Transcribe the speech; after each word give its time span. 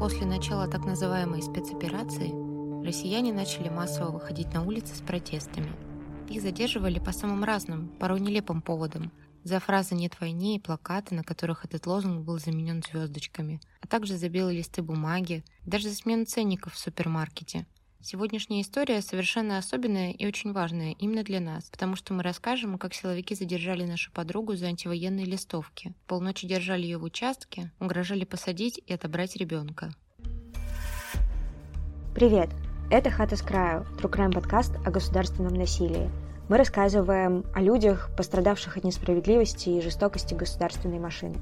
После 0.00 0.24
начала 0.24 0.66
так 0.66 0.86
называемой 0.86 1.42
спецоперации 1.42 2.32
россияне 2.82 3.34
начали 3.34 3.68
массово 3.68 4.12
выходить 4.12 4.50
на 4.54 4.62
улицы 4.62 4.94
с 4.94 5.02
протестами. 5.02 5.70
Их 6.30 6.40
задерживали 6.40 6.98
по 6.98 7.12
самым 7.12 7.44
разным, 7.44 7.88
порой 8.00 8.20
нелепым 8.20 8.62
поводам, 8.62 9.12
за 9.44 9.60
фразы 9.60 9.94
«нет 9.94 10.18
войне» 10.18 10.56
и 10.56 10.58
плакаты, 10.58 11.14
на 11.14 11.22
которых 11.22 11.66
этот 11.66 11.86
лозунг 11.86 12.24
был 12.24 12.38
заменен 12.38 12.82
звездочками, 12.82 13.60
а 13.82 13.86
также 13.86 14.16
за 14.16 14.30
белые 14.30 14.56
листы 14.56 14.80
бумаги, 14.80 15.44
даже 15.66 15.90
за 15.90 15.96
смену 15.96 16.24
ценников 16.24 16.72
в 16.72 16.78
супермаркете. 16.78 17.66
Сегодняшняя 18.02 18.62
история 18.62 19.02
совершенно 19.02 19.58
особенная 19.58 20.12
и 20.12 20.26
очень 20.26 20.54
важная 20.54 20.92
именно 20.92 21.22
для 21.22 21.38
нас, 21.38 21.68
потому 21.68 21.96
что 21.96 22.14
мы 22.14 22.22
расскажем, 22.22 22.78
как 22.78 22.94
силовики 22.94 23.34
задержали 23.34 23.84
нашу 23.84 24.10
подругу 24.10 24.56
за 24.56 24.68
антивоенные 24.68 25.26
листовки. 25.26 25.92
Полночи 26.06 26.46
держали 26.46 26.82
ее 26.82 26.96
в 26.96 27.04
участке, 27.04 27.70
угрожали 27.78 28.24
посадить 28.24 28.80
и 28.86 28.94
отобрать 28.94 29.36
ребенка. 29.36 29.90
Привет! 32.14 32.48
Это 32.90 33.10
«Хата 33.10 33.36
с 33.36 33.42
краю»– 33.42 33.86
Трукрайм 33.98 34.32
подкаст 34.32 34.74
о 34.86 34.90
государственном 34.90 35.52
насилии. 35.52 36.10
Мы 36.48 36.56
рассказываем 36.56 37.44
о 37.54 37.60
людях, 37.60 38.10
пострадавших 38.16 38.78
от 38.78 38.84
несправедливости 38.84 39.68
и 39.68 39.80
жестокости 39.82 40.32
государственной 40.32 40.98
машины. 40.98 41.36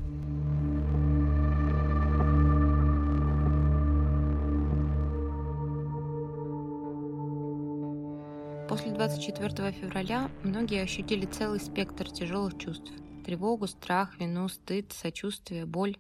После 8.78 8.92
24 8.92 9.73
февраля 9.73 10.30
многие 10.45 10.82
ощутили 10.82 11.27
целый 11.27 11.59
спектр 11.59 12.09
тяжелых 12.09 12.56
чувств. 12.59 12.92
Тревогу, 13.27 13.66
страх, 13.66 14.16
вину, 14.20 14.48
стыд, 14.48 14.92
сочувствие, 14.92 15.66
боль. 15.66 15.96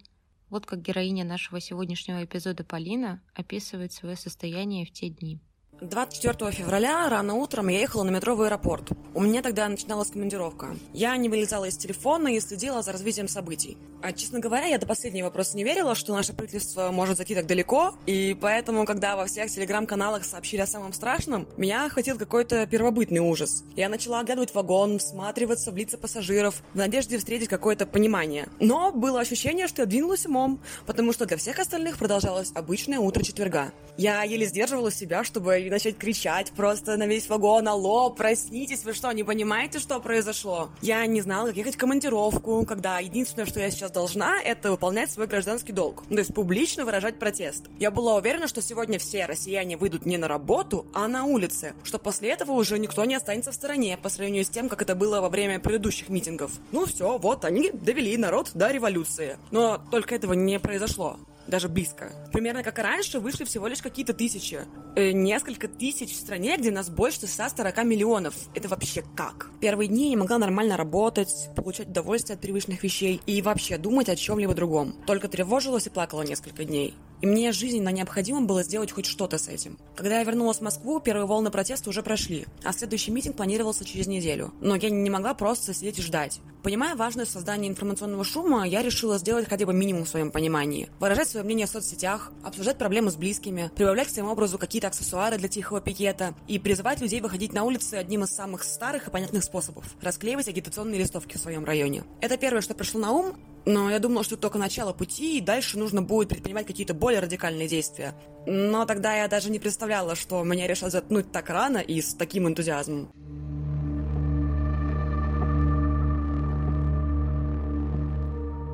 Вот 0.48 0.64
как 0.64 0.80
героиня 0.80 1.24
нашего 1.24 1.60
сегодняшнего 1.60 2.24
эпизода 2.24 2.62
Полина 2.62 3.20
описывает 3.34 3.92
свое 3.92 4.14
состояние 4.14 4.86
в 4.86 4.92
те 4.92 5.08
дни. 5.08 5.40
24 5.80 6.50
февраля 6.50 7.08
рано 7.08 7.34
утром 7.34 7.68
я 7.68 7.78
ехала 7.78 8.02
на 8.02 8.10
метро 8.10 8.34
в 8.34 8.42
аэропорт. 8.42 8.90
У 9.14 9.22
меня 9.22 9.42
тогда 9.42 9.68
начиналась 9.68 10.10
командировка. 10.10 10.76
Я 10.92 11.16
не 11.16 11.28
вылезала 11.28 11.66
из 11.66 11.76
телефона 11.76 12.28
и 12.28 12.40
следила 12.40 12.82
за 12.82 12.90
развитием 12.90 13.28
событий. 13.28 13.78
А, 14.02 14.12
честно 14.12 14.40
говоря, 14.40 14.66
я 14.66 14.78
до 14.78 14.86
последнего 14.86 15.30
просто 15.30 15.56
не 15.56 15.64
верила, 15.64 15.94
что 15.94 16.14
наше 16.14 16.32
правительство 16.32 16.90
может 16.90 17.16
зайти 17.16 17.34
так 17.34 17.46
далеко, 17.46 17.94
и 18.06 18.36
поэтому, 18.40 18.86
когда 18.86 19.16
во 19.16 19.26
всех 19.26 19.50
телеграм-каналах 19.50 20.24
сообщили 20.24 20.60
о 20.60 20.66
самом 20.66 20.92
страшном, 20.92 21.48
меня 21.56 21.86
охватил 21.86 22.16
какой-то 22.16 22.66
первобытный 22.66 23.20
ужас. 23.20 23.64
Я 23.74 23.88
начала 23.88 24.20
оглядывать 24.20 24.54
вагон, 24.54 24.98
всматриваться 24.98 25.72
в 25.72 25.76
лица 25.76 25.98
пассажиров, 25.98 26.62
в 26.74 26.76
надежде 26.76 27.18
встретить 27.18 27.48
какое-то 27.48 27.86
понимание. 27.86 28.48
Но 28.60 28.92
было 28.92 29.20
ощущение, 29.20 29.66
что 29.66 29.82
я 29.82 29.86
двинулась 29.86 30.26
умом, 30.26 30.60
потому 30.86 31.12
что 31.12 31.26
для 31.26 31.36
всех 31.36 31.58
остальных 31.58 31.98
продолжалось 31.98 32.52
обычное 32.54 33.00
утро 33.00 33.22
четверга. 33.24 33.72
Я 33.96 34.22
еле 34.22 34.46
сдерживала 34.46 34.92
себя, 34.92 35.24
чтобы 35.24 35.67
и 35.68 35.70
начать 35.70 35.98
кричать 35.98 36.50
просто 36.52 36.96
на 36.96 37.06
весь 37.06 37.28
вагон, 37.28 37.68
алло, 37.68 38.08
проснитесь, 38.08 38.84
вы 38.84 38.94
что, 38.94 39.12
не 39.12 39.22
понимаете, 39.22 39.78
что 39.78 40.00
произошло? 40.00 40.70
Я 40.80 41.04
не 41.04 41.20
знала, 41.20 41.48
как 41.48 41.56
ехать 41.56 41.74
в 41.74 41.78
командировку, 41.78 42.64
когда 42.66 42.98
единственное, 43.00 43.44
что 43.44 43.60
я 43.60 43.70
сейчас 43.70 43.90
должна, 43.90 44.40
это 44.40 44.70
выполнять 44.70 45.10
свой 45.10 45.26
гражданский 45.26 45.72
долг. 45.72 46.04
То 46.08 46.16
есть 46.16 46.32
публично 46.32 46.86
выражать 46.86 47.18
протест. 47.18 47.66
Я 47.78 47.90
была 47.90 48.16
уверена, 48.16 48.48
что 48.48 48.62
сегодня 48.62 48.98
все 48.98 49.26
россияне 49.26 49.76
выйдут 49.76 50.06
не 50.06 50.16
на 50.16 50.26
работу, 50.26 50.86
а 50.94 51.06
на 51.06 51.24
улице, 51.24 51.74
что 51.84 51.98
после 51.98 52.30
этого 52.30 52.52
уже 52.52 52.78
никто 52.78 53.04
не 53.04 53.14
останется 53.14 53.52
в 53.52 53.54
стороне 53.54 53.98
по 54.02 54.08
сравнению 54.08 54.44
с 54.44 54.48
тем, 54.48 54.70
как 54.70 54.80
это 54.80 54.94
было 54.94 55.20
во 55.20 55.28
время 55.28 55.60
предыдущих 55.60 56.08
митингов. 56.08 56.50
Ну 56.72 56.86
все, 56.86 57.18
вот, 57.18 57.44
они 57.44 57.70
довели 57.72 58.16
народ 58.16 58.52
до 58.54 58.70
революции. 58.70 59.36
Но 59.50 59.82
только 59.90 60.14
этого 60.14 60.32
не 60.32 60.58
произошло 60.58 61.18
даже 61.48 61.68
близко. 61.68 62.12
Примерно 62.32 62.62
как 62.62 62.78
и 62.78 62.82
раньше, 62.82 63.20
вышли 63.20 63.44
всего 63.44 63.66
лишь 63.66 63.82
какие-то 63.82 64.12
тысячи. 64.12 64.60
Э, 64.94 65.12
несколько 65.12 65.68
тысяч 65.68 66.12
в 66.12 66.16
стране, 66.16 66.56
где 66.56 66.70
нас 66.70 66.90
больше 66.90 67.26
140 67.26 67.84
миллионов. 67.84 68.34
Это 68.54 68.68
вообще 68.68 69.02
как? 69.16 69.50
Первые 69.60 69.88
дни 69.88 70.04
я 70.04 70.10
не 70.10 70.16
могла 70.16 70.38
нормально 70.38 70.76
работать, 70.76 71.50
получать 71.56 71.88
удовольствие 71.88 72.34
от 72.34 72.40
привычных 72.40 72.82
вещей 72.82 73.20
и 73.26 73.42
вообще 73.42 73.78
думать 73.78 74.08
о 74.08 74.16
чем-либо 74.16 74.54
другом. 74.54 74.94
Только 75.06 75.28
тревожилась 75.28 75.86
и 75.86 75.90
плакала 75.90 76.22
несколько 76.22 76.64
дней. 76.64 76.94
И 77.20 77.26
мне 77.26 77.50
жизненно 77.52 77.88
необходимо 77.88 78.42
было 78.42 78.62
сделать 78.62 78.92
хоть 78.92 79.06
что-то 79.06 79.38
с 79.38 79.48
этим. 79.48 79.78
Когда 79.96 80.18
я 80.18 80.24
вернулась 80.24 80.58
в 80.58 80.62
Москву, 80.62 81.00
первые 81.00 81.26
волны 81.26 81.50
протеста 81.50 81.90
уже 81.90 82.02
прошли, 82.02 82.46
а 82.62 82.72
следующий 82.72 83.10
митинг 83.10 83.36
планировался 83.36 83.84
через 83.84 84.06
неделю. 84.06 84.52
Но 84.60 84.76
я 84.76 84.90
не 84.90 85.10
могла 85.10 85.34
просто 85.34 85.74
сидеть 85.74 85.98
и 85.98 86.02
ждать. 86.02 86.40
Понимая 86.62 86.96
важность 86.96 87.30
создания 87.30 87.68
информационного 87.68 88.24
шума, 88.24 88.66
я 88.66 88.82
решила 88.82 89.18
сделать 89.18 89.48
хотя 89.48 89.64
бы 89.64 89.72
минимум 89.72 90.04
в 90.04 90.08
своем 90.08 90.30
понимании. 90.30 90.90
Выражать 90.98 91.28
свое 91.28 91.44
мнение 91.44 91.66
в 91.66 91.70
соцсетях, 91.70 92.32
обсуждать 92.42 92.78
проблемы 92.78 93.10
с 93.10 93.16
близкими, 93.16 93.70
прибавлять 93.76 94.08
к 94.08 94.10
своему 94.10 94.32
образу 94.32 94.58
какие-то 94.58 94.88
аксессуары 94.88 95.38
для 95.38 95.48
тихого 95.48 95.80
пикета 95.80 96.34
и 96.48 96.58
призывать 96.58 97.00
людей 97.00 97.20
выходить 97.20 97.52
на 97.52 97.62
улицы 97.64 97.94
одним 97.94 98.24
из 98.24 98.30
самых 98.30 98.64
старых 98.64 99.06
и 99.06 99.10
понятных 99.10 99.44
способов– 99.44 99.84
расклеивать 100.02 100.48
агитационные 100.48 100.98
листовки 100.98 101.36
в 101.36 101.40
своем 101.40 101.64
районе. 101.64 102.04
Это 102.20 102.36
первое, 102.36 102.60
что 102.60 102.74
пришло 102.74 103.00
на 103.00 103.12
ум, 103.12 103.36
но 103.64 103.90
я 103.90 103.98
думала, 103.98 104.24
что 104.24 104.34
это 104.34 104.42
только 104.42 104.58
начало 104.58 104.92
пути, 104.92 105.38
и 105.38 105.40
дальше 105.40 105.78
нужно 105.78 106.02
будет 106.02 106.30
предпринимать 106.30 106.66
какие-то 106.66 106.94
более 106.94 107.20
радикальные 107.20 107.68
действия. 107.68 108.14
Но 108.46 108.84
тогда 108.84 109.14
я 109.14 109.28
даже 109.28 109.50
не 109.50 109.58
представляла, 109.58 110.16
что 110.16 110.42
меня 110.42 110.66
решат 110.66 110.90
заткнуть 110.90 111.30
так 111.30 111.50
рано 111.50 111.78
и 111.78 112.00
с 112.00 112.14
таким 112.14 112.48
энтузиазмом. 112.48 113.10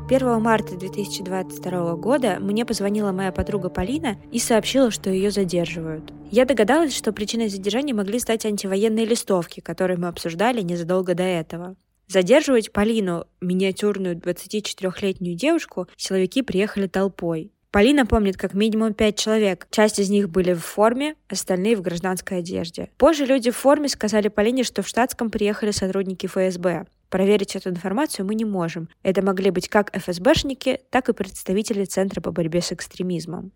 1 0.06 0.38
марта 0.38 0.76
2022 0.76 1.96
года 1.96 2.36
мне 2.38 2.66
позвонила 2.66 3.10
моя 3.10 3.32
подруга 3.32 3.70
Полина 3.70 4.18
и 4.30 4.38
сообщила, 4.38 4.90
что 4.90 5.08
ее 5.08 5.30
задерживают. 5.30 6.12
Я 6.30 6.44
догадалась, 6.44 6.94
что 6.94 7.10
причиной 7.10 7.48
задержания 7.48 7.94
могли 7.94 8.18
стать 8.18 8.44
антивоенные 8.44 9.06
листовки, 9.06 9.60
которые 9.60 9.96
мы 9.96 10.08
обсуждали 10.08 10.60
незадолго 10.60 11.14
до 11.14 11.22
этого. 11.22 11.76
Задерживать 12.06 12.70
Полину, 12.70 13.24
миниатюрную 13.40 14.16
24-летнюю 14.16 15.36
девушку, 15.36 15.88
силовики 15.96 16.42
приехали 16.42 16.86
толпой. 16.86 17.50
Полина 17.70 18.04
помнит 18.04 18.36
как 18.36 18.52
минимум 18.52 18.92
пять 18.92 19.18
человек. 19.18 19.66
Часть 19.70 19.98
из 19.98 20.10
них 20.10 20.28
были 20.28 20.52
в 20.52 20.60
форме, 20.60 21.16
остальные 21.28 21.76
в 21.76 21.80
гражданской 21.80 22.38
одежде. 22.38 22.90
Позже 22.98 23.24
люди 23.24 23.50
в 23.50 23.56
форме 23.56 23.88
сказали 23.88 24.28
Полине, 24.28 24.64
что 24.64 24.82
в 24.82 24.86
штатском 24.86 25.30
приехали 25.30 25.70
сотрудники 25.70 26.26
ФСБ. 26.26 26.84
Проверить 27.08 27.56
эту 27.56 27.70
информацию 27.70 28.26
мы 28.26 28.34
не 28.34 28.44
можем. 28.44 28.88
Это 29.02 29.22
могли 29.22 29.50
быть 29.50 29.68
как 29.68 29.94
ФСБшники, 29.96 30.80
так 30.90 31.08
и 31.08 31.12
представители 31.12 31.84
Центра 31.84 32.20
по 32.20 32.32
борьбе 32.32 32.60
с 32.60 32.72
экстремизмом. 32.72 33.52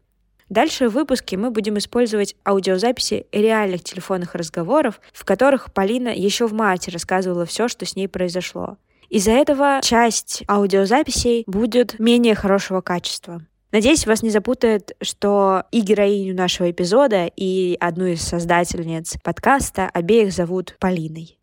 Дальше 0.49 0.89
в 0.89 0.93
выпуске 0.93 1.37
мы 1.37 1.51
будем 1.51 1.77
использовать 1.77 2.35
аудиозаписи 2.45 3.27
реальных 3.33 3.85
телефонных 3.85 4.35
разговоров, 4.35 5.01
в 5.13 5.25
которых 5.25 5.73
Полина 5.73 6.09
еще 6.09 6.47
в 6.47 6.55
марте 6.55 6.91
рассказывала 6.91 7.45
все, 7.45 7.69
что 7.69 7.85
с 7.85 7.97
ней 7.97 8.09
произошло. 8.09 8.79
Из-за 9.11 9.33
этого 9.33 9.81
часть 9.83 10.43
аудиозаписей 10.49 11.45
будет 11.47 11.99
менее 11.99 12.35
хорошего 12.35 12.81
качества. 12.81 13.43
Надеюсь, 13.71 14.07
вас 14.07 14.23
не 14.23 14.31
запутает, 14.31 14.97
что 15.03 15.65
и 15.71 15.81
героиню 15.81 16.35
нашего 16.35 16.71
эпизода, 16.71 17.31
и 17.37 17.77
одну 17.81 18.07
из 18.07 18.23
создательниц 18.23 19.17
подкаста 19.23 19.91
обеих 19.93 20.33
зовут 20.33 20.77
Полиной. 20.79 21.38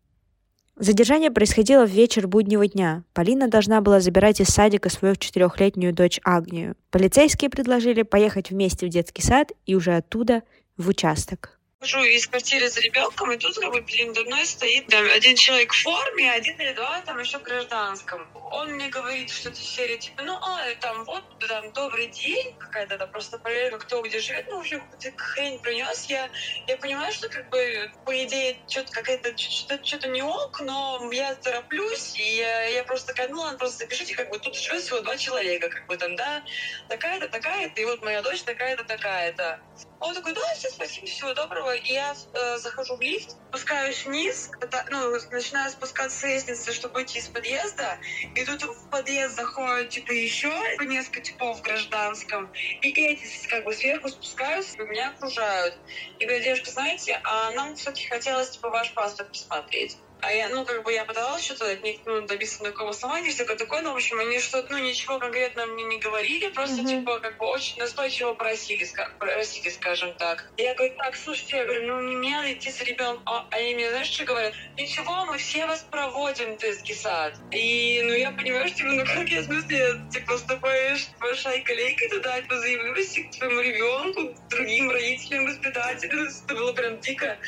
Задержание 0.78 1.30
происходило 1.30 1.86
в 1.86 1.90
вечер 1.90 2.28
буднего 2.28 2.68
дня. 2.68 3.02
Полина 3.14 3.48
должна 3.48 3.80
была 3.80 4.00
забирать 4.00 4.40
из 4.40 4.48
садика 4.48 4.90
свою 4.90 5.16
четырехлетнюю 5.16 5.94
дочь 5.94 6.20
Агнию. 6.22 6.76
Полицейские 6.90 7.48
предложили 7.48 8.02
поехать 8.02 8.50
вместе 8.50 8.86
в 8.86 8.90
детский 8.90 9.22
сад 9.22 9.52
и 9.64 9.74
уже 9.74 9.96
оттуда 9.96 10.42
в 10.76 10.88
участок 10.88 11.55
выхожу 11.86 12.02
из 12.04 12.26
квартиры 12.26 12.68
за 12.68 12.80
ребенком, 12.80 13.32
и 13.32 13.36
тут 13.36 13.58
как 13.58 13.70
бы 13.70 13.80
передо 13.80 14.24
мной 14.24 14.44
стоит 14.44 14.86
там, 14.88 15.04
один 15.14 15.36
человек 15.36 15.72
в 15.72 15.82
форме, 15.82 16.32
один 16.32 16.60
или 16.60 16.72
два 16.72 17.00
там 17.02 17.18
еще 17.18 17.38
в 17.38 17.42
гражданском. 17.42 18.26
Он 18.50 18.72
мне 18.72 18.88
говорит 18.88 19.30
что-то 19.30 19.56
серии, 19.56 19.96
типа, 19.96 20.22
ну, 20.22 20.36
а, 20.36 20.74
там, 20.80 21.04
вот, 21.04 21.22
там, 21.46 21.72
добрый 21.72 22.08
день, 22.08 22.54
какая-то 22.58 22.98
там 22.98 23.10
просто 23.10 23.38
проверка, 23.38 23.78
кто 23.78 24.02
где 24.02 24.20
живет, 24.20 24.46
ну, 24.48 24.56
в 24.56 24.60
общем, 24.60 24.82
хрень 25.16 25.58
принес. 25.60 26.06
Я, 26.06 26.28
я 26.66 26.76
понимаю, 26.76 27.12
что, 27.12 27.28
как 27.28 27.48
бы, 27.50 27.90
по 28.04 28.24
идее, 28.24 28.56
что-то 28.68 28.92
какая-то, 28.92 29.36
что-то, 29.36 29.84
что-то 29.84 30.08
не 30.08 30.22
ок, 30.22 30.60
но 30.60 31.08
я 31.12 31.34
тороплюсь, 31.36 32.14
и 32.16 32.36
я, 32.36 32.66
я 32.68 32.84
просто 32.84 33.08
такая, 33.08 33.28
ну, 33.28 33.40
ладно, 33.40 33.58
просто 33.58 33.78
запишите, 33.78 34.14
как 34.14 34.30
бы, 34.30 34.38
тут 34.38 34.56
живет 34.56 34.82
всего 34.82 35.00
два 35.00 35.16
человека, 35.16 35.68
как 35.68 35.86
бы, 35.86 35.96
там, 35.96 36.16
да, 36.16 36.42
такая-то, 36.88 37.28
такая-то, 37.28 37.80
и 37.80 37.84
вот 37.84 38.02
моя 38.02 38.22
дочь 38.22 38.42
такая-то, 38.42 38.84
такая-то. 38.84 39.60
Он 40.00 40.14
такой, 40.14 40.34
да, 40.34 40.54
все, 40.54 40.68
спасибо, 40.68 41.06
всего 41.06 41.34
доброго. 41.34 41.75
Я 41.84 42.14
э, 42.14 42.58
захожу 42.58 42.96
в 42.96 43.00
лифт, 43.00 43.36
спускаюсь 43.48 44.04
вниз, 44.04 44.50
это, 44.60 44.84
ну, 44.90 45.12
начинаю 45.30 45.70
спускаться 45.70 46.18
с 46.18 46.22
лестницы, 46.22 46.72
чтобы 46.72 47.02
идти 47.02 47.18
из 47.18 47.28
подъезда. 47.28 47.98
И 48.34 48.44
тут 48.44 48.62
в 48.62 48.90
подъезд 48.90 49.36
заходит, 49.36 49.90
типа, 49.90 50.12
еще 50.12 50.52
несколько 50.80 51.20
типов 51.20 51.58
в 51.58 51.62
гражданском. 51.62 52.52
И 52.82 52.88
эти, 52.88 53.48
как 53.48 53.64
бы, 53.64 53.72
сверху 53.72 54.08
спускаются, 54.08 54.76
и 54.82 54.86
меня 54.86 55.10
окружают. 55.10 55.78
И 56.18 56.24
говорят, 56.24 56.44
девушка, 56.44 56.70
знаете, 56.70 57.20
а 57.24 57.50
нам, 57.52 57.74
кстати, 57.74 58.06
хотелось, 58.06 58.50
типа, 58.50 58.70
ваш 58.70 58.92
паспорт 58.94 59.28
посмотреть. 59.28 59.96
А 60.22 60.32
я, 60.32 60.48
ну, 60.48 60.64
как 60.64 60.82
бы 60.82 60.92
я 60.92 61.04
пыталась 61.04 61.44
что-то 61.44 61.70
от 61.70 61.82
них, 61.82 61.98
ну, 62.06 62.26
добиться 62.26 62.62
такого 62.64 62.90
основания, 62.90 63.30
все 63.30 63.44
такое, 63.44 63.82
но, 63.82 63.92
в 63.92 63.96
общем, 63.96 64.18
они 64.18 64.40
что-то, 64.40 64.72
ну, 64.72 64.78
ничего 64.78 65.18
конкретно 65.18 65.66
мне 65.66 65.84
не 65.84 65.98
говорили, 65.98 66.48
просто, 66.48 66.78
Мгм. 66.82 66.86
типа, 66.86 67.18
как 67.20 67.38
бы 67.38 67.46
очень 67.46 67.78
настойчиво 67.78 68.32
просили, 68.32 68.84
ска- 68.84 69.16
просили, 69.18 69.68
скажем 69.68 70.14
так. 70.14 70.50
Я 70.56 70.74
говорю, 70.74 70.94
так, 70.96 71.16
слушайте, 71.16 71.56
я 71.58 71.64
говорю, 71.64 71.86
ну, 71.86 72.00
не 72.00 72.16
мне 72.16 72.52
идти 72.54 72.70
с 72.70 72.80
ребенком. 72.80 73.22
А 73.26 73.46
они 73.50 73.74
мне, 73.74 73.90
знаешь, 73.90 74.08
что 74.08 74.24
говорят? 74.24 74.52
Ничего, 74.78 75.26
мы 75.26 75.36
все 75.38 75.66
вас 75.66 75.84
проводим 75.90 76.56
в 76.56 76.58
детский 76.58 76.94
сад. 76.94 77.34
И, 77.52 78.00
ну, 78.02 78.12
я 78.14 78.30
понимаю, 78.30 78.68
что, 78.68 78.84
ну, 78.84 79.04
как 79.04 79.28
я, 79.28 79.42
в 79.42 79.44
смысле, 79.44 79.94
типа, 80.12 80.36
тобой, 80.46 80.96
типа, 80.96 81.34
шайка-лейка 81.34 82.08
туда, 82.08 82.40
позаявилась 82.48 83.14
к 83.14 83.38
твоему 83.38 83.60
ребенку, 83.60 84.34
другим 84.48 84.90
родителям, 84.90 85.46
воспитателям, 85.46 86.26
это 86.26 86.54
было 86.54 86.72
прям 86.72 86.98
дико. 87.00 87.38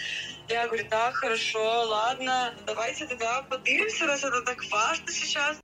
Я 0.49 0.67
говорю, 0.67 0.85
так, 0.89 1.15
хорошо, 1.15 1.83
ладно, 1.89 2.55
давайте 2.67 3.07
тогда 3.07 3.43
подымемся, 3.43 4.07
раз 4.07 4.25
это 4.25 4.41
так 4.43 4.59
важно 4.71 5.13
сейчас. 5.13 5.59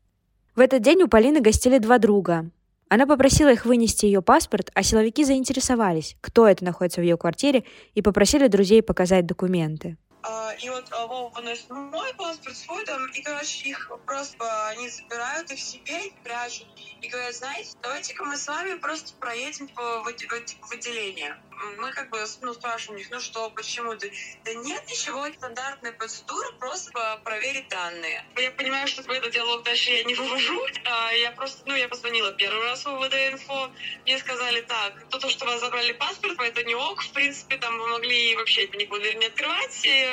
В 0.55 0.61
этот 0.61 0.83
день 0.83 1.03
у 1.03 1.09
Полины 1.09 1.41
гостили 1.41 1.79
два 1.79 1.99
друга. 1.99 2.51
Она 2.91 3.07
попросила 3.07 3.51
их 3.51 3.65
вынести 3.65 4.05
ее 4.05 4.21
паспорт, 4.21 4.71
а 4.75 4.83
силовики 4.83 5.25
заинтересовались, 5.25 6.17
кто 6.21 6.47
это 6.47 6.65
находится 6.65 7.01
в 7.01 7.05
ее 7.05 7.17
квартире, 7.17 7.65
и 7.95 8.03
попросили 8.03 8.47
друзей 8.47 8.83
показать 8.83 9.27
документы. 9.27 9.97
А, 10.23 10.53
И 10.63 10.69
вот 10.69 10.85
а, 10.91 11.07
Вова 11.07 11.31
выносит 11.35 11.69
мой 11.71 12.15
паспорт, 12.15 12.57
свой 12.57 12.85
там, 12.85 13.07
и, 13.07 13.23
короче, 13.23 13.69
их 13.71 13.91
просто 14.07 14.69
они 14.69 14.89
забирают 14.89 15.51
их 15.51 15.59
себе 15.59 16.09
и 16.09 16.13
прячут. 16.23 16.67
И 17.01 17.09
говорят, 17.09 17.35
знаете, 17.35 17.71
давайте-ка 17.83 18.25
мы 18.25 18.37
с 18.37 18.47
вами 18.47 18.79
просто 18.79 19.15
проедем 19.19 19.69
по, 19.69 20.03
в, 20.03 20.05
в 20.05 20.69
в 20.69 20.73
отделение. 20.73 21.37
Мы 21.79 21.93
как 21.93 22.11
бы 22.11 22.25
ну, 22.41 22.55
спрашиваем 22.55 22.99
них, 22.99 23.11
ну 23.11 23.21
что, 23.21 23.51
почему 23.51 23.97
ты? 23.97 24.13
Да 24.45 24.55
нет 24.55 24.83
ничего, 24.89 25.27
стандартная 25.33 25.93
процедура, 25.93 26.51
просто 26.59 27.21
проверить 27.25 27.69
данные. 27.69 28.25
Я 28.37 28.51
понимаю, 28.53 28.87
что 28.89 29.03
в 29.03 29.11
этот 29.11 29.33
диалог 29.33 29.63
дальше 29.65 29.91
я 29.91 30.05
не 30.05 30.15
вывожу. 30.15 30.61
А, 30.85 31.13
Я 31.13 31.31
просто, 31.33 31.63
ну, 31.67 31.75
я 31.75 31.89
позвонила 31.89 32.33
первый 32.33 32.65
раз 32.69 32.85
в 32.85 32.89
УВД-инфо, 32.89 33.71
мне 34.05 34.19
сказали 34.19 34.61
так, 34.63 35.09
то, 35.11 35.19
то, 35.19 35.29
что 35.29 35.47
вас 35.47 35.61
забрали 35.61 35.93
паспорт, 35.93 36.39
это 36.41 36.65
не 36.65 36.75
ок, 36.75 37.01
в 37.03 37.13
принципе, 37.13 37.57
там 37.57 37.79
вы 37.79 37.89
могли 37.89 38.35
вообще 38.37 38.67
никуда 38.75 39.03
дверь 39.03 39.17
не 39.17 39.27
открывать, 39.27 39.85
и, 39.85 40.07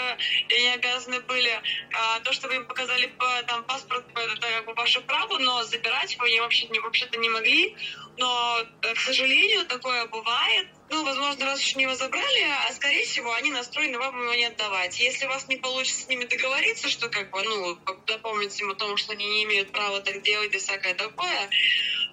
и 0.50 0.62
не 0.62 0.70
обязаны 0.74 1.20
были. 1.22 1.62
А, 1.94 2.20
то, 2.22 2.34
что 2.34 2.48
вы 2.48 2.56
им 2.56 2.68
показали 2.68 3.08
по- 3.08 3.44
там 3.44 3.64
паспорт, 3.66 4.06
это 4.16 4.48
как 4.48 4.66
бы 4.66 4.74
ваше 4.74 5.02
право, 5.02 5.38
но 5.40 5.64
забирать 5.64 6.16
вы 6.20 6.40
вообще 6.42 6.68
вообще-то 6.82 7.18
не 7.20 7.30
могли. 7.30 7.76
Но, 8.18 8.60
э, 8.84 8.94
к 8.94 9.00
сожалению, 9.00 9.66
такое 9.66 10.06
бывает. 10.08 10.68
Ну, 10.92 11.06
возможно, 11.06 11.46
раз 11.46 11.60
уж 11.60 11.76
не 11.76 11.84
его 11.84 11.96
забрали, 11.96 12.42
а 12.68 12.74
скорее 12.74 13.06
всего, 13.06 13.34
они 13.34 13.50
настроены 13.50 13.98
вам 13.98 14.22
его 14.22 14.34
не 14.34 14.44
отдавать. 14.44 15.00
Если 15.00 15.26
у 15.26 15.30
вас 15.30 15.48
не 15.48 15.56
получится 15.56 16.02
с 16.02 16.08
ними 16.10 16.26
договориться, 16.26 16.90
что 16.90 17.08
как 17.08 17.30
бы, 17.32 17.42
ну, 17.44 17.80
напомнить 18.08 18.60
им 18.60 18.72
о 18.72 18.76
том, 18.76 18.98
что 18.98 19.14
они 19.14 19.26
не 19.26 19.46
имеют 19.46 19.72
права 19.72 20.02
так 20.02 20.22
делать 20.22 20.54
и 20.54 20.58
всякое 20.58 20.94
такое, 20.94 21.50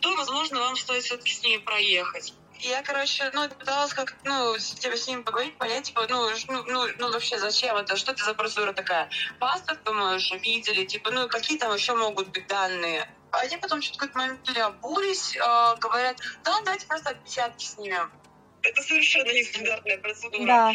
то, 0.01 0.15
возможно, 0.15 0.61
вам 0.61 0.77
стоит 0.77 1.03
все-таки 1.03 1.33
с 1.33 1.43
ними 1.43 1.57
проехать. 1.57 2.33
Я, 2.61 2.83
короче, 2.83 3.29
ну, 3.35 3.49
пыталась 3.49 3.93
как 3.95 4.15
ну, 4.23 4.55
с, 4.55 4.75
типа, 4.75 4.97
с 4.97 5.09
ним 5.09 5.25
поговорить, 5.25 5.59
понять, 5.59 5.87
типа, 5.87 6.07
ну, 6.09 6.31
ну, 6.47 6.63
ну, 6.69 6.87
ну, 6.99 7.13
вообще, 7.13 7.37
зачем 7.39 7.75
это, 7.75 7.97
что 7.97 8.13
это 8.13 8.25
за 8.25 8.35
процедура 8.35 8.73
такая? 8.73 9.11
Паспорт, 9.41 9.81
уже 9.89 10.39
видели, 10.39 10.85
типа, 10.85 11.11
ну, 11.11 11.29
какие 11.29 11.59
там 11.59 11.75
еще 11.75 11.97
могут 11.97 12.29
быть 12.29 12.47
данные? 12.47 13.11
Они 13.33 13.57
потом 13.57 13.83
что-то 13.83 13.99
какой-то 13.99 14.19
момент 14.19 14.47
переобулись, 14.47 15.37
э, 15.37 15.77
говорят, 15.79 16.17
да, 16.45 16.61
давайте 16.61 16.87
просто 16.87 17.11
отпечатки 17.11 17.65
снимем. 17.65 18.11
Это 18.63 18.83
совершенно 18.83 19.29
нестандартная 19.29 19.99
процедура. 19.99 20.73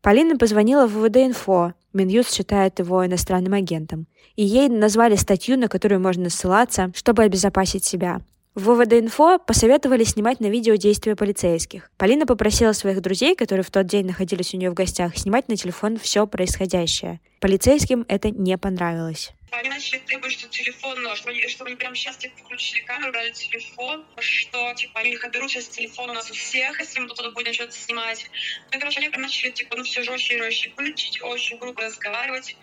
Полина 0.00 0.36
позвонила 0.36 0.86
в 0.86 0.96
ВВД-инфо, 0.96 1.74
Минюст 1.92 2.32
считает 2.32 2.78
его 2.78 3.04
иностранным 3.06 3.52
агентом, 3.52 4.06
и 4.34 4.44
ей 4.44 4.68
назвали 4.68 5.14
статью, 5.16 5.58
на 5.58 5.68
которую 5.68 6.00
можно 6.00 6.30
ссылаться, 6.30 6.90
чтобы 6.94 7.22
обезопасить 7.22 7.84
себя. 7.84 8.22
В 8.54 8.70
ВВД-инфо 8.70 9.38
посоветовали 9.38 10.04
снимать 10.04 10.40
на 10.40 10.46
видео 10.46 10.74
действия 10.74 11.16
полицейских. 11.16 11.90
Полина 11.96 12.26
попросила 12.26 12.72
своих 12.72 13.00
друзей, 13.00 13.34
которые 13.34 13.64
в 13.64 13.70
тот 13.70 13.86
день 13.86 14.06
находились 14.06 14.52
у 14.52 14.58
нее 14.58 14.70
в 14.70 14.74
гостях, 14.74 15.16
снимать 15.16 15.48
на 15.48 15.56
телефон 15.56 15.98
все 15.98 16.26
происходящее. 16.26 17.20
Полицейским 17.40 18.04
это 18.08 18.30
не 18.30 18.58
понравилось. 18.58 19.32
Они 19.52 19.68
начали 19.68 19.98
требовать, 19.98 20.32
что 20.32 20.48
телефон, 20.48 21.02
ну, 21.02 21.14
что 21.14 21.28
они, 21.28 21.46
чтобы 21.46 21.76
прямо 21.76 21.94
сейчас 21.94 22.16
типа, 22.16 22.34
включили 22.38 22.80
камеру, 22.84 23.12
дали 23.12 23.32
телефон, 23.32 24.06
что 24.18 24.72
типа 24.74 25.00
они 25.00 25.12
их 25.12 25.24
отберут 25.24 25.50
сейчас 25.50 25.68
телефон 25.68 26.10
у 26.10 26.14
нас 26.14 26.30
у 26.30 26.34
всех, 26.34 26.80
если 26.80 27.00
мы 27.00 27.08
тут 27.08 27.34
будем 27.34 27.52
что-то 27.52 27.72
снимать. 27.72 28.24
Ну, 28.70 28.78
и, 28.78 28.80
короче, 28.80 29.00
они 29.00 29.10
прям 29.10 29.22
начали 29.22 29.50
типа, 29.50 29.76
ну, 29.76 29.84
все 29.84 30.02
жестче 30.02 30.36
и 30.36 30.38
жестче 30.38 30.70
включить, 30.70 31.20
очень 31.22 31.58
грубо 31.58 31.82
разговаривать. 31.82 32.56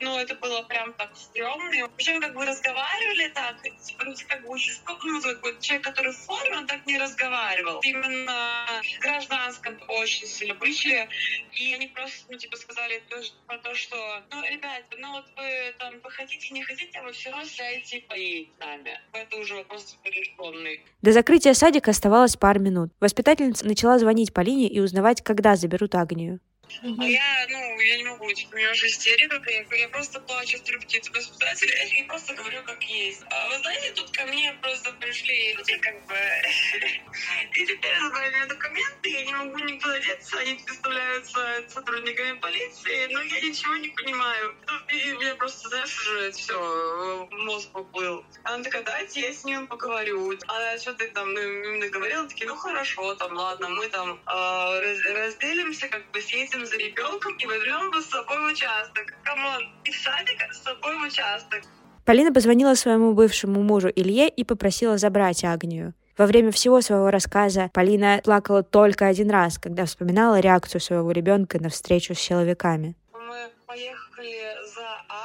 Ну, 0.00 0.18
это 0.18 0.34
было 0.36 0.62
прям 0.62 0.92
так 0.94 1.16
стрёмно. 1.16 1.88
Причем 1.96 2.20
как 2.20 2.34
бы 2.34 2.44
разговаривали 2.44 3.28
так, 3.28 3.56
типа, 3.62 4.04
ну, 4.04 4.14
как 4.28 4.42
бы 4.42 4.50
участковый, 4.50 5.12
ну, 5.12 5.20
такой 5.20 5.58
человек, 5.60 5.84
который 5.84 6.12
в 6.12 6.18
форме, 6.18 6.58
он 6.58 6.66
так 6.66 6.86
не 6.86 6.98
разговаривал. 6.98 7.80
Именно 7.82 8.66
в 8.82 9.00
гражданском 9.00 9.80
очень 9.88 10.26
сильно 10.26 10.54
вышли. 10.54 11.08
И 11.52 11.74
они 11.74 11.88
просто, 11.88 12.26
ну, 12.30 12.38
типа, 12.38 12.56
сказали 12.56 13.02
то, 13.08 13.16
про 13.46 13.58
то, 13.58 13.74
что, 13.74 14.22
ну, 14.30 14.42
ребята, 14.44 14.84
ну, 14.98 15.12
вот 15.12 15.26
вы 15.36 15.74
там, 15.78 16.00
вы 16.00 16.10
хотите, 16.10 16.54
не 16.54 16.62
хотите, 16.62 16.98
а 16.98 17.02
вы 17.02 17.12
все 17.12 17.30
равно 17.30 17.44
сядете 17.44 17.98
и 17.98 18.06
поедете 18.06 18.50
с 18.56 18.60
нами. 18.60 19.00
Это 19.12 19.36
уже 19.36 19.54
вопрос 19.54 19.96
решенный. 20.04 20.84
До 21.02 21.12
закрытия 21.12 21.54
садика 21.54 21.90
оставалось 21.90 22.36
пару 22.36 22.60
минут. 22.60 22.92
Воспитательница 23.00 23.66
начала 23.66 23.98
звонить 23.98 24.32
Полине 24.32 24.68
и 24.68 24.80
узнавать, 24.80 25.22
когда 25.22 25.56
заберут 25.56 25.94
Агнию. 25.94 26.40
А 26.82 27.04
я, 27.04 27.46
ну, 27.48 27.80
я 27.80 27.96
не 27.96 28.04
могу, 28.04 28.32
типа, 28.32 28.54
у 28.54 28.56
меня 28.56 28.70
уже 28.70 28.86
истерика, 28.86 29.40
я, 29.50 29.64
я 29.76 29.88
просто 29.88 30.20
плачу 30.20 30.58
в 30.58 30.62
трубке 30.62 31.00
типа, 31.00 31.18
воспитателя 31.18 31.74
и 31.84 32.02
просто 32.04 32.34
говорю, 32.34 32.62
как 32.64 32.82
есть. 32.84 33.22
А 33.30 33.48
вы 33.48 33.58
знаете, 33.58 33.92
тут 33.92 34.10
ко 34.10 34.24
мне 34.26 34.52
просто 34.62 34.92
пришли 34.92 35.54
люди, 35.54 35.76
как 35.78 36.06
бы, 36.06 36.14
и 37.54 37.66
теперь 37.66 37.98
забрали 38.00 38.30
у 38.30 38.36
меня 38.36 38.46
документы, 38.46 39.10
я 39.10 39.24
не 39.24 39.32
могу 39.32 39.58
никуда 39.58 39.98
деться, 40.00 40.38
они 40.38 40.54
представляются 40.54 41.64
сотрудниками 41.68 42.38
полиции, 42.38 43.06
но 43.12 43.20
я 43.22 43.40
ничего 43.40 43.76
не 43.76 43.88
понимаю. 43.88 44.56
И 44.88 45.12
мне 45.14 45.34
просто, 45.34 45.68
знаешь, 45.68 46.00
уже 46.00 46.32
все, 46.32 47.28
мозг 47.30 47.70
поплыл. 47.72 48.24
Она 48.44 48.62
такая, 48.64 48.82
дайте 48.82 49.20
я 49.20 49.32
с 49.32 49.44
ним 49.44 49.66
поговорю. 49.66 50.32
Она 50.48 50.78
что 50.78 50.94
ты 50.94 51.08
там, 51.08 51.32
ну, 51.32 51.40
им 51.40 51.78
наговорила, 51.78 52.28
такие, 52.28 52.46
ну 52.46 52.56
хорошо, 52.56 53.14
там, 53.14 53.36
ладно, 53.36 53.68
мы 53.68 53.88
там 53.88 54.20
а, 54.26 54.80
раз- 54.80 55.04
разделимся, 55.04 55.88
как 55.88 56.10
бы 56.10 56.20
съедем 56.52 56.66
за 56.66 56.76
ребенком 56.76 57.36
и 57.36 57.46
возьмем 57.46 57.90
его 57.90 58.00
с 58.00 58.06
собой 58.06 58.36
в 58.38 58.52
участок. 58.52 59.14
Come 59.24 59.46
on, 59.46 59.62
из 59.84 60.02
садика 60.02 60.52
с 60.52 60.62
собой 60.62 60.98
в 60.98 61.02
участок. 61.06 61.62
Полина 62.04 62.32
позвонила 62.32 62.74
своему 62.74 63.14
бывшему 63.14 63.62
мужу 63.62 63.88
Илье 63.88 64.28
и 64.28 64.44
попросила 64.44 64.98
забрать 64.98 65.44
Агнию. 65.44 65.94
Во 66.18 66.26
время 66.26 66.50
всего 66.50 66.80
своего 66.80 67.10
рассказа 67.10 67.70
Полина 67.72 68.20
плакала 68.22 68.62
только 68.62 69.06
один 69.06 69.30
раз, 69.30 69.58
когда 69.58 69.86
вспоминала 69.86 70.40
реакцию 70.40 70.80
своего 70.80 71.10
ребенка 71.10 71.60
на 71.60 71.68
встречу 71.68 72.14
с 72.14 72.18
силовиками. 72.18 72.96
Мы 73.12 73.48
поехали 73.66 74.01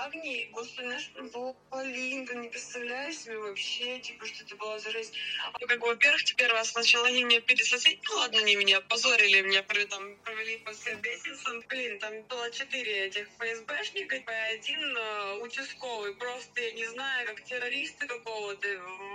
за 0.07 0.17
Агнией. 0.17 0.49
Господи, 0.51 0.85
знаешь, 0.85 1.11
было 1.33 1.53
Полин, 1.69 2.25
ты 2.25 2.35
не 2.35 2.49
представляешь 2.49 3.17
себе 3.17 3.37
вообще, 3.37 3.99
типа, 3.99 4.25
что 4.25 4.43
это 4.43 4.55
была 4.55 4.79
за 4.79 4.91
жизнь. 4.91 5.13
Ну, 5.59 5.67
как 5.67 5.79
во-первых, 5.79 6.23
теперь 6.23 6.47
раз 6.47 6.71
сначала 6.71 7.07
они 7.07 7.23
меня 7.23 7.41
пересосили, 7.41 7.99
ну, 8.09 8.15
ладно, 8.17 8.39
они 8.39 8.55
меня 8.55 8.81
позорили, 8.81 9.41
меня 9.41 9.63
там 9.63 10.15
провели 10.23 10.57
по 10.59 10.71
всем 10.71 11.01
лестницам. 11.01 11.61
Блин, 11.67 11.99
там 11.99 12.21
было 12.23 12.51
четыре 12.51 13.07
этих 13.07 13.27
ФСБшника, 13.37 14.15
и 14.15 14.55
один 14.55 14.97
э, 14.97 15.33
участковый. 15.41 16.15
Просто, 16.15 16.61
я 16.61 16.71
не 16.71 16.85
знаю, 16.87 17.27
как 17.27 17.43
террористы 17.43 18.07
какого-то 18.07 18.67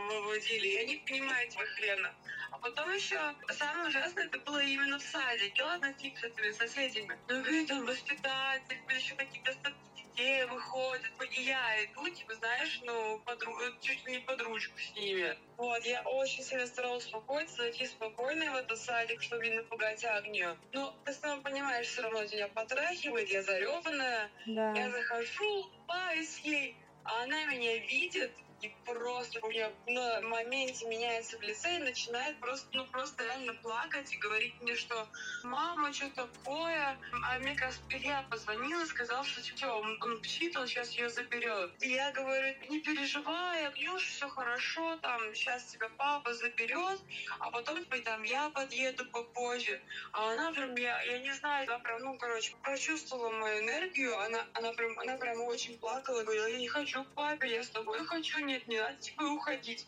выводили. 0.09 0.69
Я 0.69 0.85
не 0.85 0.97
понимаю 0.97 1.49
этого 1.49 1.67
хрена. 1.67 2.15
А 2.51 2.59
потом 2.59 2.93
еще 2.93 3.19
самое 3.51 3.89
ужасное, 3.89 4.27
это 4.27 4.39
было 4.41 4.63
именно 4.63 4.99
в 4.99 5.03
садике. 5.03 5.63
Ладно, 5.63 5.95
фиг 5.99 6.19
с 6.19 6.25
этими 6.25 6.53
соседями. 6.53 7.19
Ну, 7.29 7.43
говорит, 7.43 7.69
там 7.69 7.87
воспитатель, 7.87 8.79
еще 8.95 9.15
какие-то 9.15 9.53
статьи 9.53 9.92
детей 10.13 10.45
выходят. 10.45 11.11
И 11.31 11.43
я 11.43 11.85
иду, 11.85 12.09
типа, 12.09 12.35
знаешь, 12.35 12.81
ну, 12.85 13.21
подру... 13.25 13.53
чуть 13.81 14.05
ли 14.07 14.13
не 14.13 14.19
под 14.21 14.41
ручку 14.43 14.79
с 14.79 14.95
ними. 14.97 15.37
Вот, 15.57 15.85
я 15.85 16.03
очень 16.03 16.43
сильно 16.43 16.67
старалась 16.67 17.05
успокоиться, 17.05 17.57
зайти 17.57 17.87
спокойно 17.87 18.53
в 18.53 18.57
этот 18.57 18.79
садик, 18.79 19.23
чтобы 19.23 19.47
не 19.47 19.55
напугать 19.57 20.05
Агнию. 20.05 20.59
Но 20.73 20.95
ты 21.05 21.13
сам 21.13 21.43
понимаешь, 21.43 21.87
все 21.87 22.03
равно 22.03 22.23
меня 22.25 22.49
потрахивает, 22.49 23.29
я 23.29 23.43
зареванная. 23.43 24.31
Я 24.47 24.91
захожу, 24.91 25.45
улыбаюсь 25.45 26.39
ей. 26.41 26.77
А 27.05 27.25
она 27.25 27.47
меня 27.47 27.79
видит, 27.79 28.33
и 28.63 28.73
просто 28.85 29.41
у 29.43 29.49
меня 29.49 29.71
на 29.87 30.21
моменте 30.23 30.87
меняется 30.87 31.37
в 31.37 31.43
лице 31.43 31.77
и 31.77 31.83
начинает 31.83 32.39
просто, 32.39 32.69
ну, 32.73 32.87
просто 32.87 33.25
реально 33.25 33.55
плакать 33.55 34.13
и 34.13 34.17
говорить 34.17 34.55
мне, 34.61 34.77
что 34.77 35.09
«Мама, 35.43 35.93
что 35.93 36.09
такое?» 36.11 36.97
А 37.25 37.39
мне 37.41 37.57
как 37.57 37.73
я 38.01 38.23
позвонила, 38.31 38.85
сказал, 38.85 39.25
что 39.25 39.41
все, 39.41 39.67
он, 39.67 39.99
он 40.01 40.21
псит, 40.23 40.57
он 40.57 40.67
сейчас 40.69 40.93
ее 40.93 41.09
заберет. 41.09 41.73
И 41.81 41.89
я 41.89 42.13
говорю, 42.13 42.55
не 42.69 42.81
переживай, 42.81 43.67
Агнюш, 43.67 44.03
все 44.05 44.29
хорошо, 44.29 44.97
там, 44.99 45.21
сейчас 45.35 45.65
тебя 45.65 45.89
папа 45.97 46.33
заберет, 46.33 47.01
а 47.41 47.51
потом 47.51 47.85
там 48.05 48.23
я 48.23 48.49
подъеду 48.51 49.05
попозже. 49.07 49.81
А 50.13 50.33
она 50.33 50.53
прям, 50.53 50.75
я, 50.77 51.03
я 51.03 51.19
не 51.19 51.33
знаю, 51.33 51.69
она 51.69 51.79
прям, 51.81 52.01
ну, 52.01 52.19
короче, 52.19 52.55
прочувствовала 52.63 53.31
мою 53.31 53.65
энергию, 53.65 54.17
она, 54.21 54.47
она 54.55 54.73
прям, 54.73 54.99
она 55.01 55.17
прям 55.17 55.41
очень 55.43 55.79
плакала, 55.79 56.23
говорила, 56.23 56.47
я 56.47 56.59
не 56.59 56.69
хочу 56.69 57.03
к 57.05 57.15
папе, 57.15 57.51
я 57.51 57.65
с 57.65 57.69
тобой 57.69 58.05
хочу, 58.07 58.39
нет, 58.53 58.69
не 58.69 58.79
надо 58.79 58.97
тебе 59.01 59.25
уходить. 59.25 59.87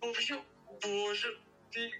В 0.00 0.06
общем, 0.06 0.40
боже, 0.82 1.38
ты... 1.70 1.92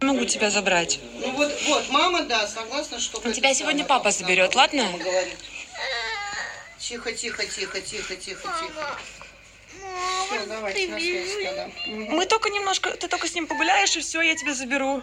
Могу 0.00 0.24
тебя 0.24 0.50
забрать. 0.50 1.00
Ну 1.14 1.32
вот, 1.32 1.52
вот, 1.66 1.88
мама, 1.90 2.22
да, 2.22 2.46
согласна, 2.46 2.98
что... 3.00 3.20
Ну, 3.22 3.32
тебя 3.32 3.52
сегодня 3.52 3.84
папа 3.84 4.10
заберет, 4.10 4.54
ладно? 4.54 4.84
Мама 4.84 4.98
говорит. 4.98 5.36
Тихо, 6.78 7.12
тихо, 7.12 7.44
тихо, 7.44 7.80
тихо, 7.80 8.16
тихо, 8.16 8.42
тихо. 8.42 8.98
Все, 10.26 10.46
давайте 10.46 10.88
на 10.88 11.00
связь 11.00 11.44
тогда. 11.44 11.70
Мы 11.86 12.26
только 12.26 12.48
немножко, 12.50 12.90
ты 12.92 13.08
только 13.08 13.28
с 13.28 13.34
ним 13.34 13.46
погуляешь, 13.46 13.96
и 13.96 14.00
все, 14.00 14.22
я 14.22 14.34
тебя 14.36 14.54
заберу. 14.54 15.02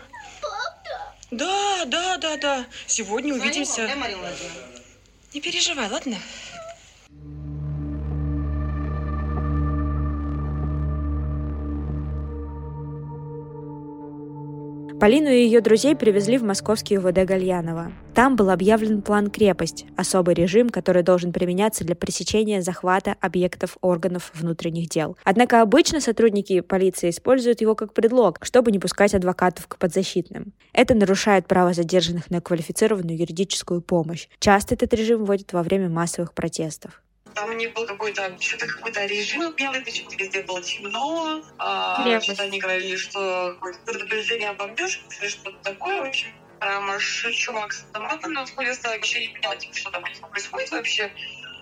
Да, 1.29 1.85
да, 1.85 2.17
да, 2.17 2.37
да. 2.37 2.65
Сегодня 2.87 3.33
Звони 3.33 3.39
вам, 3.39 3.41
увидимся. 3.41 3.87
да, 3.87 3.95
Марина 3.95 4.19
Владимировна? 4.19 4.76
Не 5.37 5.41
переживай, 5.41 5.87
ладно? 5.87 6.17
Полину 14.99 15.29
и 15.29 15.43
ее 15.43 15.61
друзей 15.61 15.95
привезли 15.95 16.39
в 16.39 16.43
московский 16.43 16.97
УВД 16.97 17.23
Гальянова. 17.23 17.91
Там 18.15 18.35
был 18.35 18.49
объявлен 18.49 19.03
план 19.03 19.29
«Крепость»— 19.29 19.85
особый 19.95 20.33
режим, 20.33 20.71
который 20.71 21.03
должен 21.03 21.31
применяться 21.31 21.85
для 21.85 21.95
пресечения 21.95 22.63
захвата 22.63 23.15
объектов 23.21 23.77
органов 23.81 24.31
внутренних 24.33 24.89
дел. 24.89 25.15
Однако 25.23 25.61
обычно 25.61 26.01
сотрудники 26.01 26.61
полиции 26.61 27.11
используют 27.11 27.61
его 27.61 27.75
как 27.75 27.93
предлог, 27.93 28.39
чтобы 28.41 28.71
не 28.71 28.79
пускать 28.79 29.13
адвокатов 29.13 29.67
к 29.67 29.77
подзащитным. 29.77 30.53
Это 30.73 30.95
нарушает 30.95 31.45
право 31.45 31.73
задержанных 31.73 32.31
на 32.31 32.41
квалифицированную 32.41 33.19
юридическую 33.19 33.81
помощь. 33.81 34.27
Часто 34.39 34.73
этот 34.73 34.95
режим 34.95 35.25
вводят 35.25 35.53
во 35.53 35.61
время 35.61 35.89
массовых 35.89 36.33
протестов. 36.33 37.03
Там 37.37 37.55
не 37.55 37.67
был 37.67 37.85
какой-то, 37.85 38.35
что-то 38.41 38.65
какой-то 38.65 39.05
режим 39.05 39.53
белый, 39.53 39.81
почему-то 39.81 40.15
везде 40.15 40.41
было 40.41 40.59
темно. 40.59 41.43
А, 41.59 42.19
что-то 42.19 42.41
они 42.41 42.57
говорили, 42.57 42.95
что 42.95 43.53
какое-то 43.53 43.79
предупреждение 43.85 44.49
о 44.49 44.53
бомбежках 44.53 45.21
или 45.21 45.29
что-то 45.29 45.57
такое. 45.61 46.01
В 46.01 46.07
общем, 46.07 46.29
прям 46.59 46.89
аж 46.89 47.27
чувак 47.35 47.73
с 47.73 47.83
автоматом 47.83 48.33
на 48.33 48.43
входе 48.43 48.73
стал 48.73 48.93
вообще 48.93 49.27
не 49.27 49.33
понимать, 49.35 49.59
типа, 49.59 49.75
что 49.75 49.91
там 49.91 50.03
происходит 50.31 50.71
вообще. 50.71 51.11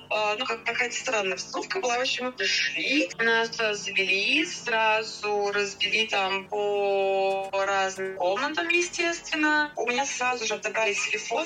А, 0.09 0.35
ну, 0.37 0.45
как 0.45 0.63
какая-то 0.63 0.95
странная 0.95 1.33
обстановка 1.33 1.81
была. 1.81 1.97
В 1.97 2.01
общем, 2.01 2.27
мы 2.27 2.31
пришли, 2.31 3.09
нас 3.17 3.49
завели, 3.57 4.45
сразу 4.45 5.51
разбили 5.51 6.05
там 6.07 6.47
по 6.47 7.49
разным 7.51 8.15
комнатам, 8.15 8.69
естественно. 8.69 9.73
У 9.75 9.85
меня 9.85 10.05
сразу 10.05 10.45
же 10.45 10.53
отобрали 10.53 10.93
телефон, 10.93 11.45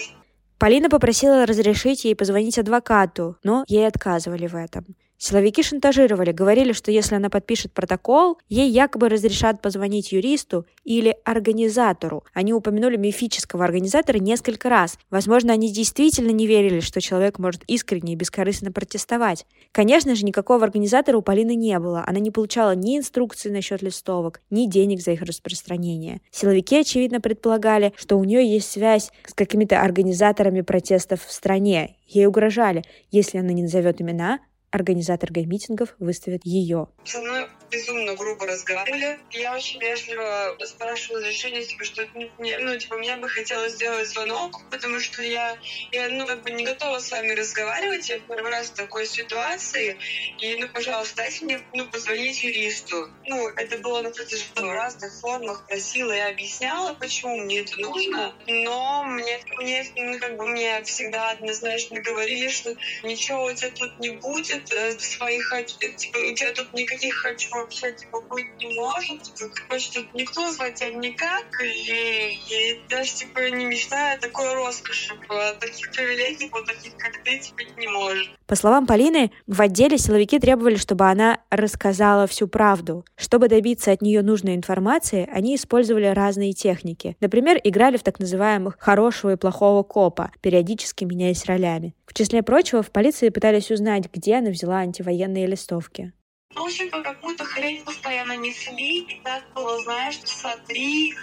Полина 0.59 0.89
попросила 0.89 1.45
разрешить 1.45 2.03
ей 2.03 2.15
позвонить 2.15 2.59
адвокату, 2.59 3.37
но 3.43 3.63
ей 3.67 3.87
отказывали 3.87 4.45
в 4.45 4.55
этом. 4.55 4.85
Силовики 5.21 5.63
шантажировали, 5.63 6.31
говорили, 6.31 6.71
что 6.71 6.91
если 6.91 7.15
она 7.15 7.29
подпишет 7.29 7.73
протокол, 7.73 8.37
ей 8.47 8.69
якобы 8.69 9.09
разрешат 9.09 9.61
позвонить 9.61 10.13
юристу 10.13 10.65
или 10.85 11.13
организатору. 11.25 12.23
Они 12.33 12.53
упомянули 12.53 12.95
мифического 12.95 13.65
организатора 13.65 14.19
несколько 14.19 14.69
раз. 14.69 14.97
Возможно, 15.09 15.51
они 15.51 15.73
действительно 15.73 16.31
не 16.31 16.47
верили, 16.47 16.79
что 16.79 17.01
человек 17.01 17.37
может 17.37 17.65
искренне 17.67 18.13
и 18.13 18.15
бескорыстно 18.15 18.71
протестовать. 18.71 19.45
Конечно 19.73 20.15
же, 20.15 20.23
никакого 20.23 20.63
организатора 20.63 21.17
у 21.17 21.21
Полины 21.21 21.55
не 21.55 21.77
было. 21.79 22.01
Она 22.07 22.19
не 22.19 22.31
получала 22.31 22.73
ни 22.73 22.97
инструкций 22.97 23.51
насчет 23.51 23.81
листовок, 23.81 24.39
ни 24.49 24.67
денег 24.67 25.01
за 25.01 25.11
их 25.11 25.21
распространение. 25.21 26.21
Силовики, 26.31 26.77
очевидно, 26.77 27.19
предполагали, 27.19 27.91
что 27.97 28.17
у 28.17 28.23
нее 28.23 28.49
есть 28.49 28.71
связь 28.71 29.11
с 29.27 29.33
какими-то 29.33 29.81
организаторами 29.81 30.61
протестов 30.61 31.25
в 31.25 31.31
стране. 31.33 31.97
Ей 32.07 32.25
угрожали, 32.25 32.83
если 33.11 33.37
она 33.37 33.51
не 33.51 33.63
назовет 33.63 34.01
имена, 34.01 34.39
организатор 34.71 35.31
гей-митингов 35.31 35.95
выставит 35.99 36.45
ее. 36.45 36.87
со 37.05 37.19
мной 37.19 37.47
безумно 37.69 38.13
грубо 38.15 38.45
разговаривали. 38.45 39.17
Я 39.31 39.53
очень 39.55 39.79
вежливо 39.79 40.55
спрашивала 40.63 41.19
разрешение, 41.21 41.63
типа, 41.63 41.83
что 41.85 42.05
мне, 42.37 42.57
ну, 42.59 42.75
типа, 42.77 42.97
мне 42.97 43.15
бы 43.15 43.27
хотелось 43.29 43.73
сделать 43.73 44.07
звонок, 44.07 44.57
потому 44.69 44.99
что 44.99 45.21
я, 45.21 45.55
я, 45.91 46.09
ну, 46.09 46.25
как 46.25 46.41
бы 46.41 46.51
не 46.51 46.63
готова 46.63 46.99
с 46.99 47.11
вами 47.11 47.31
разговаривать, 47.31 48.09
я 48.09 48.19
первый 48.19 48.51
раз 48.51 48.67
в 48.69 48.73
такой 48.73 49.05
ситуации, 49.05 49.97
и, 50.41 50.55
ну, 50.55 50.67
пожалуйста, 50.73 51.15
дайте 51.17 51.45
мне, 51.45 51.59
ну, 51.73 51.85
позвонить 51.85 52.41
юристу. 52.43 53.07
Ну, 53.25 53.47
это 53.55 53.77
было 53.77 54.01
на 54.01 54.09
протяжении 54.11 54.71
разных 54.71 55.11
формах, 55.19 55.65
просила 55.67 56.11
и 56.11 56.19
объясняла, 56.19 56.93
почему 56.93 57.35
мне 57.37 57.59
это 57.59 57.77
нужно, 57.79 58.33
но 58.47 59.03
мне, 59.03 59.39
мне, 59.59 59.83
ну, 59.95 60.17
как 60.19 60.35
бы, 60.35 60.45
мне 60.47 60.81
всегда 60.83 61.31
однозначно 61.31 61.99
говорили, 62.01 62.47
что 62.49 62.73
ничего 63.03 63.45
у 63.45 63.53
тебя 63.53 63.69
тут 63.71 63.89
не 63.99 64.09
будет, 64.09 64.71
э, 64.71 64.91
своих, 64.99 65.43
хоч- 65.49 65.75
типа, 65.97 66.17
у 66.17 66.33
тебя 66.33 66.51
тут 66.51 66.71
никаких 66.73 67.13
хочу 67.15 67.49
вообще, 67.61 67.91
типа, 67.91 68.21
быть 68.29 68.47
не 68.59 68.73
может, 68.79 69.21
короче, 69.67 69.91
тут 69.93 70.13
никто 70.13 70.51
звать 70.51 70.75
тебя 70.75 70.91
никак, 70.91 71.45
и, 71.63 72.33
и 72.33 72.81
даже, 72.89 73.13
типа, 73.13 73.39
не 73.51 73.65
мечтаю 73.65 74.17
о 74.17 74.19
такой 74.19 74.53
роскоши, 74.53 75.09
типа, 75.09 75.55
таких 75.59 75.91
привилегий, 75.91 76.49
вот 76.51 76.65
таких, 76.65 76.95
как 76.97 77.23
ты, 77.23 77.39
типа, 77.39 77.61
не 77.77 77.87
можешь. 77.87 78.31
По 78.47 78.55
словам 78.55 78.87
Полины, 78.87 79.31
в 79.47 79.61
отделе 79.61 79.97
силовики 79.97 80.39
требовали, 80.39 80.75
чтобы 80.75 81.05
она 81.05 81.39
рассказала 81.49 82.25
всю 82.27 82.47
правду. 82.47 83.05
Чтобы 83.15 83.47
добиться 83.47 83.91
от 83.91 84.01
нее 84.01 84.23
нужной 84.23 84.55
информации, 84.55 85.29
они 85.31 85.55
использовали 85.55 86.07
разные 86.07 86.53
техники. 86.53 87.15
Например, 87.19 87.59
играли 87.63 87.97
в 87.97 88.03
так 88.03 88.19
называемых 88.19 88.77
«хорошего 88.79 89.33
и 89.33 89.35
плохого 89.35 89.83
копа», 89.83 90.31
периодически 90.41 91.03
меняясь 91.05 91.45
ролями. 91.45 91.93
В 92.05 92.13
числе 92.15 92.41
прочего, 92.41 92.81
в 92.81 92.89
полиции 92.91 93.29
пытались 93.29 93.69
узнать, 93.69 94.11
где 94.11 94.35
она 94.35 94.49
взяла 94.49 94.77
антивоенные 94.77 95.45
листовки. 95.45 96.11
В 96.55 96.61
общем-то, 96.61 97.03
какую-то 97.03 97.45
хрень 97.45 97.83
постоянно 97.83 98.35
несли, 98.35 99.01
и 99.01 99.21
было, 99.53 99.79
знаешь, 99.83 100.17
часа 100.17 100.57
три, 100.67 101.13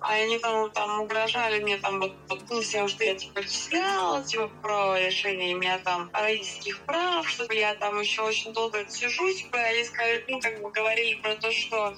а 0.00 0.12
они 0.14 0.38
там, 0.38 0.70
там 0.70 1.00
угрожали 1.00 1.60
мне 1.60 1.76
там 1.78 2.00
вот, 2.00 2.14
вот 2.28 2.42
ну, 2.50 2.60
всем, 2.60 2.86
что 2.86 3.02
я 3.02 3.16
типа 3.16 3.42
числяла, 3.42 4.22
типа 4.22 4.48
про 4.62 4.96
решение 4.98 5.54
меня 5.54 5.78
там 5.78 6.08
родительских 6.12 6.84
прав, 6.86 7.28
что 7.28 7.52
я 7.52 7.74
там 7.74 8.00
еще 8.00 8.22
очень 8.22 8.52
долго 8.52 8.88
сижу, 8.88 9.32
типа, 9.32 9.58
они 9.58 9.82
сказали, 9.82 10.24
ну, 10.28 10.40
как 10.40 10.62
бы 10.62 10.70
говорили 10.70 11.14
про 11.20 11.34
то, 11.34 11.50
что 11.50 11.96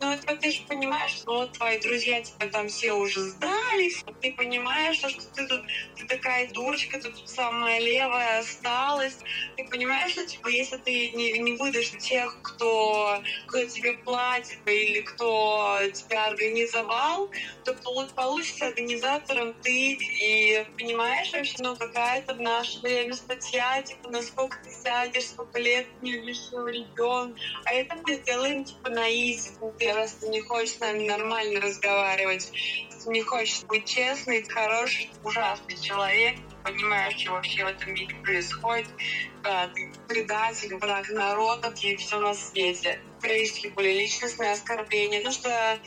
ну, 0.00 0.12
это 0.12 0.36
ты 0.36 0.50
же 0.50 0.62
понимаешь, 0.68 1.12
что 1.12 1.46
твои 1.46 1.78
друзья 1.80 2.22
тебя 2.22 2.48
там 2.48 2.68
все 2.68 2.92
уже 2.92 3.20
сдались, 3.20 4.02
ты 4.20 4.32
понимаешь, 4.32 4.98
что 4.98 5.08
ты 5.08 5.46
тут 5.46 5.62
ты 5.96 6.06
такая 6.06 6.48
дурочка, 6.52 7.00
тут 7.00 7.16
самая 7.28 7.80
левая 7.80 8.40
осталась, 8.40 9.18
ты 9.56 9.64
понимаешь, 9.68 10.12
что 10.12 10.26
типа 10.26 10.48
если 10.48 10.76
ты 10.78 11.10
не, 11.12 11.32
не 11.38 11.52
выдашь 11.56 11.90
тех, 11.98 12.40
кто, 12.42 13.22
кто 13.46 13.64
тебе 13.66 13.94
платит 13.98 14.58
или 14.66 15.00
кто 15.00 15.78
тебя 15.92 16.26
организовал, 16.26 17.30
то 17.64 17.72
полу- 17.74 18.08
получится 18.14 18.66
организатором 18.66 19.54
ты. 19.62 19.98
И 20.22 20.66
понимаешь 20.78 21.32
вообще, 21.32 21.56
ну 21.58 21.76
какая-то 21.76 22.34
в 22.34 22.40
наше 22.40 22.80
время 22.80 23.14
статья, 23.14 23.82
типа 23.82 24.10
насколько 24.10 24.56
ты 24.62 24.70
сядешь, 24.70 25.28
сколько 25.28 25.58
лет 25.58 25.86
не 26.02 26.12
лишил 26.12 26.66
ребенка, 26.66 27.38
а 27.64 27.74
это 27.74 27.96
мы 28.06 28.16
делаем 28.22 28.64
типа 28.64 28.90
на 28.90 29.08
изи, 29.10 29.50
ты 29.86 29.92
раз 29.92 30.12
ты 30.14 30.26
не 30.28 30.40
хочешь 30.40 30.74
с 30.74 30.80
нами 30.80 31.06
нормально 31.06 31.60
разговаривать, 31.60 32.50
ты 32.90 33.10
не 33.10 33.22
хочешь 33.22 33.62
быть 33.68 33.84
честный, 33.84 34.42
хороший, 34.42 35.12
ужасный 35.22 35.80
человек, 35.80 36.36
понимаешь, 36.64 37.16
что 37.20 37.32
вообще 37.32 37.64
в 37.64 37.68
этом 37.68 37.94
мире 37.94 38.16
происходит, 38.16 38.88
да, 39.44 39.68
ты 39.68 39.92
предатель, 40.08 40.74
враг 40.74 41.08
народов 41.10 41.72
и 41.84 41.94
все 41.96 42.18
на 42.18 42.34
свете. 42.34 43.00
Практически 43.20 43.68
были 43.68 43.92
личностные 43.92 44.52
оскорбления, 44.52 45.22
ну 45.22 45.30
что 45.30 45.78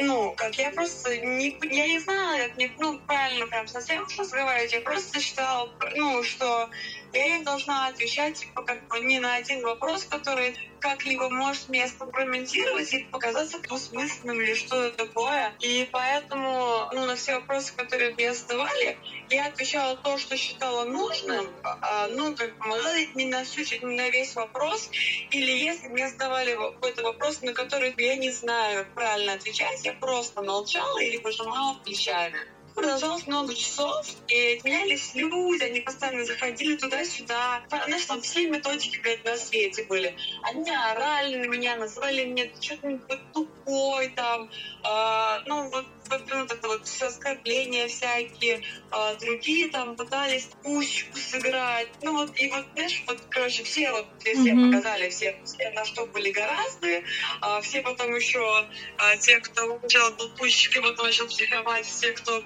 ну, 0.00 0.32
как 0.36 0.54
я 0.56 0.70
просто 0.70 1.16
не, 1.18 1.58
я 1.62 1.86
не 1.86 1.98
знала, 1.98 2.36
как 2.38 2.56
мне, 2.56 2.70
ну, 2.78 3.00
правильно 3.00 3.46
прям 3.46 3.66
совсем 3.66 4.06
разговаривать, 4.16 4.72
я 4.72 4.80
просто 4.80 5.20
считала, 5.20 5.70
ну, 5.96 6.22
что 6.22 6.70
я 7.12 7.38
не 7.38 7.44
должна 7.44 7.88
отвечать, 7.88 8.40
типа, 8.40 8.62
как 8.62 8.86
бы 8.88 9.00
не 9.00 9.18
на 9.18 9.34
один 9.34 9.62
вопрос, 9.62 10.04
который 10.04 10.56
как-либо 10.80 11.28
может 11.30 11.68
меня 11.68 11.88
скомпрометировать 11.88 12.92
и 12.92 13.04
показаться 13.04 13.58
двусмысленным 13.60 14.40
или 14.40 14.54
что-то 14.54 15.06
такое. 15.06 15.54
И 15.60 15.88
поэтому, 15.90 16.88
ну, 16.92 17.06
на 17.06 17.16
все 17.16 17.34
вопросы, 17.34 17.74
которые 17.74 18.14
мне 18.14 18.32
задавали, 18.32 18.98
я 19.30 19.46
отвечала 19.46 19.96
то, 19.96 20.18
что 20.18 20.36
считала 20.36 20.84
нужным, 20.84 21.48
а, 21.62 22.08
ну, 22.08 22.34
как 22.36 22.56
бы, 22.58 23.08
не 23.14 23.26
на 23.26 23.44
всю, 23.44 23.62
не 23.86 23.96
на 23.96 24.08
весь 24.10 24.34
вопрос, 24.34 24.88
или 25.30 25.50
если 25.50 25.88
мне 25.88 26.08
задавали 26.08 26.54
какой-то 26.54 27.02
вопрос, 27.02 27.42
на 27.42 27.52
который 27.52 27.94
я 27.96 28.16
не 28.16 28.30
знаю 28.30 28.86
правильно 28.94 29.34
отвечать, 29.34 29.84
я 29.84 29.94
просто 29.94 30.42
молчала 30.42 30.98
или 30.98 31.18
пожимала 31.18 31.78
плечами 31.84 32.57
продолжалось 32.78 33.26
много 33.26 33.54
часов, 33.54 34.06
и 34.28 34.60
менялись 34.64 35.14
люди, 35.14 35.64
они 35.64 35.80
постоянно 35.80 36.24
заходили 36.24 36.76
туда-сюда. 36.76 37.62
Знаешь, 37.68 38.04
там 38.06 38.20
все 38.20 38.48
методики, 38.48 39.00
блядь, 39.02 39.24
на 39.24 39.36
свете 39.36 39.84
были. 39.84 40.16
Одни 40.42 40.70
орали 40.70 41.36
на 41.36 41.46
меня, 41.46 41.76
называли 41.76 42.24
меня 42.24 42.46
что-то 42.60 42.98
тупой, 43.34 44.08
там, 44.10 44.48
э, 44.84 45.42
ну, 45.46 45.68
вот 45.70 45.86
вот, 46.08 46.22
вот 46.30 46.52
это 46.52 46.68
вот 46.68 46.86
все 46.86 47.06
оскорбления 47.06 47.88
всякие, 47.88 48.62
а, 48.90 49.14
другие 49.14 49.68
там 49.68 49.96
пытались 49.96 50.48
пучку 50.62 51.16
сыграть. 51.16 51.88
Ну 52.02 52.12
вот, 52.12 52.38
и 52.38 52.50
вот, 52.50 52.66
знаешь, 52.74 53.02
вот, 53.06 53.20
короче, 53.30 53.64
все 53.64 53.90
вот, 53.92 54.06
все, 54.20 54.32
mm-hmm. 54.32 54.70
показали, 54.70 55.08
все, 55.10 55.40
все 55.44 55.70
на 55.70 55.84
что 55.84 56.06
были 56.06 56.30
гораздо, 56.30 57.02
а, 57.40 57.60
все 57.60 57.82
потом 57.82 58.14
еще, 58.14 58.66
а, 58.98 59.16
те, 59.16 59.40
кто 59.40 59.78
сначала 59.78 60.10
был 60.10 60.30
пучки, 60.36 60.80
потом 60.80 61.06
начал 61.06 61.26
психовать, 61.26 61.86
все, 61.86 62.12
кто 62.12 62.42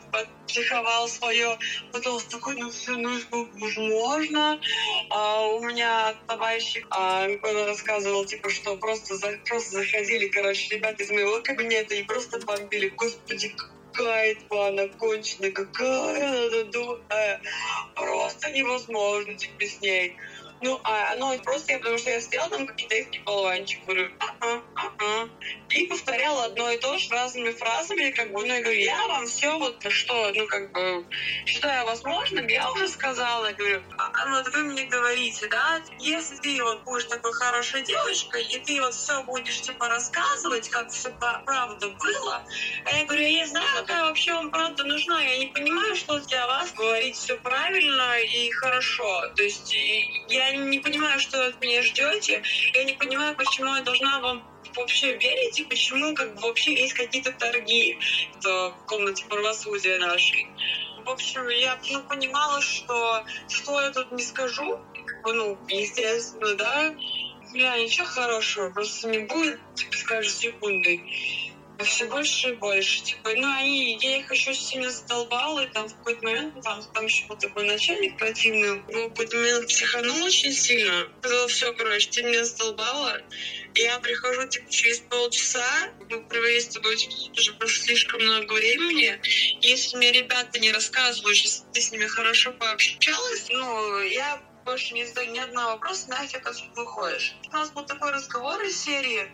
психовал 0.47 1.09
свое, 1.09 1.59
потом 1.93 2.21
такой, 2.31 2.57
ну 2.57 2.71
все, 2.71 2.93
ну 2.93 3.19
возможно. 3.55 4.61
А, 5.11 5.47
у 5.47 5.65
меня 5.65 6.15
товарищ 6.27 6.83
а, 6.91 7.27
рассказывал, 7.67 8.25
типа, 8.25 8.51
что 8.51 8.77
просто, 8.77 9.17
за, 9.17 9.39
просто 9.47 9.79
заходили, 9.83 10.29
короче, 10.29 10.77
ребята 10.77 11.03
из 11.03 11.11
моего 11.11 11.41
кабинета 11.43 11.95
и 11.95 12.03
просто 12.03 12.39
бомбили. 12.41 12.89
Господи, 12.89 13.52
какая 13.93 14.37
она 14.51 14.89
конченая, 14.99 15.51
какая 15.51 16.47
она 16.49 16.63
дурная. 16.71 17.41
Просто 17.95 18.51
невозможно 18.51 19.35
типа 19.35 19.65
с 19.65 19.81
ней. 19.81 20.17
Ну, 20.63 20.81
а, 20.85 21.17
ну, 21.17 21.37
просто 21.43 21.73
я, 21.73 21.79
потому 21.79 21.99
что 21.99 22.11
я 22.11 22.21
стояла 22.21 22.49
там 22.51 22.69
китайский 22.77 23.19
болванчик, 23.21 23.85
говорю, 23.85 24.09
а-а, 24.21 24.63
а-а. 24.77 25.29
И 25.71 25.87
повторяла 25.87 26.45
одно 26.45 26.71
и 26.71 26.79
то 26.79 26.97
же 26.99 27.11
разными 27.11 27.51
фразами, 27.51 28.11
как 28.11 28.31
бы, 28.31 28.43
ну, 28.43 28.47
я 28.47 28.61
говорю, 28.61 28.79
я 28.79 29.07
вам 29.09 29.27
все 29.27 29.59
вот 29.59 29.85
что, 29.91 30.31
ну, 30.35 30.47
как 30.47 30.71
бы, 30.71 31.05
считаю 31.47 31.85
возможным, 31.87 32.47
я 32.47 32.71
уже 32.71 32.87
сказала, 32.89 33.47
я 33.47 33.53
говорю, 33.55 33.83
а, 33.99 34.27
ну, 34.27 34.37
вот 34.37 34.55
вы 34.55 34.63
мне 34.63 34.85
говорите, 34.85 35.49
да, 35.49 35.83
если 35.99 36.37
ты 36.37 36.63
вот 36.63 36.85
будешь 36.85 37.05
такой 37.05 37.33
хорошей 37.33 37.83
девочкой, 37.83 38.45
и 38.45 38.59
ты 38.61 38.81
вот 38.81 38.95
все 38.95 39.21
будешь, 39.25 39.63
типа, 39.63 39.89
рассказывать, 39.89 40.69
как 40.69 40.91
все 40.91 41.11
правда 41.11 41.89
было, 41.89 42.47
а 42.85 42.97
я 42.97 43.05
говорю, 43.05 43.27
я 43.27 43.47
знаю, 43.47 43.81
какая 43.81 44.05
вообще 44.05 44.33
вам 44.33 44.53
правда 44.53 44.85
нужна, 44.85 45.21
я 45.23 45.39
не 45.39 45.47
понимаю, 45.47 45.97
что 45.97 46.21
для 46.21 46.47
вас 46.47 46.73
говорить 46.73 47.17
все 47.17 47.37
правильно 47.39 48.21
и 48.21 48.49
хорошо, 48.53 49.29
то 49.35 49.43
есть 49.43 49.75
я 50.29 50.52
не 50.57 50.79
понимаю, 50.79 51.19
что 51.19 51.47
от 51.47 51.61
меня 51.61 51.83
ждете. 51.83 52.43
Я 52.75 52.85
не 52.85 52.95
понимаю, 52.95 53.37
почему 53.37 53.75
я 53.75 53.83
должна 53.83 54.21
вам 54.21 54.43
вообще 54.77 55.17
верить 55.17 55.61
и 55.61 55.65
почему 55.65 56.15
как 56.15 56.35
бы 56.35 56.41
вообще 56.43 56.75
есть 56.75 56.95
какие-то 56.95 57.33
торги 57.33 57.99
в 58.43 58.75
комнате 58.87 59.25
правосудия 59.29 59.99
нашей. 59.99 60.47
В 61.05 61.11
общем, 61.11 61.49
я 61.49 61.79
ну, 61.91 62.03
понимала, 62.05 62.61
что 62.61 63.25
что 63.49 63.81
я 63.81 63.91
тут 63.91 64.13
не 64.13 64.23
скажу, 64.23 64.81
ну, 65.25 65.59
естественно, 65.69 66.55
да, 66.55 66.95
бля, 67.53 67.77
ничего 67.77 68.07
хорошего 68.07 68.71
просто 68.71 69.09
не 69.09 69.19
будет, 69.21 69.61
типа, 69.75 69.97
скажешь, 69.97 70.35
секундой 70.35 71.03
все 71.85 72.07
больше 72.07 72.51
и 72.51 72.55
больше. 72.55 73.03
Типа, 73.03 73.31
ну, 73.35 73.53
они, 73.53 73.99
я 74.01 74.19
их 74.19 74.31
еще 74.31 74.55
сильно 74.55 74.91
задолбала, 74.91 75.61
и 75.61 75.73
там 75.73 75.89
в 75.89 75.97
какой-то 75.99 76.25
момент, 76.25 76.63
там, 76.63 76.83
там 76.93 77.05
еще 77.05 77.27
был 77.27 77.37
такой 77.37 77.67
начальник 77.67 78.19
противный, 78.19 78.81
в 78.81 79.09
какой-то 79.11 79.37
момент 79.37 79.69
психанул 79.69 80.23
очень 80.23 80.53
сильно. 80.53 81.09
Сказал, 81.21 81.47
все, 81.49 81.73
короче, 81.73 82.11
ты 82.11 82.23
меня 82.23 82.45
задолбала. 82.45 83.21
Я 83.75 83.99
прихожу, 84.01 84.49
типа, 84.49 84.71
через 84.71 84.99
полчаса, 85.01 85.93
мы 86.11 86.23
провели 86.25 86.61
с 86.61 86.69
тобой, 86.69 86.95
уже 86.95 87.53
прошло 87.55 87.85
слишком 87.85 88.23
много 88.23 88.53
времени. 88.53 89.19
Если 89.61 89.97
мне 89.97 90.13
ребята 90.13 90.59
не 90.59 90.73
рассказывают, 90.73 91.39
если 91.39 91.65
ты 91.73 91.81
с 91.81 91.91
ними 91.91 92.07
хорошо 92.07 92.53
пообщалась, 92.53 93.47
ну, 93.49 94.01
я 94.01 94.43
больше 94.65 94.95
не 94.95 95.05
задаю 95.05 95.33
ни 95.33 95.39
одного 95.39 95.73
вопроса, 95.73 96.09
нафиг 96.09 96.47
отсюда 96.47 96.71
выходишь. 96.75 97.35
У 97.49 97.53
нас 97.53 97.71
был 97.71 97.85
такой 97.85 98.13
разговор 98.13 98.63
из 98.63 98.83
серии, 98.83 99.33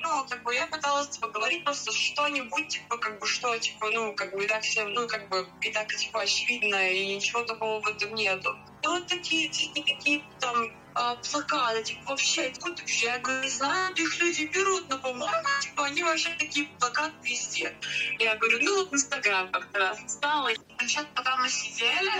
ну, 0.00 0.26
как 0.28 0.42
бы 0.42 0.54
я 0.54 0.66
пыталась 0.66 1.08
типа, 1.08 1.28
говорить 1.28 1.64
просто 1.64 1.92
что-нибудь, 1.92 2.68
типа, 2.68 2.98
как 2.98 3.18
бы, 3.18 3.26
что, 3.26 3.56
типа, 3.58 3.90
ну, 3.90 4.14
как 4.14 4.32
бы, 4.34 4.44
и 4.44 4.48
так 4.48 4.62
всем, 4.62 4.92
ну, 4.92 5.06
как 5.06 5.28
бы, 5.28 5.46
и 5.60 5.70
так, 5.70 5.88
типа, 5.88 6.22
очевидно, 6.22 6.90
и 6.90 7.16
ничего 7.16 7.42
такого 7.44 7.80
в 7.80 7.86
этом 7.86 8.14
нету. 8.14 8.56
И 8.82 8.86
вот 8.86 9.06
такие, 9.06 9.48
такие 9.48 10.22
там 10.40 10.72
а, 10.94 11.16
плакаты, 11.16 11.82
типа, 11.82 12.10
вообще, 12.10 12.46
откуда 12.46 12.80
вообще? 12.80 13.06
Я 13.06 13.18
говорю, 13.18 13.42
не 13.42 13.50
знаю, 13.50 13.94
их 13.94 14.20
люди 14.20 14.50
берут, 14.52 14.88
но, 14.88 14.98
по-моему, 14.98 15.48
типа, 15.60 15.86
они 15.86 16.02
вообще 16.02 16.30
такие 16.38 16.66
плакаты 16.78 17.14
везде. 17.22 17.74
Я 18.18 18.36
говорю, 18.36 18.58
ну, 18.62 18.78
вот 18.78 18.92
Инстаграм 18.92 19.50
как-то 19.50 19.78
раз 19.78 19.98
стало. 20.06 20.50
Сейчас, 20.80 21.06
пока 21.14 21.36
мы 21.36 21.48
сидели, 21.48 22.10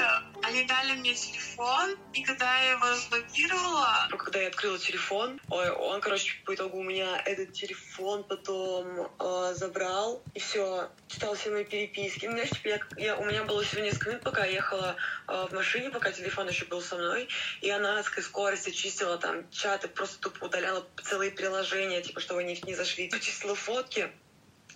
они 0.42 0.64
дали 0.64 0.92
мне 0.92 1.14
телефон, 1.14 1.96
и 2.12 2.22
когда 2.22 2.58
я 2.62 2.72
его 2.72 2.86
разблокировала... 2.86 4.08
Когда 4.10 4.40
я 4.40 4.48
открыла 4.48 4.78
телефон, 4.78 5.40
ой, 5.48 5.70
он, 5.70 6.00
короче, 6.00 6.34
по 6.44 6.54
итогу 6.54 6.78
у 6.78 6.82
меня 6.82 7.20
этот 7.24 7.52
телефон 7.52 8.24
потом 8.24 9.10
э, 9.18 9.54
забрал, 9.54 10.22
и 10.34 10.38
все, 10.38 10.90
читал 11.08 11.34
все 11.34 11.50
мои 11.50 11.64
переписки. 11.64 12.26
Ну, 12.26 12.32
знаешь, 12.32 12.50
типа, 12.50 12.68
я, 12.68 12.80
я, 12.96 13.16
у 13.16 13.24
меня 13.24 13.44
было 13.44 13.62
всего 13.62 13.82
несколько 13.82 14.10
минут, 14.10 14.22
пока 14.22 14.44
я 14.44 14.52
ехала 14.52 14.96
э, 15.26 15.46
в 15.50 15.54
машине, 15.54 15.90
пока 15.90 16.12
телефон 16.12 16.48
еще 16.48 16.66
был 16.66 16.82
со 16.82 16.96
мной, 16.96 17.28
и 17.60 17.70
она 17.70 17.94
на 17.94 18.00
адской 18.00 18.22
скорости 18.60 18.70
чистила 18.70 19.18
там 19.18 19.50
чаты, 19.50 19.88
просто 19.88 20.20
тупо 20.20 20.44
удаляла 20.44 20.86
целые 21.02 21.30
приложения, 21.30 22.02
типа, 22.02 22.20
чтобы 22.20 22.40
они 22.40 22.60
не 22.66 22.74
зашли. 22.74 23.08
Почистила 23.08 23.54
фотки, 23.54 24.10